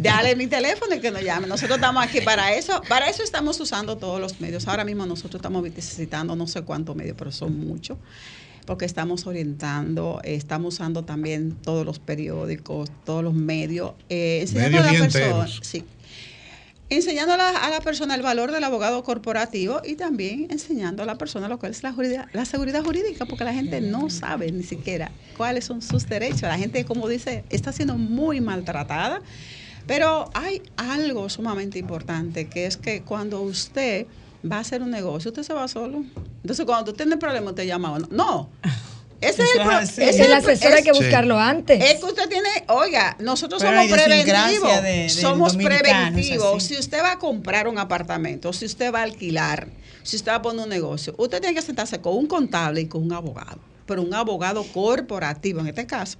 Dale 0.00 0.34
mi 0.36 0.48
teléfono 0.48 0.94
y 0.96 1.00
que 1.00 1.10
nos 1.12 1.22
llamen. 1.22 1.48
Nosotros 1.48 1.76
estamos 1.76 2.04
aquí 2.04 2.20
para 2.20 2.52
eso. 2.52 2.82
Para 2.88 3.08
eso 3.08 3.22
estamos 3.22 3.58
usando 3.60 3.96
todos 3.96 4.20
los 4.20 4.40
medios. 4.40 4.66
Ahora 4.68 4.84
mismo 4.84 5.06
nosotros 5.06 5.36
estamos 5.36 5.62
necesitando 5.62 6.34
no 6.36 6.46
sé 6.46 6.62
cuántos 6.62 6.94
medios, 6.96 7.14
pero 7.16 7.30
son 7.32 7.58
muchos. 7.58 7.96
Porque 8.66 8.84
estamos 8.84 9.26
orientando, 9.26 10.20
estamos 10.24 10.74
usando 10.74 11.04
también 11.04 11.52
todos 11.62 11.84
los 11.84 11.98
periódicos, 11.98 12.90
todos 13.04 13.24
los 13.24 13.34
medios. 13.34 13.92
eh, 14.08 14.38
enseñando 14.42 14.78
a 14.78 14.82
la 14.92 14.98
persona. 14.98 15.46
Sí. 15.62 15.84
Enseñando 16.88 17.32
a 17.32 17.36
la, 17.38 17.48
a 17.48 17.70
la 17.70 17.80
persona 17.80 18.14
el 18.14 18.20
valor 18.22 18.52
del 18.52 18.62
abogado 18.64 19.02
corporativo 19.02 19.80
y 19.82 19.94
también 19.94 20.48
enseñando 20.50 21.02
a 21.02 21.06
la 21.06 21.16
persona 21.16 21.48
lo 21.48 21.58
que 21.58 21.66
es 21.68 21.82
la, 21.82 21.92
juridad- 21.92 22.28
la 22.34 22.44
seguridad 22.44 22.84
jurídica, 22.84 23.24
porque 23.24 23.44
la 23.44 23.54
gente 23.54 23.80
no 23.80 24.10
sabe 24.10 24.52
ni 24.52 24.62
siquiera 24.62 25.10
cuáles 25.38 25.64
son 25.64 25.80
sus 25.80 26.06
derechos. 26.06 26.42
La 26.42 26.58
gente, 26.58 26.84
como 26.84 27.08
dice, 27.08 27.44
está 27.48 27.72
siendo 27.72 27.96
muy 27.96 28.40
maltratada. 28.42 29.22
Pero 29.86 30.30
hay 30.34 30.62
algo 30.76 31.28
sumamente 31.28 31.78
importante, 31.78 32.46
que 32.48 32.66
es 32.66 32.76
que 32.76 33.02
cuando 33.02 33.40
usted 33.40 34.06
va 34.50 34.56
a 34.56 34.60
hacer 34.60 34.82
un 34.82 34.90
negocio, 34.90 35.30
usted 35.30 35.42
se 35.42 35.52
va 35.54 35.68
solo. 35.68 36.04
Entonces, 36.42 36.64
cuando 36.66 36.90
tú 36.92 36.96
tienes 36.96 37.18
problemas, 37.18 37.50
usted 37.50 37.64
llama 37.64 37.88
a 37.88 37.92
uno. 37.92 38.08
No. 38.10 38.50
Ese 39.20 39.44
es 39.44 39.54
el, 39.54 39.62
pro- 39.62 39.78
ese 39.78 40.08
Es 40.10 40.16
el 40.18 40.26
el- 40.26 40.32
asesor, 40.32 40.72
hay 40.72 40.82
que 40.82 40.92
Sí. 40.92 40.98
buscarlo 41.04 41.38
antes. 41.38 41.80
es 41.80 42.00
que 42.00 42.06
usted 42.06 42.28
tiene, 42.28 42.48
oiga, 42.66 43.16
nosotros 43.20 43.62
Pero 43.62 43.80
somos 43.80 43.92
preventivos. 43.92 44.82
de- 44.82 45.08
somos 45.08 45.56
preventivos. 45.56 46.56
así. 46.56 46.74
Si 46.74 46.80
usted 46.80 47.00
va 47.02 47.12
a 47.12 47.18
comprar 47.20 47.68
un 47.68 47.78
apartamento, 47.78 48.52
si 48.52 48.64
usted 48.66 48.92
va 48.92 48.98
a 48.98 49.02
alquilar, 49.04 49.68
si 50.02 50.16
usted 50.16 50.32
va 50.32 50.36
a 50.36 50.42
poner 50.42 50.64
un 50.64 50.68
negocio, 50.70 51.14
usted 51.18 51.40
tiene 51.40 51.54
que 51.54 51.62
sentarse 51.62 52.00
con 52.00 52.16
un 52.16 52.26
contable 52.26 52.80
y 52.80 52.86
con 52.86 53.00
un 53.04 53.12
abogado, 53.12 53.60
pero 53.86 54.02
un 54.02 54.12
abogado 54.12 54.64
corporativo 54.64 55.60
en 55.60 55.68
este 55.68 55.86
caso. 55.86 56.18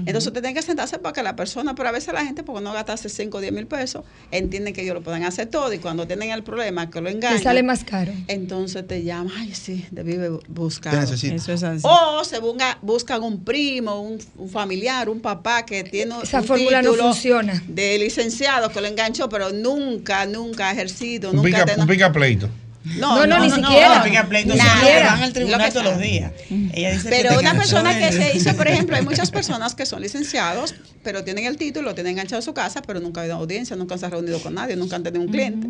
Entonces 0.00 0.26
usted 0.26 0.40
tiene 0.40 0.54
que 0.54 0.62
sentarse 0.62 0.98
para 0.98 1.12
que 1.12 1.22
la 1.22 1.36
persona, 1.36 1.74
pero 1.74 1.88
a 1.88 1.92
veces 1.92 2.12
la 2.14 2.24
gente, 2.24 2.42
porque 2.42 2.62
no 2.62 2.72
gastarse 2.72 3.08
5 3.08 3.38
o 3.38 3.40
10 3.40 3.52
mil 3.52 3.66
pesos, 3.66 4.04
entienden 4.30 4.74
que 4.74 4.82
ellos 4.82 4.94
lo 4.94 5.02
pueden 5.02 5.24
hacer 5.24 5.46
todo 5.48 5.72
y 5.72 5.78
cuando 5.78 6.06
tienen 6.06 6.30
el 6.30 6.42
problema 6.42 6.90
que 6.90 7.00
lo 7.00 7.08
engañan, 7.08 7.38
Te 7.38 7.44
sale 7.44 7.62
más 7.62 7.84
caro. 7.84 8.12
entonces 8.28 8.86
te 8.86 9.02
llaman, 9.04 9.32
ay 9.36 9.54
sí, 9.54 9.84
debí 9.90 10.16
buscar. 10.48 10.92
Te 10.94 11.00
necesito. 11.00 11.34
Eso 11.34 11.52
es 11.52 11.62
así. 11.62 11.82
O 11.86 12.24
se 12.24 12.38
busca, 12.40 12.78
buscan 12.82 13.22
un 13.22 13.44
primo, 13.44 14.00
un, 14.00 14.18
un 14.36 14.48
familiar, 14.48 15.08
un 15.08 15.20
papá 15.20 15.64
que 15.66 15.84
tiene 15.84 16.14
Esa 16.22 16.40
un 16.40 16.44
fórmula 16.46 16.82
no 16.82 16.94
funciona. 16.94 17.62
de 17.68 17.98
licenciado 17.98 18.70
que 18.70 18.80
lo 18.80 18.86
enganchó, 18.86 19.28
pero 19.28 19.50
nunca, 19.52 20.26
nunca 20.26 20.68
ha 20.68 20.72
ejercido, 20.72 21.30
Un 21.30 21.36
nunca 21.36 21.64
pica, 21.64 21.80
un 21.80 21.86
pica 21.86 22.12
pleito. 22.12 22.48
No, 22.84 23.26
no, 23.26 23.38
ni 23.38 23.50
siquiera. 23.50 24.04
No, 24.04 24.28
pleito, 24.28 24.54
Nada. 24.54 24.80
siempre 24.80 25.02
van 25.04 25.22
al 25.22 25.28
Lo 25.28 25.34
tribunal 25.34 25.64
que 25.64 25.70
todos 25.70 25.84
los 25.86 25.98
días. 26.00 26.32
Ella 26.72 26.90
dice 26.92 27.08
que 27.08 27.16
Pero 27.16 27.30
te 27.30 27.38
una 27.38 27.54
persona 27.54 27.98
que 27.98 28.12
se 28.12 28.36
hizo, 28.36 28.56
por 28.56 28.66
ejemplo, 28.68 28.96
hay 28.96 29.02
muchas 29.04 29.30
personas 29.30 29.74
que 29.74 29.86
son 29.86 30.02
licenciados, 30.02 30.74
pero 31.02 31.22
tienen 31.24 31.46
el 31.46 31.56
título, 31.56 31.88
lo 31.90 31.94
tienen 31.94 32.12
enganchado 32.12 32.40
en 32.40 32.44
su 32.44 32.54
casa, 32.54 32.82
pero 32.82 33.00
nunca 33.00 33.20
han 33.20 33.26
ido 33.28 33.36
a 33.36 33.38
audiencia, 33.38 33.76
nunca 33.76 33.96
se 33.98 34.06
han 34.06 34.10
reunido 34.12 34.40
con 34.42 34.54
nadie, 34.54 34.74
nunca 34.76 34.96
han 34.96 35.02
tenido 35.02 35.22
un 35.24 35.30
cliente. 35.30 35.68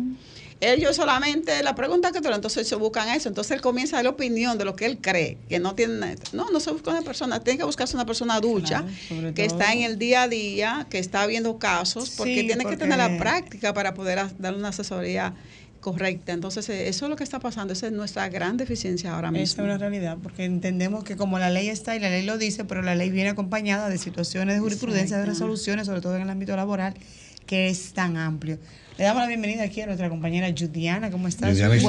Ellos 0.61 0.95
solamente, 0.95 1.61
la 1.61 1.75
pregunta 1.75 2.11
que 2.13 2.21
tú 2.21 2.29
entonces 2.29 2.65
se 2.67 2.75
buscan 2.75 3.09
eso, 3.09 3.27
entonces 3.27 3.51
él 3.51 3.59
comienza 3.61 3.95
a 3.95 3.97
dar 3.97 4.05
la 4.05 4.09
opinión 4.11 4.57
de 4.57 4.63
lo 4.63 4.75
que 4.77 4.85
él 4.85 4.97
cree, 5.01 5.37
que 5.49 5.59
no 5.59 5.75
tiene, 5.75 6.15
no, 6.31 6.49
no 6.51 6.59
se 6.61 6.71
busca 6.71 6.91
una 6.91 7.01
persona, 7.01 7.41
tiene 7.41 7.57
que 7.59 7.65
buscarse 7.65 7.95
una 7.97 8.05
persona 8.05 8.39
ducha, 8.39 8.85
Claro, 9.09 9.33
que 9.33 9.47
todo. 9.47 9.59
está 9.59 9.73
en 9.73 9.81
el 9.81 9.97
día 9.99 10.21
a 10.23 10.27
día, 10.29 10.87
que 10.89 10.99
está 10.99 11.25
viendo 11.27 11.57
casos, 11.59 12.11
porque 12.11 12.33
Sí, 12.41 12.45
tiene 12.47 12.59
que 12.59 12.63
porque- 12.63 12.77
tener 12.77 12.97
la 12.97 13.17
práctica 13.17 13.73
para 13.73 13.93
poder 13.93 14.25
dar 14.39 14.53
una 14.55 14.69
asesoría 14.69 15.33
correcta. 15.83 16.31
Entonces, 16.31 16.67
eh, 16.69 16.87
eso 16.87 17.05
es 17.05 17.09
lo 17.11 17.15
que 17.15 17.23
está 17.23 17.39
pasando, 17.39 17.73
esa 17.73 17.85
es 17.87 17.93
nuestra 17.93 18.27
gran 18.29 18.57
deficiencia 18.57 19.13
ahora 19.13 19.27
Esa 19.27 19.37
mismo. 19.37 19.63
es 19.63 19.69
una 19.69 19.77
realidad, 19.77 20.17
porque 20.23 20.45
entendemos 20.45 21.03
que 21.03 21.15
como 21.15 21.37
la 21.37 21.51
ley 21.51 21.67
está 21.69 21.95
y 21.95 21.99
la 21.99 22.09
ley 22.09 22.25
lo 22.25 22.37
dice, 22.39 22.65
pero 22.65 22.81
la 22.81 22.95
ley 22.95 23.11
viene 23.11 23.29
acompañada 23.29 23.89
de 23.89 23.97
situaciones 23.99 24.55
de 24.55 24.61
jurisprudencia, 24.61 25.17
de 25.17 25.25
resoluciones, 25.25 25.85
sobre 25.85 26.01
todo 26.01 26.15
en 26.15 26.23
el 26.23 26.29
ámbito 26.31 26.55
laboral, 26.55 26.95
que 27.45 27.67
es 27.67 27.93
tan 27.93 28.17
amplio. 28.17 28.57
Le 28.97 29.05
damos 29.05 29.23
la 29.23 29.27
bienvenida 29.27 29.63
aquí 29.63 29.81
a 29.81 29.87
nuestra 29.87 30.07
compañera 30.07 30.47
Judiana. 30.57 31.09
¿Cómo 31.11 31.27
estás? 31.27 31.57
Buenos 31.59 31.81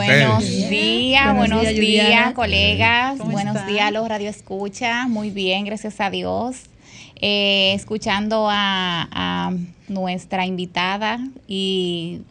días, 0.42 1.34
Buenos 1.36 1.60
buenos 1.60 1.74
días, 1.74 2.32
colegas. 2.32 3.18
¿Cómo 3.18 3.32
Buenos 3.32 3.54
están? 3.56 3.68
días, 3.72 3.92
los 3.92 4.08
Radio 4.08 4.30
Escucha. 4.30 5.06
Muy 5.06 5.30
bien, 5.30 5.64
gracias 5.66 6.00
a 6.00 6.10
Dios. 6.10 6.56
Eh, 7.20 7.72
escuchando 7.74 8.48
a, 8.50 9.06
a 9.12 9.52
nuestra 9.88 10.46
invitada 10.46 11.18
y 11.46 12.22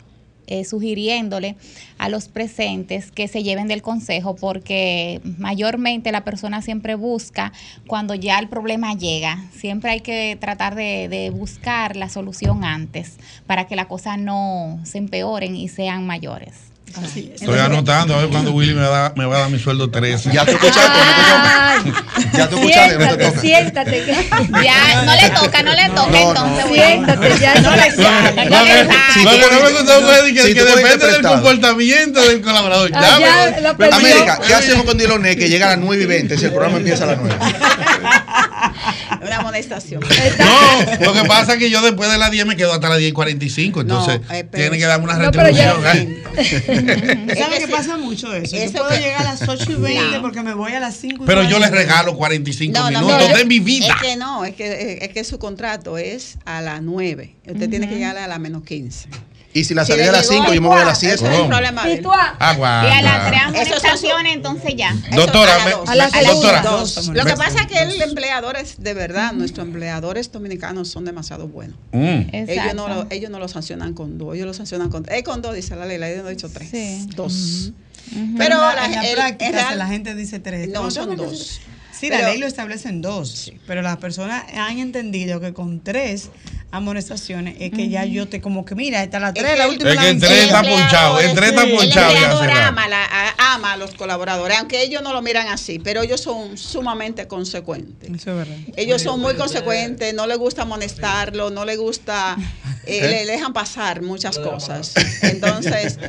eh, 0.48 0.66
sugiriéndole 0.66 1.56
a 1.98 2.10
los 2.10 2.28
presentes 2.28 3.12
que 3.12 3.28
se 3.28 3.44
lleven 3.44 3.68
del 3.68 3.82
consejo 3.82 4.36
porque 4.36 5.22
mayormente 5.38 6.12
la 6.12 6.24
persona 6.24 6.62
siempre 6.62 6.96
busca 6.96 7.54
cuando 7.88 8.16
ya 8.16 8.40
el 8.40 8.50
problema 8.50 8.94
llega. 8.94 9.46
Siempre 9.54 9.92
hay 9.92 10.02
que 10.02 10.38
tratar 10.40 10.76
de, 10.76 11.08
de 11.08 11.30
buscar 11.30 11.96
la 11.96 12.10
solución 12.10 12.64
antes 12.64 13.18
para 13.48 13.68
que 13.68 13.76
las 13.76 13.88
cosas 13.88 14.20
no 14.20 14.80
se 14.84 14.98
empeoren 14.98 15.56
y 15.56 15.68
sean 15.70 16.06
mayores. 16.06 16.73
Así 16.96 17.32
es. 17.34 17.42
Estoy 17.42 17.58
anotando 17.60 18.14
a 18.16 18.20
ver 18.20 18.30
cuando 18.30 18.52
Willy 18.52 18.76
me, 18.76 18.82
da, 18.82 19.14
me 19.16 19.26
va 19.26 19.38
a 19.38 19.40
dar 19.42 19.50
mi 19.50 19.58
sueldo 19.58 19.90
13. 19.90 20.32
Ya 20.32 20.46
tú 20.46 20.52
escuchaste, 20.52 21.00
te 21.00 21.24
toca. 21.32 22.38
Ya 22.38 22.50
tú 22.50 22.56
escuchaste, 22.58 22.98
no 22.98 23.18
te 23.18 23.40
siéntate, 23.40 24.02
toca. 24.02 24.14
siéntate. 24.16 24.64
Ya, 24.64 25.02
no 25.04 25.16
le 25.16 25.30
toca, 25.32 25.64
no 25.64 25.74
le 25.74 25.90
toca 25.90 26.12
no, 26.12 26.30
entonces. 26.30 26.66
no. 26.66 26.74
Siéntate, 26.74 27.40
ya. 27.40 27.56
No 27.62 27.72
le 27.76 27.92
sale, 27.92 28.46
no 28.50 28.64
le. 28.66 28.90
Si 29.14 29.24
Lo 29.24 29.32
que 29.32 29.56
no 29.56 29.62
me 29.64 29.72
gustó 29.72 30.02
fue 30.02 30.34
que, 30.34 30.54
depende 30.54 31.12
del 31.12 31.22
comportamiento 31.24 32.22
del 32.22 32.42
colaborador. 32.42 32.92
Ah, 32.94 33.18
Ya, 33.20 33.60
ya. 33.60 33.96
América, 33.96 34.40
¿qué 34.46 34.54
hacemos 34.54 34.86
con 34.86 34.98
Diloné 34.98 35.36
que 35.36 35.50
llega 35.50 35.68
a 35.68 35.70
las 35.72 35.80
9 35.80 36.04
y 36.04 36.06
20 36.06 36.38
si 36.38 36.46
el 36.46 36.52
programa 36.52 36.78
empieza 36.78 37.06
a 37.06 37.08
las 37.08 37.18
9? 37.20 37.36
Una 39.34 39.42
amonestación. 39.42 40.02
No, 40.40 41.06
lo 41.06 41.14
que 41.14 41.28
pasa 41.28 41.54
es 41.54 41.60
que 41.60 41.70
yo 41.70 41.82
después 41.82 42.12
de 42.12 42.18
las 42.18 42.32
10 42.32 42.46
me 42.46 42.56
quedo 42.56 42.74
hasta 42.74 42.90
las 42.90 42.98
10 42.98 43.10
y 43.10 43.14
45, 43.14 43.82
entonces 43.82 44.22
No, 44.28 44.34
eh, 44.36 44.44
tiene 44.44 44.78
que 44.78 44.86
darme 44.86 45.06
una 45.06 45.18
retribución. 45.18 45.78
¿eh? 45.94 46.24
¿Sabes 47.38 47.60
que 47.60 47.66
qué 47.66 47.68
pasa 47.68 47.98
mucho 47.98 48.34
eso? 48.34 48.56
Eso 48.56 48.66
yo 48.66 48.72
puedo 48.80 48.90
que- 48.90 49.00
llegar 49.00 49.22
a 49.22 49.36
las 49.36 49.48
8 49.48 49.72
y 49.72 49.76
20 49.76 50.16
No. 50.18 50.22
porque 50.22 50.42
me 50.42 50.54
voy 50.54 50.74
a 50.74 50.80
las 50.80 50.96
5 50.98 51.24
y 51.24 51.28
Pero 51.28 51.44
yo 51.44 51.60
les 51.60 51.70
40. 51.70 51.76
regalo 51.78 52.16
45 52.16 52.78
No, 52.78 52.92
no, 52.92 53.00
minutos 53.02 53.38
de 53.38 53.46
mi 53.46 53.60
vida. 53.60 53.88
Es 53.88 54.02
que 54.02 54.16
no, 54.16 54.46
es 54.46 54.56
que, 54.56 55.00
es 55.02 55.10
que 55.10 55.24
su 55.24 55.40
contrato 55.40 55.98
es 55.98 56.38
a 56.46 56.62
las 56.62 56.82
9. 56.82 57.36
Usted 57.48 57.70
tiene 57.70 57.88
que 57.88 57.96
llegar 57.96 58.18
a 58.18 58.28
las 58.28 58.40
menos 58.40 58.64
15. 58.64 59.08
Y 59.56 59.64
si 59.66 59.74
la 59.76 59.86
Si 59.86 59.92
salida 59.92 60.06
le 60.06 60.10
a 60.10 60.12
las 60.14 60.30
llegó 60.30 60.42
5, 60.46 60.54
yo 60.56 60.62
me 60.62 60.68
voy 60.68 60.82
a 60.82 60.86
las 60.86 60.98
Ese 61.04 61.16
7. 61.16 61.16
es 61.16 61.22
el 61.32 61.38
¿Cómo? 61.38 61.50
problema 61.50 61.84
de 61.86 61.92
él. 61.92 61.98
Tituá. 61.98 62.36
Aguanta. 62.40 62.90
Y 62.90 62.92
a 62.98 63.02
las 63.04 63.28
tres 63.28 63.42
Esos 63.68 63.82
son 63.82 63.98
su- 63.98 64.08
amonestaciones, 64.08 64.36
entonces 64.36 64.74
ya. 64.76 64.96
Doctora, 65.16 65.54
a 65.56 65.58
las 65.96 66.12
me- 66.12 66.22
dos. 66.24 66.98
A. 67.08 67.14
Lo 67.14 67.26
que 67.26 67.34
pasa 67.36 67.62
es 67.62 67.68
que 67.68 67.80
el 67.80 68.02
empleador 68.02 68.58
es 68.58 68.82
de 68.82 68.94
verdad, 68.94 69.32
nuestros 69.34 69.66
empleadores 69.68 70.32
dominicanos 70.32 70.90
son 70.90 71.06
demasiado 71.06 71.48
buenos. 71.48 71.78
Mm. 71.92 72.22
Ellos 72.34 72.74
no, 72.76 72.88
lo, 72.88 73.08
ellos 73.12 73.30
no 73.30 73.40
lo 73.40 73.48
sancionan 73.48 73.94
con 73.94 74.18
dos, 74.18 74.36
ellos 74.36 74.48
lo 74.48 74.54
sancionan 74.54 74.90
con 74.90 75.04
tres. 75.04 75.24
con 75.24 75.42
dos, 75.42 75.54
dice 75.54 75.76
la 75.76 75.86
ley, 75.86 75.98
la 76.00 76.08
ley 76.08 76.18
no 76.18 76.28
ha 76.28 76.30
dicho 76.32 76.50
tres. 76.50 76.70
Sí. 76.72 77.08
Dos. 77.16 77.72
Pero 78.12 78.28
Pero 78.38 78.56
en 78.56 78.60
la, 78.62 78.76
la, 78.76 78.86
en 78.86 78.92
la 78.96 79.08
el- 79.08 79.16
práctica 79.16 79.70
se 79.70 79.76
la 79.76 79.88
gente 79.88 80.14
dice 80.16 80.40
3. 80.40 80.70
No, 80.70 80.92
son 80.92 81.16
dos. 81.16 81.62
Sí, 81.92 82.10
la 82.10 82.18
Pero- 82.18 82.30
ley 82.30 82.38
lo 82.38 82.48
establece 82.48 82.90
en 82.90 83.02
dos, 83.02 83.54
pero 83.66 83.82
las 83.82 83.98
personas 83.98 84.44
han 84.58 84.78
entendido 84.80 85.40
que 85.40 85.54
con 85.54 85.80
tres 85.82 86.30
amonestaciones 86.74 87.56
es 87.60 87.72
que 87.72 87.88
ya 87.88 88.04
yo 88.06 88.28
te 88.28 88.42
como 88.42 88.66
que 88.66 88.74
mira, 88.76 89.04
esta 89.04 89.18
es 89.18 89.22
la 89.22 89.28
Es 89.30 89.34
tres, 89.36 89.52
que 89.52 89.58
la 89.58 89.64
el- 89.66 89.70
última 89.70 89.92
Es 89.92 89.98
que 90.00 90.06
vencida. 90.06 90.28
tres 90.30 90.44
está 90.46 90.62
ponchado, 90.64 91.20
es- 91.20 91.34
tres 91.36 91.50
está 91.52 91.64
el 91.64 91.72
ponchado 91.72 92.40
ama, 92.68 92.88
la- 92.88 93.06
a- 93.06 93.54
ama 93.54 93.74
a 93.74 93.78
los 93.78 93.94
colaboradores, 93.94 94.58
aunque 94.58 94.82
ellos 94.82 95.04
no 95.04 95.14
lo 95.14 95.22
miran 95.22 95.48
así, 95.50 95.78
pero 95.80 96.02
ellos 96.02 96.20
son 96.22 96.58
sumamente 96.58 97.28
consecuentes. 97.28 98.10
Eso 98.10 98.32
es 98.32 98.38
verdad. 98.38 98.58
Ellos 98.76 99.02
son 99.04 99.20
muy 99.20 99.36
consecuentes, 99.36 100.14
no 100.16 100.26
les 100.26 100.38
gusta 100.38 100.64
amonestarlo, 100.64 101.52
no 101.52 101.64
les 101.64 101.78
gusta, 101.78 102.36
eh, 102.88 103.24
le 103.26 103.32
dejan 103.32 103.54
pasar 103.54 104.02
muchas 104.02 104.40
cosas. 104.40 104.94
Entonces, 105.22 106.00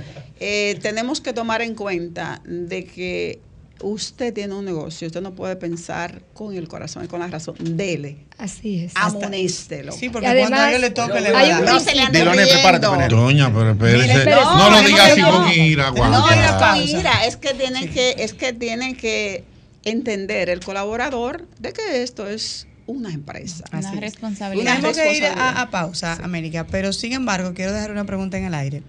eh, 0.41 0.79
tenemos 0.83 1.21
que 1.21 1.33
tomar 1.35 1.61
en 1.63 1.75
cuenta 1.75 2.41
de 2.47 2.85
que 2.85 3.41
usted 3.81 4.33
tiene 4.33 4.55
un 4.55 4.65
negocio, 4.65 5.07
usted 5.09 5.21
no 5.21 5.35
puede 5.35 5.57
pensar 5.57 6.23
con 6.33 6.55
el 6.57 6.69
corazón 6.69 7.05
y 7.05 7.09
con 7.09 7.21
la 7.21 7.27
razón. 7.27 7.55
Dele, 7.59 8.19
Así 8.39 8.85
es. 8.85 8.93
amonéstelo. 8.95 9.93
Sí, 9.93 10.09
porque 10.09 10.27
además, 10.29 10.51
cuando 10.51 10.63
a 10.63 10.65
alguien 10.65 10.81
le 10.81 10.91
toque, 10.91 11.21
le 11.21 11.33
va 11.33 11.41
a 11.41 11.49
dar. 11.49 11.63
No 11.65 11.81
se 11.81 11.95
le 11.95 12.07
prepárate. 12.07 13.09
Doña, 13.15 13.53
pero 13.53 13.71
espérese. 13.73 14.09
Mire, 14.09 14.25
No, 14.25 14.41
espérese. 14.41 14.83
lo 14.83 14.89
diga 14.89 15.05
así 15.07 15.21
No, 15.21 15.31
con 15.33 15.53
ira, 15.53 15.87
No, 15.91 15.95
guau. 15.97 16.11
no 16.11 16.31
es 16.31 16.37
pausa. 16.53 16.71
con 16.71 16.89
ira, 16.89 17.25
es 17.27 17.37
que 17.37 17.55
tienen 17.55 17.89
que, 17.93 18.15
es 18.19 18.35
que 18.35 18.53
tienen 18.53 18.97
que 18.97 19.45
entender 19.85 20.49
el 20.49 20.61
colaborador 20.61 21.47
de 21.59 21.73
que 21.73 22.03
esto 22.03 22.29
es 22.29 22.67
una 22.87 23.13
empresa. 23.13 23.65
Una 23.73 23.81
Así 23.81 23.95
es. 23.97 24.01
responsabilidad. 24.01 24.77
Tenemos 24.77 24.97
que 24.97 25.17
ir 25.17 25.25
a 25.27 25.69
pausa, 25.71 26.19
América, 26.23 26.67
pero 26.71 26.93
sin 26.93 27.13
embargo 27.13 27.53
quiero 27.55 27.73
dejar 27.73 27.91
una 27.91 28.05
pregunta 28.05 28.39
en 28.39 28.45
el 28.45 28.55
aire. 28.55 28.83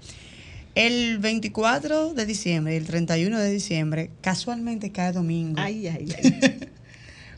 El 0.75 1.19
24 1.19 2.13
de 2.13 2.25
diciembre 2.25 2.73
y 2.73 2.77
el 2.77 2.85
31 2.85 3.39
de 3.39 3.49
diciembre 3.49 4.11
casualmente 4.21 4.91
cae 4.91 5.13
domingo. 5.13 5.61
Ay, 5.61 5.87
ay, 5.87 6.13
ay. 6.17 6.69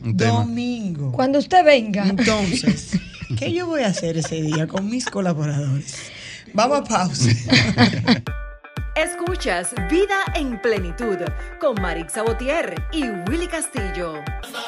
Domingo. 0.00 1.12
Cuando 1.12 1.38
usted 1.38 1.64
venga. 1.64 2.06
Entonces, 2.06 2.98
¿qué 3.38 3.52
yo 3.52 3.66
voy 3.66 3.82
a 3.82 3.88
hacer 3.88 4.16
ese 4.16 4.42
día 4.42 4.66
con 4.66 4.90
mis 4.90 5.06
colaboradores? 5.06 6.10
Vamos 6.52 6.80
a 6.80 6.84
pausa. 6.84 7.30
Escuchas 8.96 9.72
Vida 9.88 10.16
en 10.34 10.60
Plenitud 10.60 11.18
con 11.60 11.80
Marix 11.80 12.14
Sabotier 12.14 12.74
y 12.92 13.04
Willy 13.30 13.46
Castillo. 13.46 14.14
Después 14.42 14.64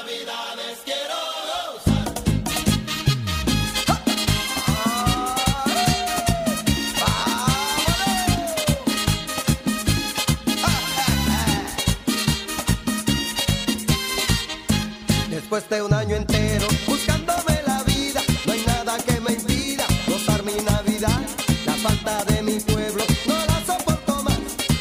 de 15.68 15.82
un 15.82 15.92
año 15.92 16.16
entero 16.16 16.66
buscándome 16.86 17.60
la 17.66 17.82
vida, 17.82 18.20
no 18.46 18.52
hay 18.52 18.62
nada 18.66 18.96
que 18.98 19.20
me 19.20 19.32
impida 19.32 19.84
gozar 20.06 20.42
mi 20.42 20.52
Navidad. 20.52 21.20
La 21.66 21.74
falta 21.74 22.24
de 22.24 22.42
mi 22.42 22.58
pueblo 22.60 23.04
no 23.26 23.34
la 23.34 23.64
soporto 23.66 24.22
más 24.22 24.38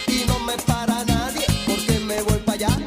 y 0.08 0.26
no 0.28 0.39
me 0.39 0.54
para 0.65 1.04
nadie 1.06 1.46
porque 1.65 2.00
me 2.00 2.22
voy 2.22 2.38
para 2.39 2.68
allá. 2.68 2.78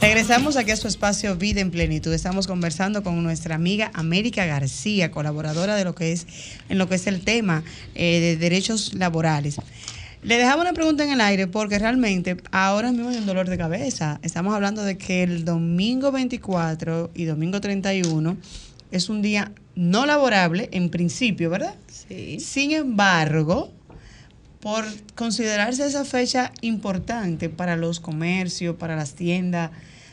Regresamos 0.00 0.56
aquí 0.56 0.72
a 0.72 0.76
su 0.76 0.88
espacio 0.88 1.36
Vida 1.36 1.60
en 1.60 1.70
Plenitud. 1.70 2.12
Estamos 2.12 2.46
conversando 2.46 3.02
con 3.02 3.22
nuestra 3.22 3.54
amiga 3.54 3.90
América 3.94 4.44
García, 4.44 5.10
colaboradora 5.10 5.76
de 5.76 5.84
lo 5.84 5.94
que 5.94 6.12
es 6.12 6.26
en 6.68 6.78
lo 6.78 6.88
que 6.88 6.96
es 6.96 7.06
el 7.06 7.22
tema 7.22 7.62
eh, 7.94 8.20
de 8.20 8.36
derechos 8.36 8.92
laborales. 8.94 9.56
Le 10.22 10.36
dejamos 10.36 10.60
una 10.62 10.72
pregunta 10.72 11.02
en 11.04 11.10
el 11.10 11.20
aire 11.20 11.48
porque 11.48 11.78
realmente 11.80 12.36
ahora 12.52 12.92
mismo 12.92 13.08
hay 13.08 13.16
un 13.16 13.26
dolor 13.26 13.48
de 13.48 13.58
cabeza. 13.58 14.20
Estamos 14.22 14.54
hablando 14.54 14.84
de 14.84 14.96
que 14.96 15.24
el 15.24 15.44
domingo 15.44 16.12
24 16.12 17.10
y 17.14 17.24
domingo 17.24 17.60
31 17.60 18.36
es 18.92 19.08
un 19.08 19.20
día 19.20 19.50
no 19.74 20.06
laborable 20.06 20.68
en 20.72 20.90
principio, 20.90 21.50
¿verdad? 21.50 21.74
Sí. 21.88 22.38
Sin 22.38 22.70
embargo, 22.70 23.72
por 24.60 24.84
considerarse 25.16 25.84
esa 25.86 26.04
fecha 26.04 26.52
importante 26.60 27.48
para 27.48 27.74
los 27.74 27.98
comercios, 27.98 28.76
para 28.76 28.94
las 28.94 29.14
tiendas, 29.14 29.72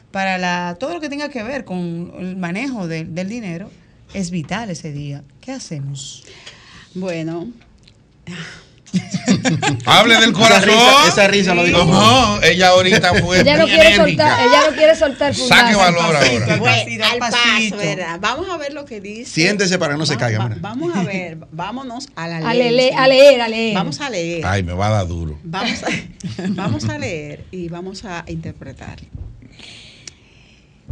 para 0.09 0.39
la, 0.39 0.75
todo 0.79 0.95
lo 0.95 1.01
que 1.01 1.09
tenga 1.09 1.29
que 1.29 1.43
ver 1.43 1.65
con 1.65 2.13
el 2.17 2.35
manejo 2.35 2.87
de- 2.87 3.05
del 3.05 3.29
dinero, 3.29 3.69
es 4.15 4.31
vital 4.31 4.71
ese 4.71 4.91
día. 4.91 5.23
¿Qué 5.39 5.51
hacemos? 5.51 6.23
Bueno, 6.95 7.47
Hable 9.85 10.15
del 10.15 10.31
Esa 10.31 10.33
corazón. 10.39 10.69
risa, 10.69 11.07
esa 11.07 11.27
risa 11.27 11.55
lo 11.55 11.63
digo. 11.63 11.83
No, 11.85 12.41
ella 12.41 12.69
ahorita 12.69 13.13
fue 13.15 13.41
Ella 13.41 13.57
no 13.57 13.65
quiere 13.65 13.95
soltar, 13.95 14.39
ella 14.47 14.69
no 14.69 14.75
quiere 14.75 14.95
soltar 14.95 15.35
Saque 15.35 15.75
valor 15.75 16.13
Pasito, 16.13 16.41
ahora. 16.43 16.53
al 16.53 16.59
bueno, 16.59 17.19
paso, 17.19 17.37
pasito. 17.53 17.77
¿verdad? 17.77 18.17
Vamos 18.19 18.49
a 18.49 18.57
ver 18.57 18.73
lo 18.73 18.85
que 18.85 18.99
dice. 19.01 19.29
Siéntese 19.31 19.77
para 19.77 19.93
que 19.93 19.99
no 19.99 20.05
se 20.05 20.15
Va- 20.15 20.19
caiga, 20.19 20.39
va- 20.39 20.55
vamos 20.59 20.95
a 20.95 21.03
ver, 21.03 21.37
vámonos 21.51 22.09
a 22.15 22.27
la 22.27 22.37
A, 22.37 22.53
ley. 22.53 22.89
a 22.95 23.07
leer, 23.07 23.41
a 23.41 23.47
leer. 23.47 23.75
Vamos 23.75 24.01
a 24.01 24.09
leer. 24.09 24.45
Ay, 24.45 24.63
me 24.63 24.73
va 24.73 24.87
a 24.87 24.91
dar 24.91 25.07
duro. 25.07 25.37
Vamos 25.43 25.83
a, 25.83 25.87
vamos 26.49 26.85
a 26.89 26.97
leer 26.97 27.45
y 27.51 27.69
vamos 27.69 28.05
a 28.05 28.23
interpretar. 28.27 28.97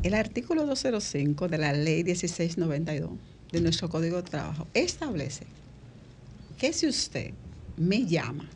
El 0.03 0.13
artículo 0.13 0.65
205 0.65 1.47
de 1.47 1.57
la 1.57 1.73
ley 1.73 2.03
1692 2.03 3.09
de 3.51 3.61
nuestro 3.61 3.89
Código 3.89 4.17
de 4.17 4.29
Trabajo 4.29 4.67
establece 4.73 5.45
que 6.59 6.71
si 6.73 6.87
usted 6.87 7.31
me 7.77 8.05
llama 8.05 8.49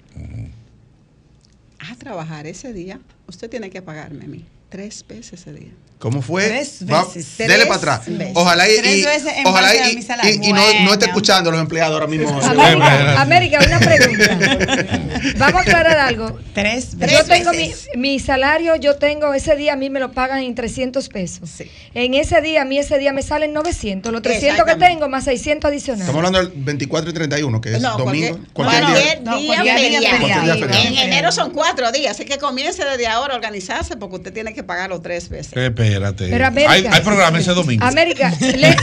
a 1.80 1.96
trabajar 1.96 2.48
ese 2.48 2.74
día, 2.74 3.00
usted 3.28 3.50
tiene 3.50 3.70
que 3.70 3.82
pagarme 3.82 4.26
a 4.26 4.28
mí 4.28 4.46
tres 4.70 5.06
veces 5.08 5.42
ese 5.42 5.54
día. 5.54 5.72
¿Cómo 6.02 6.22
fue? 6.24 6.48
Tres 6.48 6.80
Va- 6.92 7.06
veces. 7.06 7.38
dele 7.38 7.66
para 7.68 7.76
atrás. 7.76 8.02
veces. 8.08 8.32
Ojalá 8.34 8.68
y, 8.68 8.76
Tres 8.78 8.98
y- 8.98 9.04
veces 9.06 9.34
en 9.38 9.46
ojalá 9.48 9.90
y, 9.92 9.96
mi 9.96 10.02
salario. 10.02 10.34
y- 10.34 10.50
y 10.50 10.52
no, 10.54 10.62
no 10.84 10.94
esté 10.94 11.06
escuchando 11.06 11.50
a 11.52 11.54
los 11.54 11.62
empleados 11.62 11.94
ahora 11.94 12.08
mismo. 12.08 12.28
América, 12.42 13.22
América, 13.22 13.60
una 13.68 13.80
pregunta. 13.80 14.38
Vamos 15.38 15.56
a 15.56 15.62
aclarar 15.62 16.00
algo. 16.00 16.40
Tres 16.56 16.94
Yo 16.94 16.98
veces. 16.98 17.28
tengo 17.28 17.52
mi, 17.52 17.68
veces. 17.70 17.90
mi 17.96 18.20
salario, 18.20 18.76
yo 18.78 18.96
tengo 18.96 19.32
ese 19.36 19.56
día 19.56 19.74
a 19.74 19.76
mí 19.76 19.90
me 19.92 20.00
lo 20.00 20.12
pagan 20.12 20.40
en 20.40 20.56
300 20.56 21.08
pesos. 21.10 21.50
Sí. 21.56 21.70
En 21.94 22.16
ese 22.16 22.42
día, 22.42 22.64
a 22.64 22.66
mí 22.66 22.80
ese 22.80 22.98
día 22.98 23.14
me 23.14 23.22
salen 23.22 23.54
900. 23.54 24.12
Los 24.12 24.24
300 24.24 24.66
que 24.66 24.76
tengo 24.76 25.08
más 25.08 25.26
600 25.26 25.70
adicionales. 25.70 26.08
Estamos 26.08 26.26
hablando 26.26 26.50
del 26.50 26.64
24 26.64 27.12
y 27.12 27.14
31, 27.14 27.62
que 27.62 27.76
es 27.76 27.82
No, 27.82 27.98
domingo. 27.98 28.40
cualquier- 28.54 28.82
Cualquier. 28.82 29.22
No, 29.22 29.38
día 29.38 29.56
cualquier 29.56 30.00
día 30.00 30.18
feriado. 30.18 30.54
En 30.66 30.98
enero 30.98 31.32
son 31.32 31.52
cuatro 31.52 31.92
días, 31.92 32.16
así 32.16 32.26
que 32.26 32.40
comience 32.40 32.84
desde 32.84 33.06
ahora 33.08 33.34
a 33.34 33.38
organizarse 33.38 33.98
porque 33.98 34.16
usted 34.16 34.34
tiene 34.34 34.54
que 34.54 34.64
pagarlo 34.64 35.00
tres 35.02 35.30
veces. 35.30 35.54
Espérate. 35.94 36.30
Pero 36.30 36.46
América- 36.48 36.72
hay, 36.72 36.86
hay 36.86 37.02
programa 37.02 37.40
ese 37.40 37.52
domingo. 37.52 37.86
América, 37.86 38.34
le- 38.42 38.76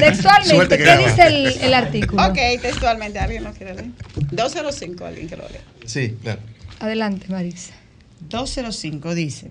textualmente, 0.00 0.78
¿qué 0.78 0.96
dice 0.98 1.26
el, 1.26 1.46
el 1.62 1.74
artículo? 1.74 2.26
Ok, 2.26 2.38
textualmente, 2.62 3.18
¿alguien 3.18 3.44
lo 3.44 3.52
quiere 3.52 3.74
leer? 3.74 3.86
205, 4.32 5.04
alguien 5.04 5.28
que 5.28 5.36
lo 5.36 5.48
lea. 5.48 5.60
Sí, 5.84 6.14
claro. 6.22 6.40
Adelante, 6.80 7.26
Marisa. 7.28 7.72
205 8.28 9.14
dice, 9.14 9.50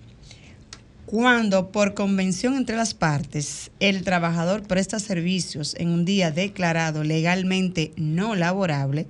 cuando 1.05 1.71
por 1.71 1.93
convención 1.93 2.55
entre 2.55 2.75
las 2.75 2.93
partes 2.93 3.69
el 3.79 4.03
trabajador 4.03 4.63
presta 4.63 4.99
servicios 4.99 5.75
en 5.77 5.89
un 5.89 6.03
día 6.03 6.31
declarado 6.31 7.03
legalmente 7.03 7.91
no 7.95 8.35
laborable, 8.35 9.05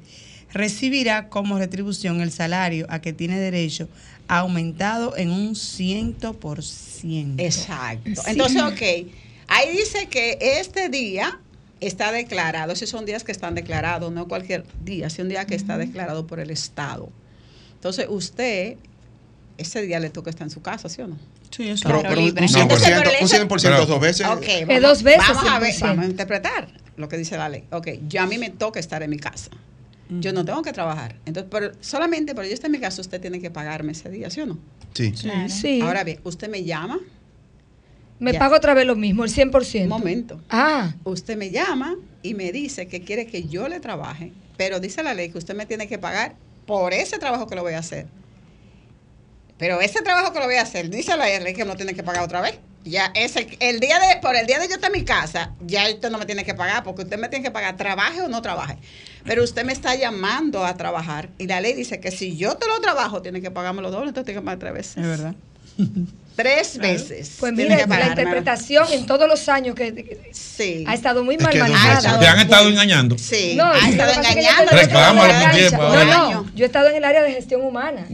recibirá 0.54 1.30
como 1.30 1.58
retribución 1.58 2.22
el 2.22 2.32
salario 2.32 2.86
a 2.90 3.00
que 3.00 3.14
tiene 3.14 3.40
derecho 3.40 3.88
aumentado 4.28 5.16
en 5.18 5.30
un 5.32 5.56
100%. 5.56 7.36
Exacto. 7.40 8.10
Sí. 8.16 8.22
Entonces, 8.28 8.62
ok, 8.62 8.82
ahí 9.48 9.72
dice 9.78 10.08
que 10.08 10.38
este 10.42 10.90
día 10.90 11.40
está 11.82 12.12
declarado, 12.12 12.74
esos 12.74 12.90
son 12.90 13.06
días 13.06 13.24
que 13.24 13.32
están 13.32 13.54
declarados, 13.56 14.12
no 14.12 14.28
cualquier 14.28 14.66
día, 14.84 15.08
es 15.08 15.20
un 15.20 15.30
día 15.30 15.46
que 15.46 15.56
está 15.56 15.78
declarado 15.78 16.26
por 16.26 16.40
el 16.40 16.50
Estado. 16.50 17.10
Entonces, 17.76 18.08
usted, 18.10 18.78
ese 19.58 19.82
día 19.84 20.00
le 20.00 20.10
toca 20.10 20.30
estar 20.30 20.48
en 20.48 20.52
su 20.52 20.62
casa, 20.62 20.90
¿sí 20.90 21.02
o 21.02 21.08
no? 21.08 21.18
Sí, 21.52 21.70
eso 21.70 21.88
Pero, 21.88 22.02
pero 22.02 22.20
un, 22.20 22.26
libre. 22.26 22.42
un 22.44 22.48
100%, 22.50 22.62
Entonces, 22.64 22.90
pero 22.90 23.12
le 23.12 23.18
un 23.18 23.24
dice- 23.24 23.36
100% 23.38 23.62
Pero- 23.62 23.86
dos 23.86 24.00
veces. 24.02 24.28
Ok, 24.28 24.44
Eh, 24.48 24.80
dos 24.82 25.04
veces 25.04 25.24
Vamos 25.30 25.52
a 25.52 25.60
ver, 25.60 25.74
100%. 25.74 25.80
vamos 25.88 26.06
a 26.06 26.08
interpretar 26.10 26.68
lo 26.98 27.08
que 27.08 27.18
dice 27.18 27.38
la 27.38 27.48
ley. 27.50 27.64
Ok, 27.72 27.88
yo 28.08 28.22
a 28.22 28.26
mí 28.26 28.38
me 28.38 28.50
toca 28.50 28.80
estar 28.80 29.04
en 29.04 29.10
mi 29.12 29.18
casa. 29.18 29.52
Yo 30.10 30.34
no 30.34 30.46
tengo 30.46 30.62
que 30.62 30.72
trabajar. 30.72 31.16
Entonces, 31.26 31.50
pero 31.52 31.72
solamente 31.82 32.36
por 32.36 32.46
yo 32.46 32.54
estar 32.54 32.68
en 32.68 32.74
mi 32.74 32.80
casa, 32.80 33.02
usted 33.02 33.20
tiene 33.20 33.40
que 33.40 33.50
pagarme 33.50 33.94
ese 33.94 34.10
día, 34.10 34.30
¿sí 34.30 34.42
o 34.42 34.46
no? 34.46 34.60
Sí. 34.94 35.12
Claro. 35.12 35.50
Sí. 35.50 35.82
Ahora 35.82 36.04
bien, 36.04 36.20
usted 36.24 36.48
me 36.50 36.64
llama, 36.64 37.00
me 38.20 38.34
ya. 38.34 38.40
pago 38.40 38.56
otra 38.56 38.74
vez 38.74 38.86
lo 38.86 38.96
mismo, 38.96 39.24
el 39.24 39.32
100%. 39.32 39.84
un 39.84 39.90
momento. 39.90 40.40
Ah, 40.50 40.94
Usted 41.04 41.36
me 41.38 41.50
llama 41.50 41.96
y 42.22 42.34
me 42.34 42.52
dice 42.52 42.88
que 42.88 43.02
quiere 43.02 43.26
que 43.26 43.44
yo 43.48 43.68
le 43.68 43.80
trabaje, 43.80 44.32
pero 44.58 44.80
dice 44.80 45.04
la 45.04 45.14
ley 45.14 45.30
que 45.30 45.38
usted 45.38 45.56
me 45.56 45.66
tiene 45.66 45.88
que 45.88 45.98
pagar 45.98 46.36
por 46.66 46.94
ese 46.94 47.18
trabajo 47.18 47.48
que 47.48 47.56
lo 47.56 47.64
voy 47.64 47.74
a 47.74 47.80
hacer. 47.80 48.08
Pero 49.58 49.80
ese 49.82 50.02
trabajo 50.02 50.34
que 50.34 50.40
lo 50.40 50.46
voy 50.46 50.56
a 50.56 50.62
hacer, 50.64 50.90
dice 50.90 51.16
la 51.16 51.26
ley 51.40 51.54
que 51.54 51.64
me 51.64 51.72
lo 51.72 51.76
tiene 51.78 51.94
que 51.94 52.04
pagar 52.04 52.24
otra 52.24 52.42
vez. 52.42 52.60
Ya 52.84 53.12
ese 53.16 53.48
el 53.62 53.80
día 53.80 53.98
de 54.00 54.22
por 54.22 54.36
el 54.36 54.46
día 54.46 54.60
de 54.60 54.68
yo 54.68 54.76
estar 54.76 54.92
en 54.94 55.00
mi 55.00 55.06
casa, 55.06 55.56
ya 55.66 55.90
usted 55.90 56.12
no 56.12 56.20
me 56.20 56.26
tiene 56.26 56.44
que 56.46 56.54
pagar 56.54 56.84
porque 56.84 57.02
usted 57.02 57.18
me 57.18 57.30
tiene 57.30 57.44
que 57.44 57.52
pagar 57.52 57.76
trabaje 57.78 58.22
o 58.22 58.28
no 58.28 58.42
trabaje. 58.44 58.78
Pero 59.26 59.44
usted 59.44 59.66
me 59.66 59.74
está 59.74 59.96
llamando 59.96 60.64
a 60.66 60.78
trabajar 60.78 61.30
y 61.38 61.48
la 61.48 61.60
ley 61.62 61.74
dice 61.74 62.00
que 62.00 62.12
si 62.12 62.38
yo 62.38 62.56
te 62.58 62.68
lo 62.68 62.80
trabajo, 62.80 63.22
tiene 63.22 63.42
que 63.42 63.52
pagarme 63.52 63.82
los 63.82 63.92
doble, 63.92 64.10
entonces 64.10 64.26
tiene 64.26 64.40
que 64.42 64.46
pagar 64.46 64.60
tres 64.60 64.74
veces. 64.74 64.98
es 64.98 65.04
verdad. 65.08 65.36
Tres 66.36 66.78
veces. 66.78 67.38
pues 67.40 67.54
mire, 67.54 67.86
la 67.88 68.08
interpretación 68.08 68.86
en 68.92 69.06
todos 69.06 69.28
los 69.28 69.48
años 69.48 69.74
que, 69.74 69.94
que- 69.96 70.30
Sí. 70.34 70.84
ha 70.88 70.94
estado 70.94 71.24
muy 71.24 71.36
Es 71.36 71.42
mal 71.44 71.52
que 71.54 71.60
manejada. 71.60 72.20
Te 72.20 72.28
han 72.28 72.40
estado 72.40 72.70
engañando. 72.70 73.18
Sí, 73.18 73.54
No, 73.56 73.66
ha 73.66 73.74
lo 73.74 73.88
estado 73.88 74.14
pasa 74.16 74.30
es 74.30 74.36
que 74.36 74.44
yo 74.44 74.50
engañando. 74.50 75.78
No, 75.78 76.06
no, 76.44 76.52
yo 76.56 76.64
he 76.64 76.68
estado 76.68 76.90
en 76.90 76.96
el 76.98 77.04
área 77.06 77.24
de 77.24 77.32
gestión 77.34 77.62
humana. 77.62 78.06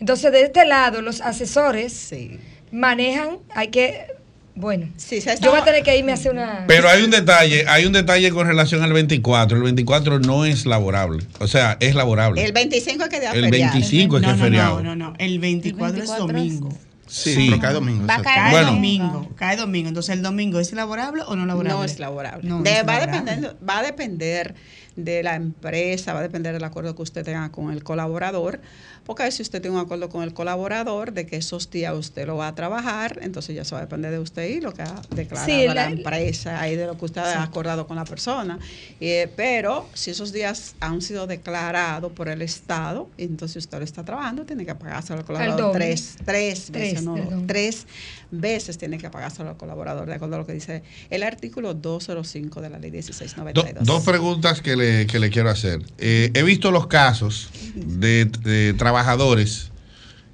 Entonces, 0.00 0.32
de 0.32 0.42
este 0.42 0.66
lado, 0.66 1.00
los 1.02 1.20
asesores 1.22 1.92
Sí. 1.94 2.38
manejan, 2.70 3.38
hay 3.54 3.68
que 3.68 4.06
Bueno, 4.54 4.88
Sí, 4.96 5.20
yo 5.40 5.50
voy 5.50 5.60
a 5.60 5.64
tener 5.64 5.82
que 5.82 5.96
irme 5.96 6.12
a 6.12 6.14
hacer 6.14 6.30
una... 6.32 6.64
Pero 6.66 6.88
hay 6.88 7.02
un 7.02 7.10
detalle, 7.10 7.64
hay 7.68 7.86
un 7.86 7.92
detalle 7.92 8.30
con 8.30 8.46
relación 8.46 8.82
al 8.82 8.92
24. 8.92 9.56
El 9.56 9.62
24 9.62 10.18
no 10.20 10.44
es 10.44 10.66
laborable. 10.66 11.24
O 11.40 11.46
sea, 11.46 11.78
es 11.80 11.94
laborable. 11.94 12.44
El 12.44 12.52
25 12.52 13.04
es 13.04 13.08
que 13.08 13.16
El 13.16 13.44
feriado. 13.44 13.72
25 13.72 14.16
es 14.16 14.20
que 14.20 14.26
no, 14.26 14.32
es 14.34 14.38
no, 14.38 14.44
feriado. 14.44 14.82
no, 14.82 14.94
no, 14.94 15.10
no. 15.10 15.14
El 15.18 15.38
24, 15.38 15.86
El 15.86 15.92
24 16.02 16.12
es 16.14 16.18
domingo. 16.34 16.68
Sí, 17.06 17.34
Sí. 17.34 17.46
pero 17.50 17.60
cae 17.62 17.72
domingo. 17.74 18.06
Va 18.06 18.14
a 18.16 18.22
caer 18.22 18.36
Cae 18.42 18.50
Bueno. 18.52 18.70
domingo, 18.72 19.28
cae 19.36 19.56
domingo. 19.56 19.88
Entonces, 19.88 20.14
¿el 20.16 20.22
domingo 20.22 20.60
es 20.60 20.72
laborable 20.72 21.22
o 21.26 21.34
no 21.36 21.44
laborable? 21.46 21.74
No 21.78 21.84
es 21.84 21.98
laborable. 21.98 22.48
No, 22.48 22.58
no 22.58 22.62
De- 22.62 22.70
es 22.72 22.76
va, 22.88 22.96
a 22.96 23.00
laborable. 23.00 23.30
depender, 23.30 23.56
va 23.68 23.78
a 23.78 23.82
depender 23.82 24.54
de 24.96 25.22
la 25.22 25.34
empresa, 25.36 26.12
va 26.12 26.18
a 26.20 26.22
depender 26.22 26.52
del 26.52 26.64
acuerdo 26.64 26.94
que 26.94 27.02
usted 27.02 27.24
tenga 27.24 27.50
con 27.50 27.72
el 27.72 27.82
colaborador, 27.82 28.60
porque 29.06 29.30
si 29.32 29.42
usted 29.42 29.60
tiene 29.60 29.76
un 29.76 29.82
acuerdo 29.82 30.08
con 30.08 30.22
el 30.22 30.32
colaborador 30.34 31.12
de 31.12 31.26
que 31.26 31.36
esos 31.36 31.70
días 31.70 31.94
usted 31.94 32.26
lo 32.26 32.36
va 32.36 32.48
a 32.48 32.54
trabajar, 32.54 33.18
entonces 33.22 33.56
ya 33.56 33.64
se 33.64 33.74
va 33.74 33.80
a 33.80 33.84
depender 33.84 34.10
de 34.12 34.18
usted 34.18 34.48
y 34.48 34.60
lo 34.60 34.72
que 34.72 34.82
ha 34.82 35.00
declarado 35.10 35.50
Sí, 35.50 35.66
la, 35.66 35.74
la- 35.74 35.90
empresa 35.90 36.68
y 36.68 36.76
de 36.76 36.86
lo 36.86 36.96
que 36.96 37.04
usted 37.06 37.20
ha 37.20 37.42
acordado 37.42 37.86
con 37.86 37.96
la 37.96 38.04
persona. 38.04 38.58
Eh, 39.00 39.30
pero 39.36 39.88
si 39.94 40.10
esos 40.10 40.32
días 40.32 40.74
han 40.80 41.02
sido 41.02 41.26
declarados 41.26 42.12
por 42.12 42.28
el 42.28 42.42
Estado, 42.42 43.08
entonces 43.18 43.64
usted 43.64 43.78
lo 43.78 43.84
está 43.84 44.04
trabajando, 44.04 44.44
tiene 44.44 44.64
que 44.66 44.74
pagárselo 44.74 45.20
al 45.20 45.24
colaborador 45.24 45.72
tres, 45.72 46.16
tres 46.24 46.70
veces, 46.70 47.02
no, 47.02 47.16
tres 47.46 47.86
veces 48.32 48.78
tiene 48.78 48.98
que 48.98 49.08
pagárselo 49.10 49.50
al 49.50 49.56
colaborador, 49.56 50.06
de 50.08 50.14
acuerdo 50.14 50.36
a 50.36 50.38
lo 50.38 50.46
que 50.46 50.54
dice 50.54 50.82
el 51.10 51.22
artículo 51.22 51.74
205 51.74 52.60
de 52.62 52.70
la 52.70 52.78
ley 52.78 52.90
Do- 52.90 52.96
1692. 52.96 53.84
dos 53.86 54.02
preguntas 54.04 54.60
que 54.62 54.74
le, 54.74 55.06
que 55.06 55.18
le 55.20 55.30
quiero 55.30 55.50
hacer. 55.50 55.80
Eh, 55.98 56.30
he 56.34 56.42
visto 56.42 56.70
los 56.70 56.86
casos 56.86 57.50
de, 57.76 58.24
de 58.24 58.74
trabajadores 58.74 59.70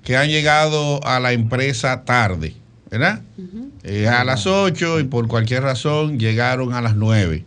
que 0.05 0.17
han 0.17 0.29
llegado 0.29 1.05
a 1.05 1.21
la 1.21 1.33
empresa 1.33 2.05
tarde, 2.05 2.55
¿verdad? 2.91 3.21
Eh, 3.83 4.07
a 4.09 4.25
las 4.25 4.47
8 4.47 5.01
y 5.01 5.05
por 5.05 5.29
cualquier 5.29 5.63
razón 5.65 6.19
llegaron 6.19 6.73
a 6.73 6.81
las 6.81 6.95
9. 6.97 7.45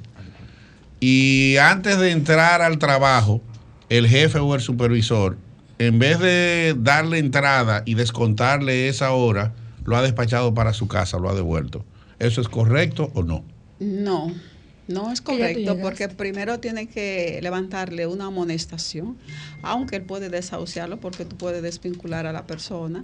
Y 1.00 1.58
antes 1.58 1.98
de 1.98 2.12
entrar 2.12 2.62
al 2.62 2.78
trabajo, 2.78 3.42
el 3.90 4.08
jefe 4.08 4.38
o 4.40 4.54
el 4.54 4.62
supervisor, 4.62 5.38
en 5.80 5.98
vez 5.98 6.20
de 6.20 6.76
darle 6.78 7.18
entrada 7.18 7.82
y 7.86 7.96
descontarle 7.96 8.88
esa 8.88 9.12
hora, 9.12 9.54
lo 9.86 9.98
ha 9.98 10.02
despachado 10.02 10.54
para 10.54 10.74
su 10.74 10.88
casa, 10.88 11.18
lo 11.18 11.30
ha 11.30 11.36
devuelto. 11.36 11.84
¿Eso 12.20 12.42
es 12.42 12.50
correcto 12.50 13.12
o 13.16 13.24
no? 13.24 13.44
No, 13.80 14.32
no 14.88 15.12
es 15.12 15.22
correcto 15.22 15.78
porque 15.82 16.08
primero 16.08 16.60
tiene 16.60 16.88
que 16.88 17.40
levantarle 17.42 18.06
una 18.06 18.26
amonestación, 18.26 19.18
aunque 19.64 19.96
él 19.96 20.04
puede 20.04 20.30
desahuciarlo 20.30 21.00
porque 21.00 21.26
tú 21.26 21.36
puedes 21.36 21.64
desvincular 21.64 22.28
a 22.28 22.34
la 22.34 22.46
persona 22.46 23.04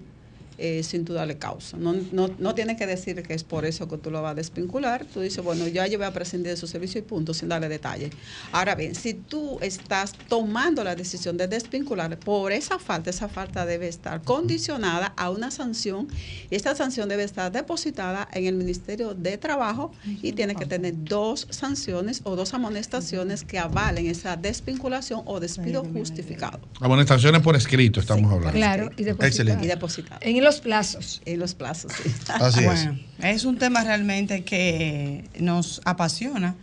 eh, 0.57 0.83
sin 0.83 1.05
tú 1.05 1.13
darle 1.13 1.37
causa. 1.37 1.77
No, 1.77 1.93
no, 2.11 2.29
no 2.37 2.55
tiene 2.55 2.75
que 2.75 2.87
decir 2.87 3.21
que 3.23 3.33
es 3.33 3.43
por 3.43 3.65
eso 3.65 3.87
que 3.87 3.97
tú 3.97 4.11
lo 4.11 4.21
vas 4.21 4.31
a 4.31 4.35
desvincular. 4.35 5.05
Tú 5.05 5.21
dices, 5.21 5.43
bueno, 5.43 5.67
ya 5.67 5.87
yo 5.87 5.97
voy 5.97 6.07
a 6.07 6.13
prescindir 6.13 6.51
de 6.51 6.57
su 6.57 6.67
servicio 6.67 6.99
y 6.99 7.03
punto, 7.03 7.33
sin 7.33 7.49
darle 7.49 7.69
detalle. 7.69 8.09
Ahora 8.51 8.75
bien, 8.75 8.95
si 8.95 9.13
tú 9.13 9.59
estás 9.61 10.13
tomando 10.27 10.83
la 10.83 10.95
decisión 10.95 11.37
de 11.37 11.47
desvincular 11.47 12.17
por 12.19 12.51
esa 12.51 12.79
falta, 12.79 13.09
esa 13.09 13.27
falta 13.27 13.65
debe 13.65 13.87
estar 13.87 14.21
condicionada 14.21 15.13
a 15.17 15.29
una 15.29 15.51
sanción 15.51 16.07
y 16.49 16.55
esta 16.55 16.75
sanción 16.75 17.09
debe 17.09 17.23
estar 17.23 17.51
depositada 17.51 18.27
en 18.33 18.45
el 18.45 18.55
Ministerio 18.55 19.13
de 19.13 19.37
Trabajo 19.37 19.91
y 20.21 20.31
tiene 20.33 20.55
que 20.55 20.65
tener 20.65 20.93
dos 21.03 21.47
sanciones 21.49 22.21
o 22.23 22.35
dos 22.35 22.53
amonestaciones 22.53 23.43
que 23.43 23.59
avalen 23.59 24.07
esa 24.07 24.35
desvinculación 24.35 25.21
o 25.25 25.39
despido 25.39 25.83
justificado 25.83 26.59
Amonestaciones 26.79 27.41
por 27.41 27.55
escrito, 27.55 27.99
estamos 27.99 28.31
hablando. 28.31 28.51
Claro, 28.51 28.91
y 28.97 29.03
depositar. 29.03 29.27
Excelente. 29.27 29.65
y 29.65 29.67
depositado 29.67 30.19
En 30.21 30.46
los 30.47 30.61
plazos. 30.61 31.21
en 31.25 31.39
los 31.39 31.53
plazos. 31.53 31.91
sí. 31.93 32.09
Así 32.33 32.59
es. 32.59 32.65
Bueno, 32.65 32.99
es 33.19 33.45
un 33.45 33.57
tema 33.57 33.83
realmente 33.83 34.43
que 34.43 35.25
nos 35.39 35.81
apasiona 35.85 36.55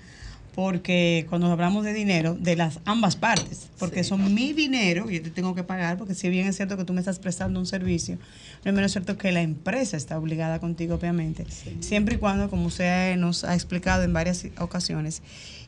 porque 0.55 1.27
cuando 1.29 1.51
hablamos 1.51 1.85
de 1.85 1.93
dinero, 1.93 2.37
de 2.39 2.55
las 2.55 2.79
ambas 2.85 3.17
partes, 3.17 3.69
porque 3.79 4.05
Sí. 4.05 4.11
son 4.11 4.33
mi 4.35 4.53
dinero 4.53 5.11
y 5.11 5.17
yo 5.17 5.23
te 5.23 5.31
tengo 5.31 5.55
que 5.57 5.65
pagar, 5.65 5.99
porque 5.99 6.15
si 6.15 6.29
bien 6.29 6.47
es 6.47 6.55
cierto 6.57 6.77
que 6.77 6.85
tú 6.85 6.93
me 6.93 7.01
estás 7.01 7.19
prestando 7.19 7.59
un 7.59 7.67
servicio, 7.67 8.19
no 8.65 8.71
es 8.71 8.75
menos 8.75 8.93
cierto 8.93 9.19
que 9.19 9.33
la 9.33 9.43
empresa 9.43 9.97
está 9.97 10.17
obligada 10.17 10.61
contigo, 10.61 10.95
obviamente, 10.95 11.45
siempre 11.81 12.15
y 12.15 12.19
cuando, 12.19 12.49
como 12.51 12.67
usted 12.67 13.17
nos 13.17 13.43
ha 13.43 13.55
explicado 13.55 14.05
en 14.05 14.13
varias 14.13 14.47
ocasiones, 14.61 15.23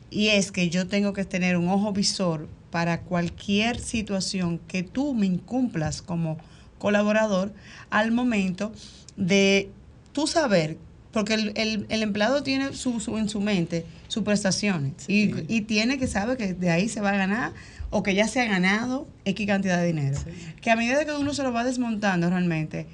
y 0.09 0.29
es 0.29 0.53
que 0.53 0.69
yo 0.69 0.87
tengo 0.87 1.11
que 1.11 1.25
tener 1.25 1.57
un 1.57 1.67
ojo 1.67 1.91
visor 1.91 2.47
para 2.71 3.01
cualquier 3.01 3.81
situación 3.81 4.57
que 4.69 4.83
tú 4.83 5.13
me 5.13 5.25
incumplas 5.25 6.01
como 6.01 6.37
colaborador 6.79 7.53
al 7.89 8.11
momento 8.11 8.71
de 9.15 9.69
tú 10.13 10.27
saber, 10.27 10.77
porque 11.11 11.33
el, 11.33 11.51
el- 11.55 11.85
el 11.89 12.03
empleado 12.03 12.43
tiene 12.43 12.73
su, 12.73 12.99
su- 12.99 13.17
en 13.17 13.29
su 13.29 13.41
mente 13.41 13.85
sus 14.07 14.23
prestaciones 14.23 14.93
y, 15.07 15.33
y 15.47 15.61
tiene 15.61 15.97
que 15.97 16.07
saber 16.07 16.37
que 16.37 16.53
de 16.53 16.69
ahí 16.69 16.87
se 16.89 17.01
va 17.01 17.09
a 17.09 17.17
ganar 17.17 17.51
o 17.89 18.03
que 18.03 18.13
ya 18.15 18.27
se 18.27 18.41
ha 18.41 18.45
ganado 18.45 19.07
X 19.25 19.47
cantidad 19.47 19.79
de 19.79 19.87
dinero. 19.87 20.17
Que 20.61 20.71
a 20.71 20.75
medida 20.75 21.05
que 21.05 21.13
uno 21.13 21.33
se 21.33 21.43
lo 21.43 21.51
va 21.53 21.63
desmontando 21.63 22.29
realmente, 22.29 22.85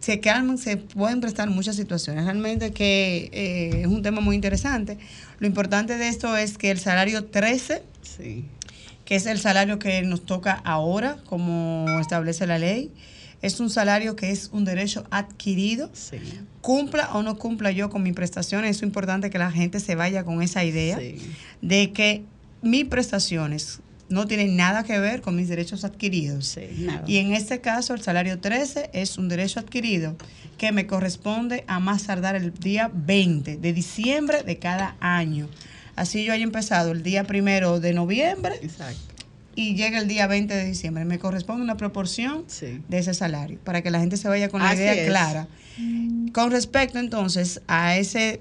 se 0.00 0.20
calman, 0.20 0.58
se 0.58 0.76
pueden 0.76 1.20
prestar 1.20 1.48
muchas 1.50 1.76
situaciones. 1.76 2.24
Realmente 2.24 2.72
que 2.72 3.30
eh, 3.32 3.80
es 3.82 3.86
un 3.86 4.02
tema 4.02 4.20
muy 4.20 4.34
interesante. 4.34 4.98
Lo 5.38 5.46
importante 5.46 5.96
de 5.96 6.08
esto 6.08 6.36
es 6.36 6.58
que 6.58 6.70
el 6.70 6.78
salario 6.78 7.24
13 7.24 7.82
Sí. 8.02 8.44
que 9.04 9.14
es 9.16 9.26
el 9.26 9.38
salario 9.38 9.78
que 9.78 10.02
nos 10.02 10.24
toca 10.26 10.52
ahora, 10.64 11.16
como 11.26 11.86
establece 12.00 12.46
la 12.46 12.58
ley. 12.58 12.90
Es 13.44 13.60
un 13.60 13.68
salario 13.70 14.16
que 14.16 14.30
es 14.30 14.48
un 14.52 14.64
derecho 14.64 15.04
adquirido. 15.10 15.90
Sí. 15.92 16.16
Cumpla 16.60 17.10
o 17.12 17.22
no 17.22 17.36
cumpla 17.38 17.70
yo 17.72 17.90
con 17.90 18.02
mi 18.02 18.12
prestación, 18.12 18.64
es 18.64 18.82
importante 18.82 19.28
que 19.30 19.38
la 19.38 19.50
gente 19.50 19.80
se 19.80 19.94
vaya 19.96 20.24
con 20.24 20.42
esa 20.42 20.64
idea 20.64 20.98
Sí. 20.98 21.16
de 21.60 21.92
que 21.92 22.22
mis 22.62 22.86
prestaciones 22.86 23.80
no 24.08 24.26
tienen 24.26 24.56
nada 24.56 24.82
que 24.84 24.98
ver 24.98 25.20
con 25.20 25.34
mis 25.36 25.48
derechos 25.48 25.84
adquiridos. 25.84 26.46
Sí, 26.46 26.60
nada. 26.84 27.04
Y 27.06 27.18
en 27.18 27.32
este 27.32 27.60
caso, 27.60 27.94
el 27.94 28.00
salario 28.02 28.38
13 28.38 28.90
es 28.92 29.18
un 29.18 29.28
derecho 29.28 29.60
adquirido 29.60 30.16
que 30.58 30.72
me 30.72 30.86
corresponde 30.86 31.64
a 31.66 31.80
más 31.80 32.04
tardar 32.04 32.36
el 32.36 32.52
día 32.54 32.90
20 32.94 33.56
de 33.56 33.72
diciembre 33.72 34.42
de 34.42 34.58
cada 34.58 34.96
año. 35.00 35.48
Así 35.96 36.24
yo 36.24 36.32
haya 36.32 36.44
empezado 36.44 36.92
el 36.92 37.02
día 37.02 37.24
primero 37.24 37.78
de 37.80 37.92
noviembre 37.92 38.54
Exacto. 38.62 39.13
Y 39.56 39.74
llega 39.74 39.98
el 39.98 40.08
día 40.08 40.26
20 40.26 40.54
de 40.54 40.64
diciembre. 40.64 41.04
Me 41.04 41.18
corresponde 41.18 41.62
una 41.62 41.76
proporción 41.76 42.44
Sí. 42.46 42.80
de 42.88 42.98
ese 42.98 43.14
salario 43.14 43.58
para 43.64 43.82
que 43.82 43.90
la 43.90 44.00
gente 44.00 44.16
se 44.16 44.28
vaya 44.28 44.48
con 44.48 44.60
la 44.62 44.70
Así 44.70 44.78
idea 44.80 44.94
es. 44.94 45.06
clara. 45.08 45.48
Con 46.32 46.50
respecto 46.50 46.98
entonces 46.98 47.60
a 47.68 47.96
ese 47.96 48.40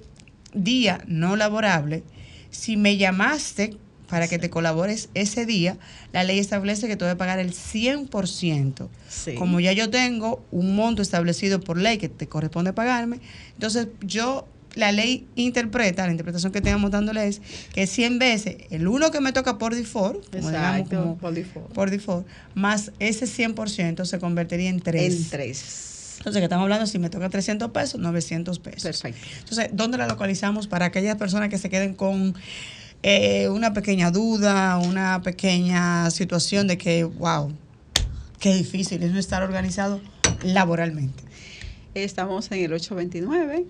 día 0.53 1.03
no 1.07 1.35
laborable, 1.35 2.03
si 2.51 2.77
me 2.77 2.97
llamaste 2.97 3.77
para 4.07 4.27
que 4.27 4.37
te 4.37 4.49
colabores 4.51 5.09
ese 5.15 5.45
día, 5.47 5.77
la 6.11 6.23
ley 6.23 6.37
establece 6.37 6.87
que 6.87 6.95
tú 6.95 7.05
debes 7.05 7.17
pagar 7.17 7.39
el 7.39 7.53
100%. 7.53 8.89
Sí. 9.09 9.33
Como 9.35 9.59
ya 9.59 9.71
yo 9.73 9.89
tengo 9.89 10.45
un 10.51 10.75
monto 10.75 11.01
establecido 11.01 11.59
por 11.59 11.77
ley 11.77 11.97
que 11.97 12.09
te 12.09 12.27
corresponde 12.27 12.73
pagarme, 12.73 13.19
entonces 13.53 13.87
yo, 14.01 14.47
la 14.75 14.91
ley 14.91 15.27
interpreta, 15.35 16.05
la 16.05 16.11
interpretación 16.11 16.51
que 16.51 16.59
estamos 16.59 16.91
dándole 16.91 17.27
es 17.27 17.41
que 17.73 17.87
100 17.87 18.19
veces 18.19 18.55
el 18.69 18.87
uno 18.87 19.11
que 19.11 19.21
me 19.21 19.31
toca 19.31 19.57
por 19.57 19.75
default, 19.75 20.29
como 20.31 20.49
digamos, 20.49 20.79
Exacto, 20.79 21.01
como 21.01 21.17
por 21.17 21.33
default. 21.33 21.73
por 21.73 21.89
default, 21.91 22.27
más 22.55 22.91
ese 22.99 23.25
100% 23.25 24.05
se 24.05 24.19
convertiría 24.19 24.69
en 24.69 24.79
3. 24.79 25.13
En 25.13 25.29
tres. 25.29 26.15
Entonces, 26.17 26.39
que 26.39 26.45
estamos 26.45 26.63
hablando, 26.63 26.87
si 26.87 26.99
me 26.99 27.09
toca 27.09 27.27
300 27.29 27.71
pesos, 27.71 27.99
900 27.99 28.59
pesos. 28.59 28.83
Perfecto. 28.83 29.27
Entonces, 29.39 29.69
¿dónde 29.73 29.97
la 29.97 30.07
localizamos 30.07 30.67
para 30.67 30.85
aquellas 30.85 31.17
personas 31.17 31.49
que 31.49 31.57
se 31.57 31.69
queden 31.69 31.95
con 31.95 32.33
eh, 33.01 33.49
una 33.49 33.73
pequeña 33.73 34.09
duda, 34.09 34.77
una 34.77 35.21
pequeña 35.21 36.09
situación 36.11 36.67
de 36.67 36.77
que, 36.77 37.03
wow, 37.03 37.51
qué 38.39 38.53
difícil 38.53 39.03
es 39.03 39.11
no 39.11 39.19
estar 39.19 39.43
organizado 39.43 39.99
laboralmente? 40.43 41.23
Estamos 41.93 42.49
en 42.51 42.63
el 42.63 42.73
829, 42.73 43.65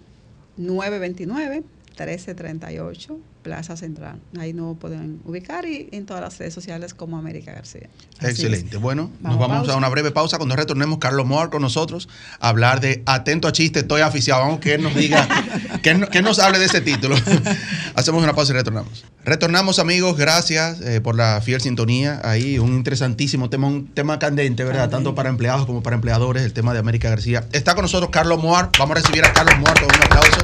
929, 0.58 1.64
1338, 1.96 3.33
Plaza 3.44 3.78
Central. 3.78 4.20
Ahí 4.40 4.54
nos 4.54 4.78
pueden 4.78 5.20
ubicar 5.26 5.66
y 5.66 5.90
en 5.92 6.06
todas 6.06 6.22
las 6.24 6.38
redes 6.40 6.54
sociales 6.54 6.94
como 6.94 7.18
América 7.18 7.52
García. 7.54 7.90
Así 8.20 8.28
Excelente. 8.32 8.78
Bueno, 8.78 9.12
nos 9.22 9.22
Vamos 9.22 9.36
a 9.36 9.40
vamos 9.42 9.58
pausa. 9.58 9.74
a 9.74 9.78
una 9.78 9.90
breve 9.90 10.12
pausa. 10.12 10.38
Cuando 10.38 10.56
retornemos, 10.56 10.98
Carlos 10.98 11.26
Moar 11.28 11.50
con 11.50 11.62
nosotros 11.62 12.10
a 12.40 12.50
hablar 12.50 12.80
de 12.82 13.04
Atento 13.06 13.48
a 13.48 13.52
Chiste, 13.52 13.82
estoy 13.82 14.02
aficiado. 14.02 14.42
Vamos 14.42 14.60
que 14.60 14.74
él 14.76 14.82
nos 14.82 14.96
diga, 14.96 15.28
que, 15.84 15.92
él- 15.92 16.08
que 16.10 16.18
él 16.20 16.24
nos 16.24 16.40
hable 16.40 16.58
de 16.58 16.66
ese 16.66 16.82
título. 16.82 17.16
Hacemos 17.96 18.24
una 18.24 18.34
pausa 18.34 18.54
y 18.54 18.56
retornamos. 18.56 19.06
Retornamos, 19.26 19.80
amigos. 19.80 20.18
Gracias 20.18 20.82
eh, 20.82 21.02
por 21.02 21.16
la 21.16 21.40
fiel 21.42 21.62
sintonía. 21.62 22.22
Ahí 22.24 22.58
un 22.60 22.74
interesantísimo 22.74 23.50
tema, 23.50 23.68
un 23.68 23.88
tema 23.94 24.20
candente, 24.20 24.64
¿verdad? 24.64 24.90
Tanto 24.90 25.14
para 25.16 25.30
empleados 25.30 25.66
como 25.66 25.84
para 25.84 25.96
empleadores, 25.96 26.44
el 26.44 26.54
tema 26.54 26.74
de 26.74 26.80
América 26.80 27.10
García. 27.10 27.46
Está 27.52 27.76
con 27.76 27.84
nosotros 27.84 28.10
Carlos 28.10 28.42
Moar. 28.42 28.70
Vamos 28.80 28.98
a 28.98 29.02
recibir 29.02 29.24
a 29.26 29.34
Carlos 29.34 29.60
Moar 29.60 29.74
con 29.80 29.86
un 29.96 30.04
aplauso. 30.04 30.40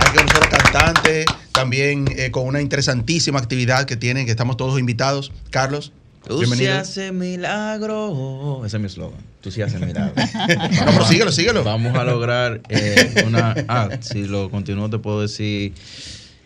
Aquí 0.00 0.16
con 0.16 0.26
nosotros 0.26 0.45
cantante, 0.76 1.24
también 1.52 2.06
eh, 2.16 2.30
con 2.30 2.46
una 2.46 2.60
interesantísima 2.60 3.38
actividad 3.38 3.86
que 3.86 3.96
tienen, 3.96 4.26
que 4.26 4.30
estamos 4.30 4.56
todos 4.56 4.78
invitados. 4.78 5.32
Carlos, 5.50 5.92
Tú 6.26 6.40
sí 6.40 6.46
Bienvenido. 6.46 6.78
haces 6.78 7.12
milagro. 7.12 8.62
Ese 8.66 8.78
es 8.78 8.80
mi 8.80 8.86
eslogan. 8.86 9.20
Tú 9.40 9.52
sí 9.52 9.62
haces 9.62 9.80
milagro. 9.80 10.12
No, 10.16 10.92
pero 10.92 11.06
síguelo, 11.06 11.30
síguelo. 11.30 11.62
Vamos 11.62 11.96
a 11.96 12.02
lograr 12.02 12.60
eh, 12.68 13.22
una. 13.24 13.54
Ah, 13.68 13.90
si 14.00 14.26
lo 14.26 14.50
continúo, 14.50 14.90
te 14.90 14.98
puedo 14.98 15.20
decir. 15.20 15.72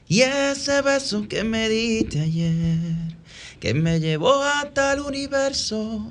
Y 0.06 0.20
ese 0.20 0.82
beso 0.82 1.26
que 1.28 1.44
me 1.44 1.70
diste 1.70 2.20
ayer, 2.20 2.78
que 3.58 3.72
me 3.72 4.00
llevó 4.00 4.42
hasta 4.42 4.92
el 4.92 5.00
universo, 5.00 6.10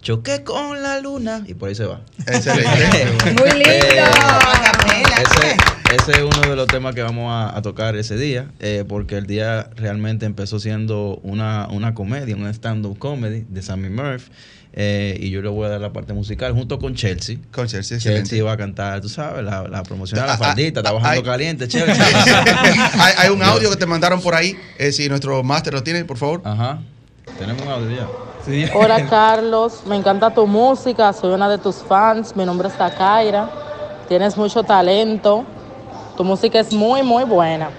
choqué 0.00 0.44
con 0.44 0.80
la 0.80 1.00
luna. 1.00 1.42
Y 1.44 1.54
por 1.54 1.70
ahí 1.70 1.74
se 1.74 1.86
va. 1.86 2.02
Excelente. 2.24 3.04
Muy 3.36 3.50
lindo. 3.50 3.86
Eh, 3.86 5.02
ese, 5.22 5.56
ese 5.94 6.12
es 6.12 6.18
uno 6.22 6.40
de 6.50 6.56
los 6.56 6.66
temas 6.66 6.94
que 6.94 7.02
vamos 7.02 7.30
a, 7.32 7.56
a 7.56 7.62
tocar 7.62 7.96
ese 7.96 8.16
día, 8.16 8.46
eh, 8.60 8.84
porque 8.86 9.16
el 9.16 9.26
día 9.26 9.70
realmente 9.76 10.26
empezó 10.26 10.58
siendo 10.58 11.18
una, 11.22 11.66
una 11.70 11.94
comedia, 11.94 12.36
una 12.36 12.50
stand-up 12.52 12.98
comedy 12.98 13.44
de 13.48 13.62
Sammy 13.62 13.88
Murph. 13.88 14.28
eh, 14.74 15.16
y 15.20 15.30
yo 15.30 15.40
le 15.40 15.48
voy 15.48 15.66
a 15.66 15.70
dar 15.70 15.80
la 15.80 15.92
parte 15.92 16.12
musical 16.12 16.52
junto 16.52 16.78
con 16.78 16.94
Chelsea. 16.94 17.38
Con 17.52 17.66
Chelsea, 17.66 17.96
excelente. 17.96 18.28
Chelsea 18.28 18.44
va 18.44 18.52
a 18.52 18.56
cantar, 18.58 19.00
tú 19.00 19.08
sabes, 19.08 19.42
la, 19.44 19.62
la 19.66 19.82
promoción 19.82 20.20
de 20.20 20.26
la 20.26 20.32
Ah, 20.34 20.36
ah, 20.40 20.44
faldita, 20.44 20.80
está 20.80 20.92
bajando 20.92 21.16
hay- 21.20 21.22
caliente, 21.22 21.66
Chelsea. 21.68 22.04
hay, 23.00 23.14
hay 23.16 23.30
un 23.30 23.42
audio 23.42 23.70
que 23.70 23.76
te 23.76 23.86
mandaron 23.86 24.20
por 24.20 24.34
ahí. 24.34 24.56
Eh, 24.78 24.92
si 24.92 25.08
nuestro 25.08 25.42
máster 25.42 25.72
lo 25.72 25.82
tiene, 25.82 26.04
por 26.04 26.18
favor. 26.18 26.42
Ajá. 26.44 26.80
Tenemos 27.38 27.62
un 27.62 27.68
audio 27.68 27.90
ya. 27.96 28.06
Hola 28.74 29.06
Carlos, 29.08 29.82
me 29.86 29.96
encanta 29.96 30.30
tu 30.32 30.46
música, 30.46 31.12
soy 31.12 31.34
una 31.34 31.48
de 31.50 31.58
tus 31.58 31.76
fans, 31.76 32.34
mi 32.34 32.46
nombre 32.46 32.68
es 32.68 32.78
Takaira, 32.78 33.50
tienes 34.08 34.36
mucho 34.38 34.62
talento, 34.62 35.44
tu 36.18 36.24
música 36.24 36.58
es 36.58 36.72
muy 36.74 37.02
muy 37.02 37.24
buena. 37.24 37.70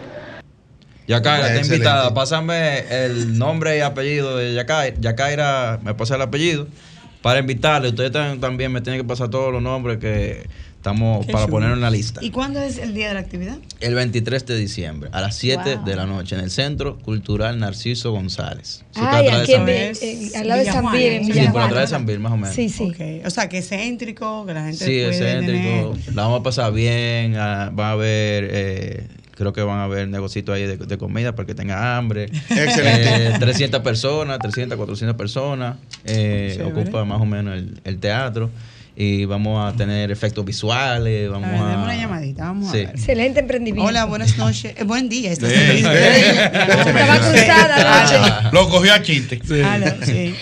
Yacaira, 1.07 1.53
está 1.53 1.73
invitada. 1.73 2.13
Pásame 2.13 2.85
el 3.05 3.37
nombre 3.37 3.77
y 3.77 3.81
apellido 3.81 4.37
de 4.37 4.53
Yacaira. 4.53 4.95
Yacaira, 4.99 5.79
me 5.83 5.93
pasa 5.93 6.15
el 6.15 6.21
apellido. 6.21 6.67
Para 7.21 7.39
invitarle, 7.39 7.89
ustedes 7.89 8.11
tam- 8.13 8.39
también 8.39 8.71
me 8.71 8.79
tienen 8.79 9.01
que 9.01 9.07
pasar 9.07 9.29
todos 9.29 9.51
los 9.51 9.61
nombres 9.61 9.97
que 9.97 10.47
estamos 10.79 11.25
Qué 11.25 11.33
para 11.33 11.45
chulo. 11.45 11.57
poner 11.57 11.71
en 11.73 11.81
la 11.81 11.91
lista. 11.91 12.21
¿Y 12.23 12.31
cuándo 12.31 12.61
es 12.61 12.77
el 12.77 12.93
día 12.93 13.09
de 13.09 13.13
la 13.15 13.19
actividad? 13.19 13.57
El 13.81 13.95
23 13.95 14.45
de 14.45 14.57
diciembre, 14.57 15.09
a 15.11 15.19
las 15.21 15.35
7 15.35 15.75
Wow. 15.75 15.85
de 15.85 15.95
la 15.97 16.05
noche, 16.05 16.35
en 16.35 16.41
el 16.41 16.51
Centro 16.51 16.97
Cultural 16.99 17.59
Narciso 17.59 18.11
González. 18.13 18.85
Sí, 18.91 19.01
Ay, 19.03 19.25
por 19.25 19.33
atrás 19.33 19.41
aquí 19.43 19.53
en 19.53 19.69
eh, 19.69 20.31
al 20.37 20.47
lado 20.47 20.59
de 20.63 20.71
San 20.71 20.91
Bill, 20.91 21.01
en 21.03 21.25
Sí, 21.33 21.39
por 21.51 21.61
atrás 21.61 21.81
de. 21.81 21.87
San 21.87 22.05
Bill, 22.05 22.19
más 22.19 22.31
o 22.31 22.37
menos. 22.37 22.55
Sí, 22.55 22.69
sí. 22.69 22.93
O 23.25 23.29
sea, 23.29 23.49
que 23.49 23.57
es 23.57 23.67
céntrico, 23.69 24.45
que 24.45 24.53
la 24.53 24.63
gente 24.63 24.77
Sí, 24.77 24.85
puede 24.85 25.07
excéntrico. 25.09 25.91
tener- 25.91 26.15
La 26.15 26.23
vamos 26.23 26.39
a 26.39 26.43
pasar 26.43 26.71
bien. 26.73 27.35
ah, 27.35 27.71
va 27.77 27.89
a 27.89 27.91
haber, 27.91 28.47
eh, 28.51 29.07
creo 29.35 29.51
que 29.51 29.61
van 29.61 29.79
a 29.79 29.83
haber 29.83 30.07
negocios 30.07 30.47
ahí 30.49 30.63
de, 30.65 30.77
de 30.77 30.97
comida 30.97 31.35
para 31.35 31.45
que 31.45 31.55
tenga 31.55 31.97
hambre. 31.97 32.25
Excelente. 32.49 33.27
Eh, 33.27 33.33
300 33.37 33.81
personas, 33.81 34.39
300, 34.39 34.77
400 34.77 35.17
personas. 35.17 35.75
eh, 36.05 36.63
ocupa 36.65 37.03
más 37.03 37.19
o 37.21 37.25
menos 37.25 37.57
el, 37.57 37.81
el 37.83 37.99
teatro. 37.99 38.49
Y 39.01 39.23
vamos 39.23 39.65
a 39.65 39.77
tener 39.77 40.11
efectos 40.11 40.43
visuales. 40.43 41.29
Vamos 41.29 41.47
A 41.47 41.51
ver, 41.53 41.61
a. 41.61 41.77
una 41.83 41.95
llamadita, 41.95 42.43
vamos 42.43 42.69
Sí. 42.69 42.79
a 42.79 42.87
ver. 42.87 42.89
Excelente 42.89 43.39
emprendimiento. 43.39 43.87
Hola, 43.87 44.03
buenas 44.03 44.37
noches. 44.37 44.73
Eh, 44.77 44.83
buen 44.83 45.07
día. 45.07 45.31
Este 45.31 45.47
Sí. 45.47 45.53
es 45.55 45.85
el 45.85 45.85
Estaba 45.85 47.17
cruzada. 47.19 48.49
Lo 48.51 48.67
cogió 48.67 48.93
a 48.93 49.01
chiste. 49.01 49.39
Sí. 50.03 50.35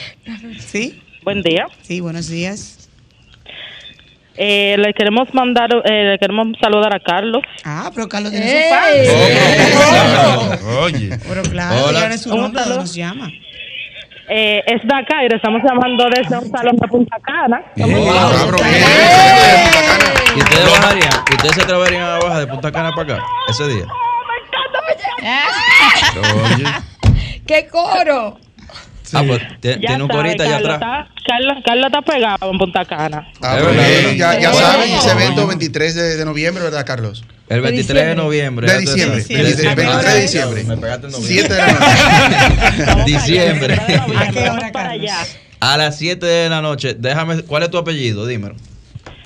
¿Sí? 0.72 1.00
Buen 1.24 1.44
día. 1.44 1.68
Sí, 1.84 2.00
buenos 2.00 2.30
días. 2.30 2.90
Eh, 4.40 4.76
le 4.80 4.92
queremos 4.96 5.32
mandar, 5.36 5.70
eh, 5.86 6.12
le 6.14 6.18
queremos 6.18 6.48
saludar 6.60 6.96
a 6.96 7.00
Carlos. 7.00 7.44
Ah, 7.64 7.92
pero 7.94 8.10
Carlos 8.10 8.32
tiene 8.32 8.50
su 8.50 8.70
fan. 8.70 10.60
Oye. 10.80 11.10
Pero 11.30 11.44
claro, 11.44 11.86
Hola. 11.86 12.00
dígale 12.00 12.18
su 12.18 12.34
Un 12.34 12.42
nombre, 12.42 12.62
¿de 12.64 12.68
saludo. 12.68 12.82
¿Cómo 14.28 14.28
se 14.28 14.28
llama? 14.28 14.30
Eh, 14.30 14.64
es 14.66 14.82
Dacaira, 14.88 15.36
estamos 15.36 15.62
llamando 15.64 16.06
desde 16.10 16.38
un 16.38 16.50
salón 16.52 16.78
de 16.78 16.88
Punta 16.88 17.18
Cana. 17.22 17.62
Oh. 17.80 17.88
¿Y 20.36 20.40
ustedes 20.40 20.72
bajarían? 20.72 21.14
¿Y 21.30 21.34
ustedes 21.36 21.56
se 21.56 21.62
atreverían 21.64 22.04
a 22.04 22.20
bajar 22.20 22.40
de 22.40 22.48
Punta 22.48 22.72
Cana 22.72 22.92
para 22.92 23.16
acá 23.16 23.24
ese 23.50 23.68
día? 23.68 23.86
Oye. 26.56 26.66
¡Qué 27.46 27.68
coro! 27.68 28.38
Ah, 29.14 29.24
pues 29.26 29.42
te- 29.62 29.80
Ya 29.80 29.88
tiene 29.88 30.04
un 30.04 30.10
corita 30.10 30.44
allá 30.44 30.54
Carlos 30.54 30.76
atrás. 30.76 31.08
está, 31.18 31.24
Carlos, 31.34 31.58
Carlos 31.66 31.86
está 31.88 32.02
pegado 32.02 32.52
en 32.52 32.58
Punta 32.58 32.86
Cana. 32.86 33.28
Ah, 33.42 33.56
bien, 33.58 33.80
es 33.80 34.18
ya, 34.18 34.40
ya 34.40 34.54
saben, 34.54 34.92
ese 34.92 35.12
evento 35.12 35.48
23 35.48 35.96
de, 35.96 36.16
de 36.18 36.26
noviembre, 36.26 36.64
¿verdad, 36.64 36.86
Carlos? 36.86 37.24
El 37.50 37.62
23 37.62 38.06
de 38.08 38.16
noviembre. 38.16 38.68
De 38.72 38.80
diciembre, 38.80 39.24
de 39.24 39.44
diciembre, 39.46 39.86
23 39.86 40.14
de 40.14 40.22
diciembre. 40.22 40.64
Me 40.66 40.78
pegaste 40.78 41.06
en 41.08 41.12
noviembre. 41.14 41.48
7 41.48 41.54
de 41.54 41.60
la 41.60 42.94
noche. 42.96 43.04
Diciembre. 43.06 43.74
¿A 44.18 44.32
qué 44.32 44.50
hora, 44.50 44.72
para 44.72 44.90
Carlos? 44.90 44.94
allá. 45.04 45.18
A 45.60 45.78
las 45.78 45.98
7 45.98 46.26
de 46.26 46.50
la 46.50 46.62
noche. 46.62 46.96
Déjame, 46.98 47.42
¿cuál 47.44 47.64
es 47.64 47.72
tu 47.72 47.78
apellido? 47.78 48.26
Dímelo. 48.28 48.56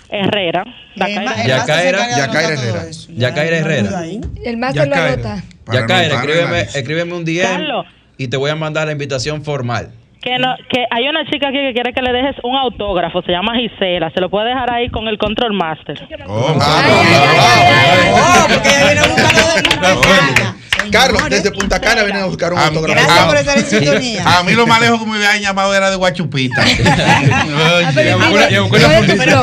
Herrera. 0.10 0.64
Yacaira- 0.96 1.48
Yacaira 1.48 2.54
Herrera. 2.54 2.86
Yacaira 3.10 3.58
Herrera. 3.58 4.04
El 4.44 4.58
máster 4.58 4.88
lo 4.88 4.96
Yacaira. 4.96 5.14
anota. 5.14 5.44
Para 5.66 5.80
Ya 5.82 5.86
Caira, 5.88 6.06
anotarlo 6.16 6.34
en 6.34 6.40
la 6.52 6.60
escríbeme, 6.62 6.80
escríbeme 6.80 7.14
un 7.14 7.26
DM 7.26 7.42
Carlos. 7.44 7.86
Y 8.22 8.28
te 8.28 8.38
voy 8.38 8.52
a 8.52 8.56
mandar 8.56 8.86
la 8.86 8.92
invitación 8.92 9.44
formal. 9.44 9.90
Que, 10.22 10.38
no, 10.38 10.56
que 10.70 10.86
hay 10.92 11.08
una 11.08 11.26
chica 11.26 11.48
aquí 11.48 11.58
que 11.58 11.74
quiere 11.74 11.94
que 11.94 12.02
le 12.04 12.14
dejes 12.14 12.36
un 12.44 12.56
autógrafo, 12.56 13.24
se 13.24 13.32
llama 13.32 13.56
Gisela, 13.56 14.12
se 14.12 14.22
lo 14.22 14.30
puede 14.30 14.50
dejar 14.50 14.72
ahí 14.72 14.90
con 14.90 15.08
el 15.08 15.18
control 15.18 15.54
master. 15.54 16.00
Oh, 16.28 16.56
Ay, 16.62 16.92
ay, 16.92 17.08
ay, 17.10 17.68
ay, 17.74 18.14
ay. 18.14 18.54
Porque 18.54 18.70
ella 18.70 18.86
viene 18.86 19.08
buscarlo 19.08 19.42
de. 19.56 20.61
Carlos, 20.92 21.24
desde 21.30 21.52
Punta 21.52 21.80
Cana 21.80 22.04
vienen 22.04 22.24
a 22.24 22.26
buscar 22.26 22.54
un 22.54 22.60
Ah, 22.60 22.68
autógrafo. 22.68 23.02
Gracias 23.06 23.26
por 23.26 23.38
estar 23.38 23.58
en 23.58 23.66
sintonía. 23.66 24.24
A 24.40 24.44
mí 24.44 24.54
lo 24.54 24.68
más 24.68 24.82
lejos 24.82 25.00
que 25.00 25.06
me 25.06 25.16
habían 25.16 25.42
llamado 25.42 25.74
era 25.74 25.90
de 25.90 25.96
Guachupita. 25.96 26.64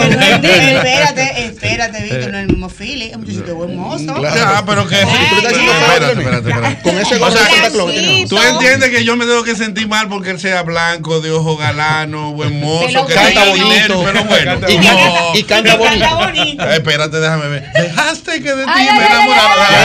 Espérate, 0.09 1.45
espérate, 1.47 2.03
Víctor, 2.03 2.31
no 2.31 2.39
es 2.39 2.43
el 2.45 2.47
mismo 2.49 2.69
feeling. 2.69 3.09
Es 3.11 3.15
un 3.17 3.21
muchachito 3.23 3.55
buen 3.55 3.77
mozo. 3.77 4.15
Claro. 4.15 4.41
Ah, 4.57 4.63
pero 4.67 4.87
que. 4.87 4.97
Tú 4.97 5.07
le 5.07 5.37
estás 5.37 5.53
diciendo 5.53 5.73
Espérate, 5.73 6.13
espérate, 6.21 6.49
espérate. 6.51 6.83
Con 6.83 6.99
ese 6.99 7.19
gorro. 7.19 8.29
Tú 8.29 8.39
entiendes 8.43 8.91
que 8.91 9.05
yo 9.05 9.17
me 9.17 9.25
tengo 9.27 9.43
que 9.45 9.55
sentir 9.57 9.89
mal 9.89 10.09
porque 10.09 10.31
él 10.31 10.41
sea 10.41 10.63
blanco, 10.63 11.21
de 11.21 11.31
ojo 11.31 11.57
galano, 11.57 12.33
buen 12.33 12.61
mozo, 12.61 13.07
que 13.07 13.15
canta 13.15 13.45
bonito. 13.45 14.03
pero 14.05 14.25
bueno. 14.25 14.55
Y 14.69 14.77
canta- 14.77 15.35
y 15.35 15.43
canta 15.45 15.77
bonito. 15.77 16.69
Espérate, 16.71 17.21
déjame 17.21 17.49
ver. 17.49 17.65
Dejaste 17.73 18.43
que 18.43 18.55
de 18.55 18.65
ti 18.65 18.71
me 18.99 19.07
enamorara. 19.07 19.79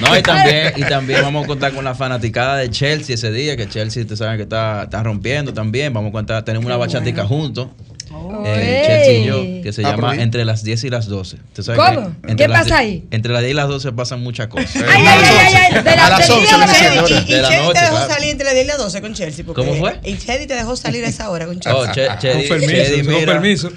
No, 0.00 0.14
también, 0.24 0.72
y 0.76 0.82
también 0.82 1.22
vamos 1.22 1.44
a 1.44 1.46
contar 1.46 1.72
con 1.72 1.84
la 1.84 1.94
fanaticada 1.94 2.56
de 2.56 2.70
Chelsea 2.70 3.14
ese 3.14 3.30
día, 3.30 3.56
que 3.56 3.68
Chelsea, 3.68 4.02
ustedes 4.02 4.18
saben 4.18 4.36
que 4.36 4.42
está, 4.44 4.84
está 4.84 5.02
rompiendo 5.02 5.52
también. 5.54 5.92
Vamos 5.92 6.10
a 6.10 6.12
contar, 6.12 6.44
tenemos 6.44 6.66
una 6.66 6.76
bachatica 6.76 7.24
juntos. 7.26 7.68
eh. 8.46 8.82
Chelsea 8.86 9.12
y 9.20 9.24
yo, 9.24 9.62
que 9.62 9.72
se 9.72 9.84
Ah, 9.84 9.90
llama. 9.92 10.14
Entre 10.16 10.44
las 10.44 10.62
10 10.62 10.84
y 10.84 10.90
las 10.90 11.06
12. 11.06 11.36
¿Usted 11.36 11.62
sabe 11.62 11.78
¿Cómo? 11.78 12.08
que 12.22 12.30
entre 12.30 12.36
¿Qué 12.46 12.48
las 12.48 12.62
pasa 12.62 12.78
ahí? 12.78 13.04
Entre 13.10 13.32
las 13.32 13.42
10 13.42 13.50
y 13.52 13.54
las 13.54 13.68
12 13.68 13.92
pasan 13.92 14.22
muchas 14.22 14.46
cosas. 14.48 14.76
Ay, 14.76 14.82
ay, 14.86 15.06
ay, 15.06 15.36
ay, 15.40 15.54
ay, 15.76 15.82
de 15.82 15.96
la 15.96 16.06
A 16.06 16.10
las 16.10 16.28
del 16.28 16.36
11 16.38 16.46
día 16.46 16.56
viene 16.56 16.72
de- 16.72 16.78
siendo, 16.78 17.08
Y, 17.08 17.12
y 17.12 17.34
De 17.34 17.42
la 17.42 17.48
Chedi 17.48 17.60
te 17.72 17.80
dejó 17.80 17.92
claro. 17.92 18.08
salir 18.14 18.30
entre 18.30 18.44
las 18.44 18.54
10 18.54 18.64
y 18.64 18.68
las 18.68 18.78
12 18.78 19.00
con 19.00 19.14
Chelsea. 19.14 19.44
¿Cómo 19.44 19.74
fue? 19.76 20.00
Y 20.04 20.16
Chedi 20.18 20.46
te 20.46 20.54
dejó 20.54 20.76
salir 20.76 21.04
a 21.04 21.08
esa 21.08 21.30
hora 21.30 21.46
con 21.46 21.58
Chelsea. 21.60 21.80
Oh, 21.80 21.92
che, 21.92 22.08
Chedi, 22.20 22.48
Con 22.48 22.58
permiso, 22.60 22.84
Chedi, 22.84 23.02
con 23.06 23.24
permiso. 23.24 23.70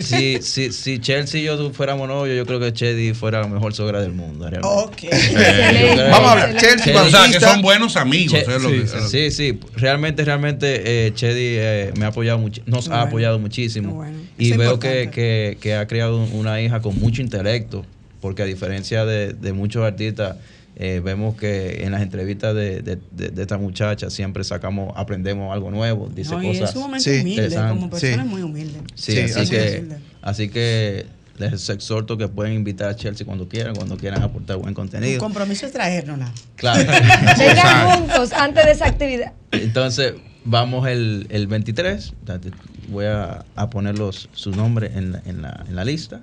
Si, 0.00 0.42
si, 0.42 0.72
si 0.72 0.98
Chelsea 0.98 1.40
y 1.40 1.44
yo 1.44 1.70
fuéramos 1.72 2.08
novios, 2.08 2.36
yo 2.36 2.46
creo 2.46 2.60
que 2.60 2.72
Chedi 2.72 3.14
fuera 3.14 3.40
la 3.40 3.48
mejor 3.48 3.74
sogra 3.74 4.00
del 4.00 4.12
mundo. 4.12 4.48
realmente. 4.50 4.76
Ok. 4.76 5.04
Excelente. 5.12 6.02
Vamos 6.10 6.28
a 6.28 6.32
hablar. 6.32 6.56
Chelsea, 6.56 6.84
Chelsea. 6.94 7.02
O 7.02 7.10
sea, 7.10 7.30
que 7.32 7.40
son 7.40 7.62
buenos 7.62 7.96
amigos. 7.96 8.32
Che- 8.32 8.40
es 8.56 8.62
lo 8.62 8.68
que- 8.70 8.86
Sí, 9.08 9.30
sí, 9.30 9.58
realmente, 9.76 10.24
realmente 10.24 11.06
eh, 11.06 11.12
Chedi 11.14 11.56
eh, 11.58 11.92
me 11.98 12.04
ha 12.04 12.08
apoyado 12.08 12.38
mucho, 12.38 12.62
nos 12.66 12.88
ha 12.88 13.02
apoyado 13.02 13.38
muchísimo. 13.38 13.94
Bueno. 13.94 14.18
Y 14.38 14.52
es 14.52 14.56
veo 14.56 14.78
que, 14.78 15.10
que, 15.12 15.58
que 15.60 15.74
ha 15.74 15.86
creado 15.86 16.18
una 16.32 16.60
hija 16.60 16.80
con 16.80 16.98
mucho 16.98 17.22
intelecto, 17.22 17.84
porque 18.20 18.42
a 18.42 18.46
diferencia 18.46 19.04
de, 19.04 19.32
de 19.32 19.52
muchos 19.52 19.84
artistas, 19.84 20.36
eh, 20.76 21.00
vemos 21.04 21.36
que 21.36 21.84
en 21.84 21.92
las 21.92 22.02
entrevistas 22.02 22.54
de, 22.54 22.82
de- 22.82 22.98
de- 23.12 23.28
de 23.28 23.42
esta 23.42 23.58
muchacha 23.58 24.10
siempre 24.10 24.42
sacamos, 24.44 24.92
aprendemos 24.96 25.52
algo 25.52 25.70
nuevo, 25.70 26.08
dice 26.14 26.32
No, 26.34 26.42
y 26.42 26.50
es 26.50 26.58
cosas. 26.60 26.74
sumamente 26.74 27.04
Sí. 27.04 27.20
humilde, 27.20 27.30
interesantes. 27.44 27.76
como 27.78 27.90
persona 27.90 28.14
Sí. 28.14 28.20
es 28.20 28.26
muy 28.26 28.42
humilde. 28.42 28.80
Sí, 28.94 29.12
Sí, 29.12 29.18
así, 29.20 29.50
que, 29.50 29.86
así 30.22 30.48
que 30.48 31.06
les 31.38 31.68
exhorto 31.68 32.16
que 32.16 32.28
pueden 32.28 32.54
invitar 32.54 32.88
a 32.90 32.96
Chelsea 32.96 33.24
cuando 33.26 33.48
quieran, 33.48 33.74
cuando 33.74 33.96
quieran 33.96 34.22
aportar 34.22 34.56
buen 34.56 34.68
Un 34.68 34.74
contenido. 34.74 35.18
compromiso 35.20 35.66
es 35.66 35.72
traernos 35.72 36.18
nada. 36.18 36.32
Claro. 36.56 36.84
Vengan 37.38 37.90
juntos 37.90 38.32
antes 38.32 38.64
de 38.64 38.70
esa 38.72 38.86
actividad. 38.86 39.32
Entonces, 39.52 40.14
vamos 40.44 40.86
el, 40.88 41.26
el 41.30 41.46
23. 41.46 42.12
Date- 42.24 42.50
Voy 42.88 43.06
a, 43.06 43.44
a 43.56 43.70
poner 43.70 43.98
los, 43.98 44.28
su 44.34 44.50
nombre 44.50 44.90
en 44.94 45.12
la, 45.12 45.22
en, 45.24 45.40
la, 45.40 45.64
en 45.68 45.74
la 45.74 45.84
lista 45.86 46.20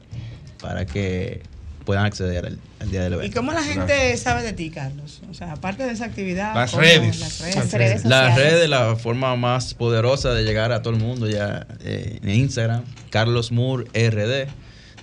para 0.62 0.86
que 0.86 1.42
puedan 1.86 2.06
acceder 2.06 2.46
al, 2.46 2.60
al 2.80 2.92
día 2.92 3.04
del 3.04 3.14
¿Y 3.14 3.16
evento. 3.16 3.38
cómo 3.40 3.52
la 3.52 3.64
gente 3.64 4.16
sabe 4.18 4.44
de 4.44 4.54
ti, 4.54 4.70
Carlos? 4.70 5.22
O 5.30 5.34
sea, 5.34 5.52
aparte 5.54 5.84
de 5.84 5.92
esa 5.92 6.06
actividad. 6.06 6.54
Las 6.54 6.74
redes. 6.74 7.20
Las 7.20 7.40
redes. 7.40 7.56
Las 7.56 7.72
redes 7.74 8.06
Las 8.06 8.30
sociales. 8.34 8.52
redes, 8.54 8.70
la 8.70 8.96
forma 8.96 9.36
más 9.36 9.74
poderosa 9.74 10.34
de 10.34 10.44
llegar 10.44 10.72
a 10.72 10.82
todo 10.82 10.94
el 10.94 11.00
mundo 11.00 11.28
ya 11.28 11.66
eh, 11.84 12.20
en 12.22 12.30
Instagram, 12.30 12.84
Carlos 13.10 13.52
Moore 13.52 13.86
RD. 13.94 14.50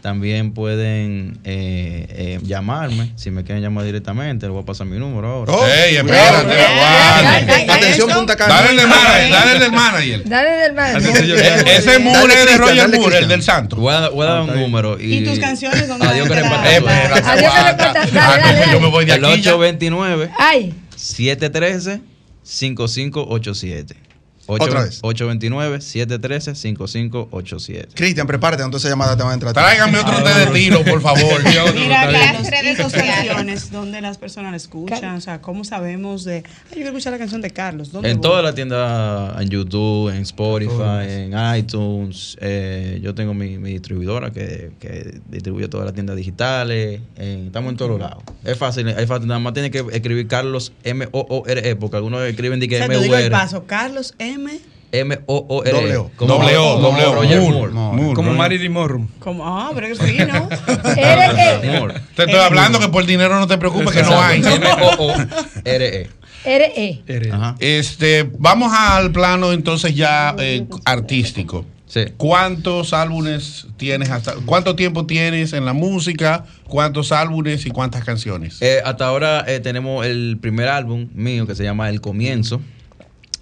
También 0.03 0.53
pueden 0.53 1.39
eh, 1.43 2.07
eh, 2.11 2.39
llamarme, 2.45 3.13
si 3.17 3.33
me 3.33 3.43
quieren 3.43 3.63
llamar 3.63 3.85
directamente, 3.85 4.47
les 4.47 4.53
voy 4.53 4.63
a 4.63 4.65
pasar 4.65 4.87
mi 4.87 4.97
número 4.97 5.29
ahora. 5.29 5.53
Oh, 5.53 5.67
Ey, 5.67 5.97
espérate, 5.97 6.53
aguanta. 6.63 7.75
Atención, 7.75 8.09
Punta 8.11 8.37
Cana. 8.37 8.55
Dale 8.55 8.71
el 8.71 8.77
del 8.77 8.89
manager, 8.89 9.31
dale 9.31 9.53
el 9.53 9.59
del 9.59 9.73
manager. 9.73 10.29
Dale 10.29 10.51
del. 10.51 11.39
Eh, 11.41 11.65
Ese 11.79 11.99
muro 11.99 12.29
es 12.33 12.47
de 12.47 12.57
Roger 12.59 12.89
Moore, 12.97 13.19
el 13.19 13.29
del 13.29 13.43
santo. 13.43 13.77
Voy 13.77 13.93
a, 13.93 14.09
voy 14.11 14.25
a 14.27 14.31
dar 14.31 14.43
un 14.43 14.55
número. 14.55 15.01
Y, 15.01 15.15
¿Y 15.19 15.25
tus 15.25 15.39
canciones 15.41 15.89
dónde 15.89 16.07
Adiós 16.07 16.29
que 16.29 16.35
reparta 16.35 16.77
Eh, 16.77 16.83
Adiós, 17.25 17.53
que 17.55 17.63
reparta. 17.65 18.03
Ah, 18.15 18.73
yo 18.73 18.81
me 18.81 18.89
voy 18.91 19.05
de 19.05 19.15
El 19.15 19.25
aquí 19.25 19.43
ya. 19.43 19.55
829 19.57 20.31
Ay, 20.39 20.75
713 20.97 22.01
5587. 22.45 23.97
Otra 24.51 24.85
vez. 24.85 25.03
829-713-5587. 25.03 27.89
Cristian, 27.95 28.27
prepárate, 28.27 28.63
entonces 28.63 28.87
esa 28.87 28.93
llamada 28.95 29.17
te 29.17 29.23
va 29.23 29.31
a 29.31 29.35
entrar. 29.35 29.53
Tráigame 29.53 29.99
otro 29.99 30.23
té 30.23 30.31
de 30.41 30.47
tiro, 30.47 30.83
por 30.85 31.01
favor. 31.03 31.43
Mira, 31.75 32.11
Las 32.11 32.51
redes 32.51 32.77
sociales. 32.79 33.15
canciones, 33.27 33.71
¿dónde 33.73 34.01
las 34.01 34.19
personas 34.19 34.51
la 34.53 34.57
escuchan? 34.57 35.17
O 35.17 35.21
sea, 35.21 35.41
¿cómo 35.41 35.65
sabemos 35.65 36.25
de. 36.25 36.37
Ay, 36.37 36.43
yo 36.71 36.75
quiero 36.75 36.89
escuchar 36.91 37.13
la 37.13 37.19
canción 37.19 37.41
de 37.43 37.51
Carlos. 37.51 37.93
¿Dónde 37.93 38.11
En 38.11 38.17
voy? 38.19 38.23
toda 38.23 38.43
la 38.43 38.55
tienda, 38.55 39.37
en 39.41 39.49
YouTube, 39.49 40.11
en 40.11 40.23
Spotify, 40.23 41.07
en 41.07 41.35
iTunes. 41.57 42.37
eh, 42.41 43.01
yo 43.03 43.15
tengo 43.15 43.35
mi, 43.35 43.59
mi 43.59 43.73
distribuidora 43.73 44.31
que, 44.31 44.71
que 44.81 45.21
distribuye 45.29 45.69
todas 45.69 45.85
las 45.85 45.95
tiendas 45.95 46.17
digitales. 46.17 47.01
eh, 47.17 47.43
estamos 47.47 47.71
en 47.73 47.77
todos 47.77 48.01
lados. 48.01 48.23
Es 48.45 48.57
fácil, 48.57 48.89
es 48.89 49.07
fácil. 49.07 49.27
Nada 49.29 49.41
más 49.41 49.53
tiene 49.53 49.71
que 49.71 49.85
escribir 49.93 50.27
Carlos 50.27 50.73
M-O-O-R-E, 50.85 51.77
porque 51.77 51.97
algunos 51.97 52.23
escriben 52.23 52.61
de 52.61 52.67
O 52.67 52.69
que 52.69 52.79
sea, 52.79 52.89
te 52.89 52.93
digo 53.01 53.15
el 53.15 53.27
M-U-R. 53.27 53.31
paso. 53.31 53.65
Carlos 53.67 54.15
M. 54.19 54.38
M-O-O-R-E. 54.91 55.73
Doble 55.73 55.97
O. 55.99 56.11
Como- 56.17 56.35
Doble 56.35 56.57
O, 56.57 56.75
como 56.77 56.89
doble 56.89 57.05
O. 57.05 57.15
Roger 57.15 57.41
Moore. 57.41 57.73
Moore. 57.73 57.97
Moore, 58.03 58.15
Como 58.15 58.33
Marilyn 58.35 58.73
Monroe. 58.73 59.05
Como, 59.19 59.47
ah, 59.47 59.71
pero 59.75 59.87
es 59.87 59.99
fino. 60.03 60.49
eres 60.97 61.65
Moore. 61.79 61.95
Te 62.17 62.23
estoy 62.25 62.41
hablando 62.41 62.79
que 62.81 62.89
por 62.89 63.05
dinero 63.05 63.39
no 63.39 63.47
te 63.47 63.59
preocupes, 63.59 63.91
que 63.93 64.03
no 64.03 64.19
hay. 64.21 64.41
M-O-O-R-E. 64.45 66.09
eres 66.45 66.73
E. 66.79 67.03
E. 67.07 67.31
Ajá. 67.33 67.57
Este, 67.59 68.31
vamos 68.39 68.73
al 68.75 69.13
plano 69.13 69.53
entonces 69.53 69.95
ya 69.95 70.35
eh, 70.39 70.67
artístico. 70.87 71.65
Sí. 71.87 72.05
¿Cuántos 72.19 72.93
álbumes 72.93 73.67
tienes 73.79 74.11
hasta 74.11 74.35
cuánto 74.45 74.77
tiempo 74.77 75.07
tienes 75.07 75.55
en 75.55 75.65
la 75.65 75.73
música? 75.73 76.45
¿Cuántos 76.67 77.13
álbumes 77.13 77.65
y 77.65 77.71
cuántas 77.71 78.05
canciones? 78.05 78.59
Eh, 78.61 78.81
hasta 78.85 79.07
ahora 79.07 79.43
eh, 79.49 79.61
tenemos 79.61 80.05
el 80.05 80.37
primer 80.41 80.69
álbum 80.69 81.09
mío 81.15 81.47
que 81.47 81.55
se 81.55 81.65
llama 81.65 81.89
El 81.89 82.03
Comienzo. 82.03 82.61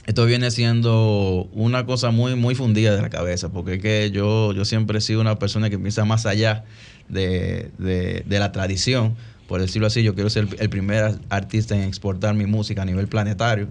Esto 0.07 0.24
viene 0.24 0.50
siendo 0.52 1.48
una 1.52 1.84
cosa 1.84 2.11
muy, 2.12 2.36
muy 2.36 2.54
fundida 2.54 2.94
de 2.94 3.02
la 3.02 3.11
cabeza, 3.11 3.48
porque 3.48 3.74
es 3.74 3.82
que 3.82 4.11
yo, 4.12 4.52
yo 4.52 4.64
siempre 4.64 4.98
he 4.98 5.00
sido 5.00 5.20
una 5.20 5.38
persona 5.38 5.68
que 5.68 5.78
piensa 5.78 6.04
más 6.04 6.26
allá 6.26 6.64
de, 7.09 7.70
de- 7.78 8.22
de 8.24 8.38
la 8.38 8.52
tradición. 8.52 9.16
Por 9.48 9.61
decirlo 9.61 9.86
así, 9.88 10.02
yo 10.04 10.14
quiero 10.14 10.30
ser 10.30 10.46
el 10.59 10.68
primer 10.68 11.16
artista 11.28 11.74
en 11.76 11.82
exportar 11.82 12.34
mi 12.34 12.46
música 12.46 12.82
a 12.82 12.84
nivel 12.84 13.09
planetario. 13.09 13.68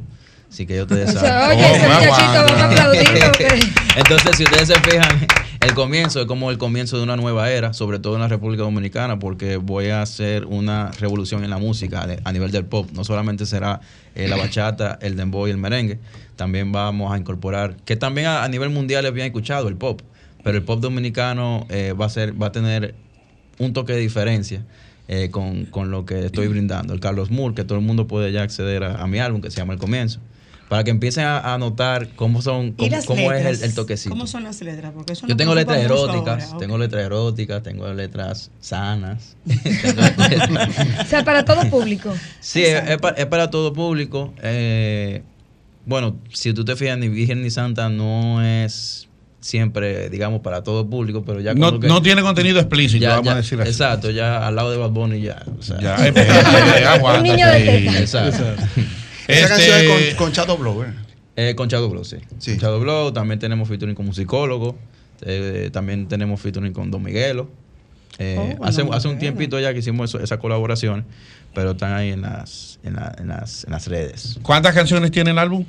Así 0.49 0.65
que 0.65 0.75
yo 0.75 0.85
oye, 1.49 1.73
ese 1.73 1.85
Oh, 1.85 1.93
muchachito, 1.93 2.55
vamos 2.57 2.79
a 2.79 2.91
Entonces, 3.97 4.37
si 4.37 4.43
ustedes 4.43 4.67
se 4.67 4.75
fijan, 4.81 5.27
el 5.65 5.73
comienzo 5.73 6.21
es 6.21 6.27
como 6.27 6.51
el 6.51 6.57
comienzo 6.57 6.97
de 6.97 7.03
una 7.03 7.15
nueva 7.15 7.49
era, 7.51 7.73
sobre 7.73 7.97
todo 7.99 8.15
en 8.15 8.21
la 8.21 8.27
República 8.27 8.63
Dominicana, 8.63 9.17
porque 9.19 9.57
voy 9.57 9.87
a 9.87 10.01
hacer 10.01 10.45
una 10.45 10.91
revolución 10.91 11.43
en 11.43 11.49
la 11.49 11.57
música 11.57 12.07
a 12.23 12.31
nivel 12.31 12.51
del 12.51 12.65
pop. 12.65 12.89
No 12.93 13.03
solamente 13.03 13.45
será 13.45 13.81
eh, 14.13 14.27
la 14.27 14.37
bachata, 14.37 14.99
el 15.01 15.15
dembow 15.15 15.47
y 15.47 15.51
el 15.51 15.57
merengue, 15.57 15.99
también 16.35 16.71
vamos 16.71 17.11
a 17.11 17.17
incorporar, 17.17 17.77
que 17.85 17.95
también 17.95 18.27
a, 18.27 18.43
a 18.43 18.47
nivel 18.47 18.69
mundial 18.69 19.05
es 19.05 19.13
bien 19.13 19.25
escuchado 19.27 19.67
el 19.67 19.75
pop, 19.75 20.01
pero 20.43 20.57
el 20.57 20.63
pop 20.63 20.79
dominicano 20.79 21.65
eh, 21.69 21.93
va 21.99 22.05
a 22.05 22.09
ser, 22.09 22.39
va 22.39 22.47
a 22.47 22.51
tener 22.51 22.93
un 23.57 23.73
toque 23.73 23.93
de 23.93 23.99
diferencia. 23.99 24.63
eh, 25.07 25.29
con, 25.31 25.65
con 25.65 25.91
lo 25.91 26.05
que 26.05 26.25
estoy 26.25 26.47
brindando. 26.47 26.93
El 26.93 26.99
Carlos 26.99 27.29
Moore, 27.29 27.53
que 27.55 27.63
todo 27.63 27.77
el 27.77 27.85
mundo 27.85 28.07
puede 28.07 28.31
ya 28.31 28.43
acceder 28.43 28.83
a, 28.83 29.01
a 29.03 29.07
mi 29.07 29.19
álbum 29.19 29.41
que 29.41 29.51
se 29.51 29.57
llama 29.57 29.73
El 29.73 29.79
Comienzo. 29.79 30.19
Para 30.69 30.83
que 30.83 30.89
empiecen 30.89 31.25
a, 31.25 31.53
a 31.53 31.57
notar 31.59 32.07
cómo 32.15 32.41
son, 32.41 32.73
¿Y 32.79 32.89
cómo, 33.05 33.31
es 33.31 33.61
el, 33.61 33.63
el 33.69 33.75
toquecito. 33.75 34.09
¿Cómo 34.09 34.25
son 34.25 34.43
las 34.43 34.59
letras? 34.61 34.93
Porque 34.95 35.13
eso 35.13 35.27
Yo 35.27 35.37
tengo 35.37 35.53
letras 35.53 35.77
eróticas, 35.77 36.45
ahora, 36.45 36.57
tengo 36.57 36.77
letras 36.79 37.05
eróticas, 37.05 37.61
tengo 37.61 37.93
letras 37.93 38.49
sanas. 38.61 39.35
tengo 39.45 40.01
letras- 40.01 40.69
O 41.01 41.05
sea, 41.05 41.23
para 41.23 41.45
todo 41.45 41.69
público. 41.69 42.11
sí, 42.39 42.63
es, 42.63 42.89
es 42.89 42.97
pa- 42.97 43.11
es 43.11 43.27
para 43.27 43.51
todo 43.51 43.73
público. 43.73 44.33
eh, 44.41 45.21
bueno, 45.85 46.15
si 46.33 46.51
tú 46.51 46.65
te 46.65 46.75
fijas, 46.75 46.97
ni 46.97 47.09
Virgen 47.09 47.43
ni 47.43 47.51
Santa 47.51 47.89
no 47.89 48.41
es 48.43 49.07
siempre, 49.41 50.09
digamos, 50.09 50.41
para 50.41 50.63
todo 50.63 50.89
público, 50.89 51.23
pero 51.23 51.41
ya 51.41 51.53
No, 51.53 51.79
que- 51.79 51.87
no 51.87 52.01
tiene 52.01 52.23
contenido 52.23 52.59
explícito, 52.59 53.03
ya- 53.03 53.09
vamos 53.09 53.25
ya- 53.25 53.31
a 53.33 53.35
decir 53.35 53.61
así. 53.61 53.69
Exacto, 53.69 54.09
ya 54.09 54.47
al 54.47 54.55
lado 54.55 54.71
de 54.71 54.77
Bad 54.77 54.89
Bunny 54.89 55.21
ya. 55.21 55.43
o 55.59 55.61
sea. 55.61 55.79
Ya, 55.79 55.93
aguanta. 56.93 57.19
Un 57.19 57.23
niño 57.23 57.47
de 57.47 57.59
teta. 57.59 57.99
Exacto. 57.99 58.43
Esa 59.27 59.55
Este- 59.55 59.69
canción 59.71 59.99
es 60.01 60.15
con, 60.15 60.25
con 60.25 60.31
Chato 60.33 60.57
Blow, 60.57 60.83
¿eh? 60.83 60.87
Eh, 61.37 61.53
con 61.55 61.67
Shadow 61.67 61.89
Blow, 61.89 62.05
sí. 62.05 62.17
Sí. 62.39 62.51
Con 62.51 62.59
Shadow 62.59 62.79
Blow, 62.79 63.11
también 63.11 63.39
tenemos 63.39 63.67
featuring 63.67 63.93
con 63.95 64.05
musicólogo, 64.05 64.77
eh, 65.21 65.69
también 65.73 66.07
tenemos 66.07 66.39
featuring 66.39 66.71
con 66.71 66.89
Don 66.91 67.03
Miguelo. 67.03 67.49
Eh, 68.19 68.37
Oh, 68.39 68.45
bueno, 68.45 68.65
hace, 68.65 68.83
Don 68.83 68.93
hace 68.93 69.07
un 69.09 69.19
tiempito 69.19 69.59
ya 69.59 69.73
que 69.73 69.79
hicimos 69.79 70.09
eso- 70.11 70.23
esas 70.23 70.37
colaboraciones, 70.39 71.03
pero 71.53 71.71
están 71.71 71.91
ahí 71.93 72.11
en 72.11 72.21
las, 72.21 72.79
en, 72.83 72.93
la- 72.93 73.13
en 73.19 73.27
las, 73.27 73.65
en 73.65 73.71
las 73.71 73.87
redes. 73.87 74.39
¿Cuántas 74.43 74.73
canciones 74.73 75.11
tiene 75.11 75.31
el 75.31 75.37
álbum? 75.39 75.65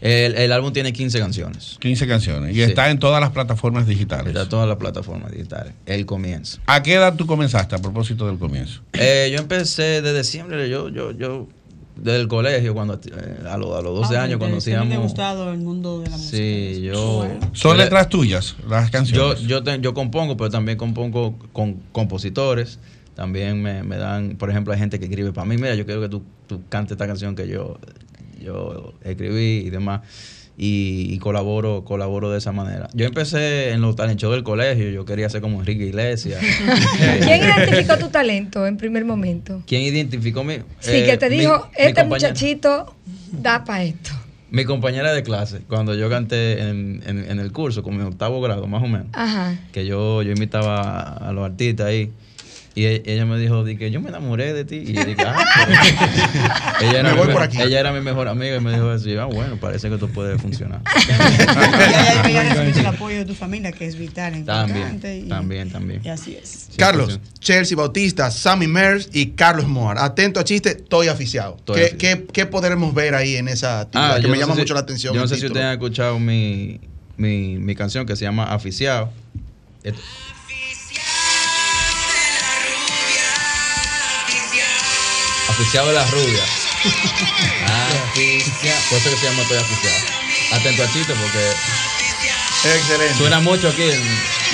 El, 0.00 0.34
el 0.36 0.50
álbum 0.52 0.72
tiene 0.72 0.94
15 0.94 1.18
canciones. 1.18 1.76
15 1.80 2.06
canciones. 2.06 2.52
Y 2.52 2.54
Sí. 2.54 2.62
está 2.62 2.88
en 2.90 2.98
todas 2.98 3.20
las 3.20 3.32
plataformas 3.32 3.86
digitales. 3.86 4.28
Está 4.28 4.44
en 4.44 4.48
todas 4.48 4.66
las 4.66 4.78
plataformas 4.78 5.30
digitales. 5.30 5.74
El 5.84 6.06
comienzo. 6.06 6.58
¿A 6.64 6.82
qué 6.82 6.94
edad 6.94 7.14
tú 7.16 7.26
comenzaste 7.26 7.74
a 7.74 7.78
propósito 7.78 8.26
del 8.26 8.38
comienzo? 8.38 8.80
Eh, 8.94 9.28
yo 9.30 9.38
empecé 9.38 10.00
desde 10.00 10.24
siempre, 10.24 10.70
yo, 10.70 10.88
yo, 10.88 11.10
yo, 11.12 11.46
desde 11.96 12.20
el 12.20 12.28
colegio, 12.28 12.72
cuando 12.74 12.94
eh, 12.94 13.46
a, 13.48 13.56
los- 13.58 13.76
a 13.76 13.82
los 13.82 13.94
12 14.00 14.16
Ah, 14.16 14.22
años, 14.22 14.38
cuando 14.38 14.60
siempre 14.60 14.88
te 14.88 14.94
ha 14.94 14.98
hacíamos... 14.98 15.06
gustado 15.12 15.52
el 15.52 15.58
mundo 15.58 16.00
de 16.00 16.10
la 16.10 16.16
música. 16.16 16.36
Sí, 16.36 16.80
yo... 16.82 17.16
Bueno. 17.18 17.50
¿Son 17.52 17.72
yo- 17.76 17.82
letras 17.82 18.08
tuyas 18.08 18.56
las 18.68 18.86
Yo, 18.86 18.90
canciones? 18.92 19.40
yo, 19.42 19.62
te- 19.62 19.80
yo 19.80 19.92
compongo, 19.94 20.36
pero 20.36 20.50
también 20.50 20.78
compongo 20.78 21.38
con 21.52 21.74
compositores. 21.92 22.78
También 23.14 23.60
me, 23.62 23.82
me 23.82 23.96
dan, 23.98 24.36
por 24.36 24.48
ejemplo, 24.50 24.72
hay 24.72 24.78
gente 24.78 24.98
que 24.98 25.04
escribe 25.04 25.32
para 25.32 25.44
mí, 25.44 25.56
mira, 25.56 25.74
yo 25.74 25.84
quiero 25.84 26.00
que 26.00 26.08
tú, 26.08 26.22
tú 26.46 26.62
cantes 26.70 26.92
esta 26.92 27.06
canción 27.06 27.34
que 27.34 27.46
yo, 27.48 27.78
yo 28.42 28.94
escribí 29.04 29.64
y 29.66 29.70
demás. 29.70 30.00
Y, 30.62 31.06
y 31.14 31.18
colaboro, 31.20 31.84
colaboro 31.86 32.30
de 32.30 32.36
esa 32.36 32.52
manera. 32.52 32.90
Yo 32.92 33.06
empecé 33.06 33.70
en 33.70 33.80
los 33.80 33.96
talent 33.96 34.20
shows 34.20 34.34
del 34.34 34.42
colegio, 34.44 34.90
yo 34.90 35.06
quería 35.06 35.26
ser 35.30 35.40
como 35.40 35.58
Enrique 35.60 35.86
Iglesias. 35.86 36.38
¿Quién 37.24 37.42
identificó 37.42 37.96
tu 37.96 38.08
talento 38.08 38.66
en 38.66 38.76
primer 38.76 39.06
momento? 39.06 39.62
¿Quién 39.66 39.80
identificó 39.80 40.44
mi? 40.44 40.56
Sí, 40.80 40.90
eh, 40.92 41.06
que 41.06 41.16
te 41.16 41.30
mi- 41.30 41.38
dijo, 41.38 41.66
mi 41.78 41.86
este 41.86 42.04
muchachito 42.04 42.94
da 43.32 43.64
para 43.64 43.84
esto. 43.84 44.10
Mi 44.50 44.64
compañera 44.66 45.14
de 45.14 45.22
clase, 45.22 45.60
cuando 45.66 45.94
yo 45.94 46.10
canté 46.10 46.60
en, 46.60 47.02
en- 47.06 47.30
en 47.30 47.38
el 47.38 47.52
curso, 47.52 47.82
como 47.82 48.00
en 48.02 48.08
octavo 48.08 48.42
grado, 48.42 48.66
más 48.66 48.82
o 48.82 48.86
menos. 48.86 49.06
Ajá. 49.14 49.58
que 49.72 49.86
yo, 49.86 50.20
yo 50.22 50.32
imitaba 50.32 50.80
a, 50.82 51.28
a 51.28 51.32
los 51.32 51.44
artistas 51.46 51.86
ahí. 51.86 52.10
Y 52.74 52.84
e- 52.84 53.02
ella 53.06 53.26
me 53.26 53.36
dijo, 53.38 53.64
di 53.64 53.76
que 53.76 53.90
yo 53.90 54.00
me 54.00 54.10
enamoré 54.10 54.52
de 54.52 54.64
ti. 54.64 54.76
Y 54.86 54.92
yo 54.92 55.04
dije, 55.04 55.22
ah, 55.26 56.76
ella, 56.80 57.00
era 57.00 57.02
Me 57.02 57.10
mi 57.12 57.18
voy 57.18 57.26
me- 57.28 57.32
por 57.32 57.42
aquí. 57.42 57.60
ella 57.60 57.80
era 57.80 57.92
mi 57.92 58.00
mejor 58.00 58.28
amiga 58.28 58.56
y 58.56 58.60
me 58.60 58.72
dijo 58.72 58.88
así, 58.90 59.16
ah, 59.16 59.24
bueno, 59.24 59.56
parece 59.56 59.88
que 59.88 59.94
esto 59.94 60.06
puede 60.08 60.38
funcionar. 60.38 60.80
Y 62.30 62.32
recibiste 62.32 62.80
el 62.80 62.86
apoyo 62.86 63.18
de 63.18 63.24
tu 63.24 63.34
familia, 63.34 63.72
que 63.72 63.86
es 63.86 63.96
vital, 63.96 64.36
importante. 64.36 64.72
también, 64.80 65.24
y, 65.26 65.28
también, 65.28 65.70
también. 65.70 66.00
y 66.04 66.08
así 66.08 66.36
es. 66.40 66.68
Carlos, 66.76 67.18
Chelsea 67.40 67.76
Bautista, 67.76 68.30
Sammy 68.30 68.66
Mers 68.68 69.08
y 69.12 69.30
Carlos 69.30 69.66
Moar. 69.66 69.98
Atento 69.98 70.38
a 70.40 70.44
chiste, 70.44 70.70
estoy 70.70 71.08
aficiado. 71.08 71.56
Estoy 71.58 71.76
¿Qué, 71.76 71.86
aficiado. 71.86 72.26
qué, 72.26 72.32
qué 72.32 72.46
podremos 72.46 72.94
ver 72.94 73.14
ahí 73.16 73.36
en 73.36 73.48
esa 73.48 73.80
actividad? 73.80 74.16
Ah, 74.16 74.20
que 74.20 74.28
me 74.28 74.34
no 74.34 74.40
llama 74.42 74.54
si- 74.54 74.60
mucho 74.60 74.74
la 74.74 74.80
atención. 74.80 75.14
Yo 75.14 75.20
no 75.20 75.26
sé 75.28 75.36
si 75.36 75.46
ustedes 75.46 75.66
han 75.66 75.72
escuchado 75.72 76.18
mi, 76.20 76.80
mi, 77.16 77.58
mi 77.58 77.74
canción 77.74 78.06
que 78.06 78.14
se 78.16 78.24
llama 78.24 78.44
Aficiado. 78.44 79.10
Et- 79.82 79.94
Aficiado 85.50 85.88
de 85.88 85.94
las 85.94 86.10
rubias. 86.10 86.48
Aficiado. 87.66 88.80
Por 88.90 88.98
eso 88.98 89.10
que 89.10 89.16
se 89.16 89.26
llama 89.26 89.42
Estoy 89.42 89.58
aficiado. 89.58 89.96
Atento 90.52 90.82
al 90.82 90.92
chiste 90.92 91.12
porque 91.14 92.76
Excelente. 92.76 93.14
suena 93.16 93.40
mucho 93.40 93.68
aquí 93.68 93.82
en, 93.82 94.00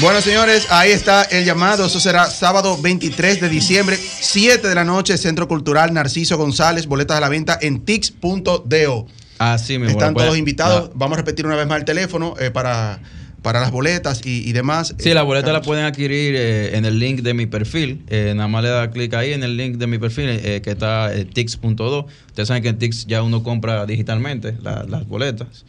Bueno, 0.01 0.21
señores, 0.21 0.67
ahí 0.71 0.91
está 0.93 1.23
el 1.25 1.45
llamado. 1.45 1.87
Eso 1.87 2.01
será 2.01 2.31
sábado 2.31 2.79
23 2.81 3.41
de 3.41 3.49
diciembre, 3.49 3.99
7 4.21 4.69
de 4.69 4.75
la 4.75 4.85
noche, 4.85 5.17
Centro 5.19 5.49
Cultural 5.49 5.93
Narciso 5.93 6.37
González. 6.37 6.87
Boletas 6.87 7.17
a 7.17 7.21
la 7.21 7.29
venta 7.29 7.59
en 7.61 7.85
tix.do. 7.85 9.07
Así 9.39 9.79
mismo. 9.79 9.91
Están 9.93 10.09
lo 10.09 10.15
pueden- 10.15 10.29
todos 10.29 10.39
invitados. 10.39 10.89
la- 10.89 10.91
Vamos 10.95 11.17
a 11.17 11.19
repetir 11.19 11.47
una 11.47 11.57
vez 11.57 11.67
más 11.67 11.79
el 11.79 11.85
teléfono 11.85 12.35
eh, 12.39 12.51
para, 12.51 13.01
para 13.47 13.61
las 13.61 13.71
boletas 13.71 14.23
y, 14.27 14.43
y 14.49 14.53
demás. 14.53 14.93
Sí, 14.99 15.11
Eh, 15.11 15.15
la 15.15 15.23
boleta 15.23 15.47
la 15.47 15.53
Carlos. 15.61 15.67
pueden 15.69 15.85
adquirir 15.85 16.35
eh, 16.35 16.77
en 16.77 16.85
el 16.85 16.99
link 16.99 17.21
de 17.21 17.33
mi 17.33 17.47
perfil. 17.47 18.03
Eh, 18.09 18.33
nada 18.35 18.49
más 18.49 18.65
le 18.65 18.71
da 18.71 18.91
clic 18.91 19.15
ahí 19.15 19.35
en 19.35 19.45
el 19.45 19.57
link 19.57 19.77
de 19.77 19.87
mi 19.87 19.99
perfil 19.99 20.25
eh, 20.31 20.61
que 20.65 20.71
está 20.73 21.13
tix.do. 21.33 22.07
Ustedes 22.27 22.49
saben 22.49 22.65
que 22.65 22.71
en 22.71 22.79
Tix 22.79 23.07
ya 23.07 23.23
uno 23.23 23.45
compra 23.45 23.87
digitalmente 23.87 24.57
la- 24.65 24.83
las 24.89 25.07
boletas. 25.07 25.65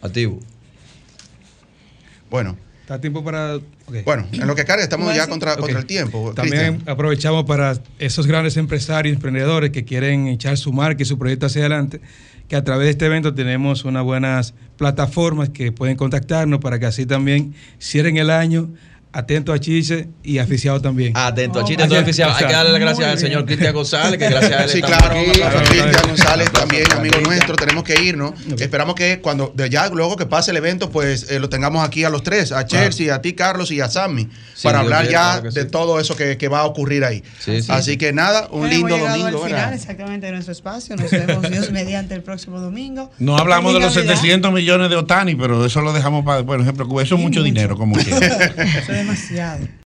Activo. 0.00 0.40
Bueno. 2.28 2.56
Está 2.92 3.00
tiempo 3.00 3.24
para. 3.24 3.58
Bueno, 4.04 4.26
en 4.32 4.46
lo 4.46 4.54
que 4.54 4.66
carga 4.66 4.84
estamos 4.84 5.06
¿Cómo 5.06 5.16
ya 5.16 5.26
contra, 5.26 5.56
contra 5.56 5.78
el 5.78 5.86
tiempo. 5.86 6.34
También 6.34 6.82
aprovechamos 6.84 7.44
para 7.44 7.74
esos 7.98 8.26
grandes 8.26 8.58
empresarios, 8.58 9.14
emprendedores 9.14 9.70
que 9.70 9.82
quieren 9.82 10.26
echar 10.26 10.58
su 10.58 10.74
marca 10.74 11.02
y 11.02 11.06
su 11.06 11.18
proyecto 11.18 11.46
hacia 11.46 11.62
adelante, 11.62 12.02
que 12.48 12.56
a 12.56 12.62
través 12.62 12.84
de 12.84 12.90
este 12.90 13.06
evento 13.06 13.32
tenemos 13.32 13.86
unas 13.86 14.04
buenas 14.04 14.52
plataformas 14.76 15.48
que 15.48 15.72
pueden 15.72 15.96
contactarnos 15.96 16.60
para 16.60 16.78
que 16.78 16.84
así 16.84 17.06
también 17.06 17.54
cierren 17.80 18.18
el 18.18 18.28
año 18.28 18.68
atento 19.12 19.52
a 19.52 19.58
Chise 19.58 20.08
y 20.22 20.38
aficiado 20.38 20.80
también. 20.80 21.12
Atento 21.16 21.60
a 21.60 21.64
Chile, 21.64 21.86
todo 21.86 22.00
oficial. 22.00 22.32
Hay 22.34 22.46
que 22.46 22.52
darle 22.52 22.72
las 22.72 22.80
gracias 22.80 23.08
al 23.08 23.18
señor 23.18 23.44
Cristian 23.44 23.74
González, 23.74 24.18
que 24.18 24.28
gracias 24.28 24.52
a 24.52 24.64
él 24.64 24.70
Sí, 24.70 24.80
claro, 24.82 25.18
aquí. 25.18 25.30
Cristian 25.68 26.08
González, 26.08 26.50
también 26.52 26.90
amigo 26.92 27.20
nuestro. 27.20 27.56
Tenemos 27.56 27.84
que 27.84 28.02
irnos. 28.02 28.32
Esperamos 28.58 28.94
que 28.94 29.20
cuando 29.20 29.52
de 29.54 29.68
ya 29.70 29.88
luego 29.88 30.16
que 30.16 30.26
pase 30.26 30.50
el 30.50 30.56
evento, 30.56 30.90
pues 30.90 31.30
eh, 31.30 31.38
lo 31.40 31.48
tengamos 31.48 31.84
aquí 31.86 32.04
a 32.04 32.10
los 32.10 32.22
tres, 32.22 32.52
a 32.52 32.66
Chelsea, 32.66 33.14
a 33.14 33.20
ti, 33.20 33.34
Carlos, 33.34 33.70
y 33.70 33.80
a 33.80 33.88
Sammy, 33.88 34.28
Sí, 34.54 34.64
para 34.64 34.78
Dios 34.80 34.92
hablar 34.92 35.04
ya 35.06 35.10
claro 35.10 35.42
que 35.42 35.48
de 35.50 35.62
sí. 35.62 35.68
todo 35.70 36.00
eso 36.00 36.16
que, 36.16 36.36
que 36.38 36.48
va 36.48 36.60
a 36.60 36.64
ocurrir 36.64 37.04
ahí. 37.04 37.22
Sí, 37.38 37.62
sí. 37.62 37.70
Así 37.72 37.96
que 37.96 38.12
nada, 38.12 38.48
un 38.50 38.60
Bueno, 38.60 38.74
lindo 38.76 38.98
domingo. 38.98 39.42
al 39.42 39.48
final 39.50 39.74
exactamente 39.74 40.26
de 40.26 40.32
nuestro 40.32 40.52
espacio. 40.52 40.96
Nos 40.96 41.10
vemos 41.10 41.50
Dios 41.50 41.70
mediante 41.72 42.14
el 42.14 42.22
próximo 42.22 42.60
domingo. 42.60 43.10
No 43.18 43.36
hablamos 43.36 43.74
de 43.74 43.80
los 43.80 43.92
Feliz 43.92 44.06
Navidad. 44.08 44.22
700 44.22 44.52
millones 44.52 44.90
de 44.90 44.96
Otani, 44.96 45.34
pero 45.34 45.64
eso 45.64 45.80
lo 45.82 45.92
dejamos 45.92 46.24
para, 46.24 46.44
por 46.44 46.60
ejemplo, 46.60 47.00
eso 47.00 47.14
es 47.16 47.20
mucho 47.20 47.42
dinero, 47.42 47.76
como 47.76 47.96
quiera. 47.96 48.52
Demasiado. 49.02 49.72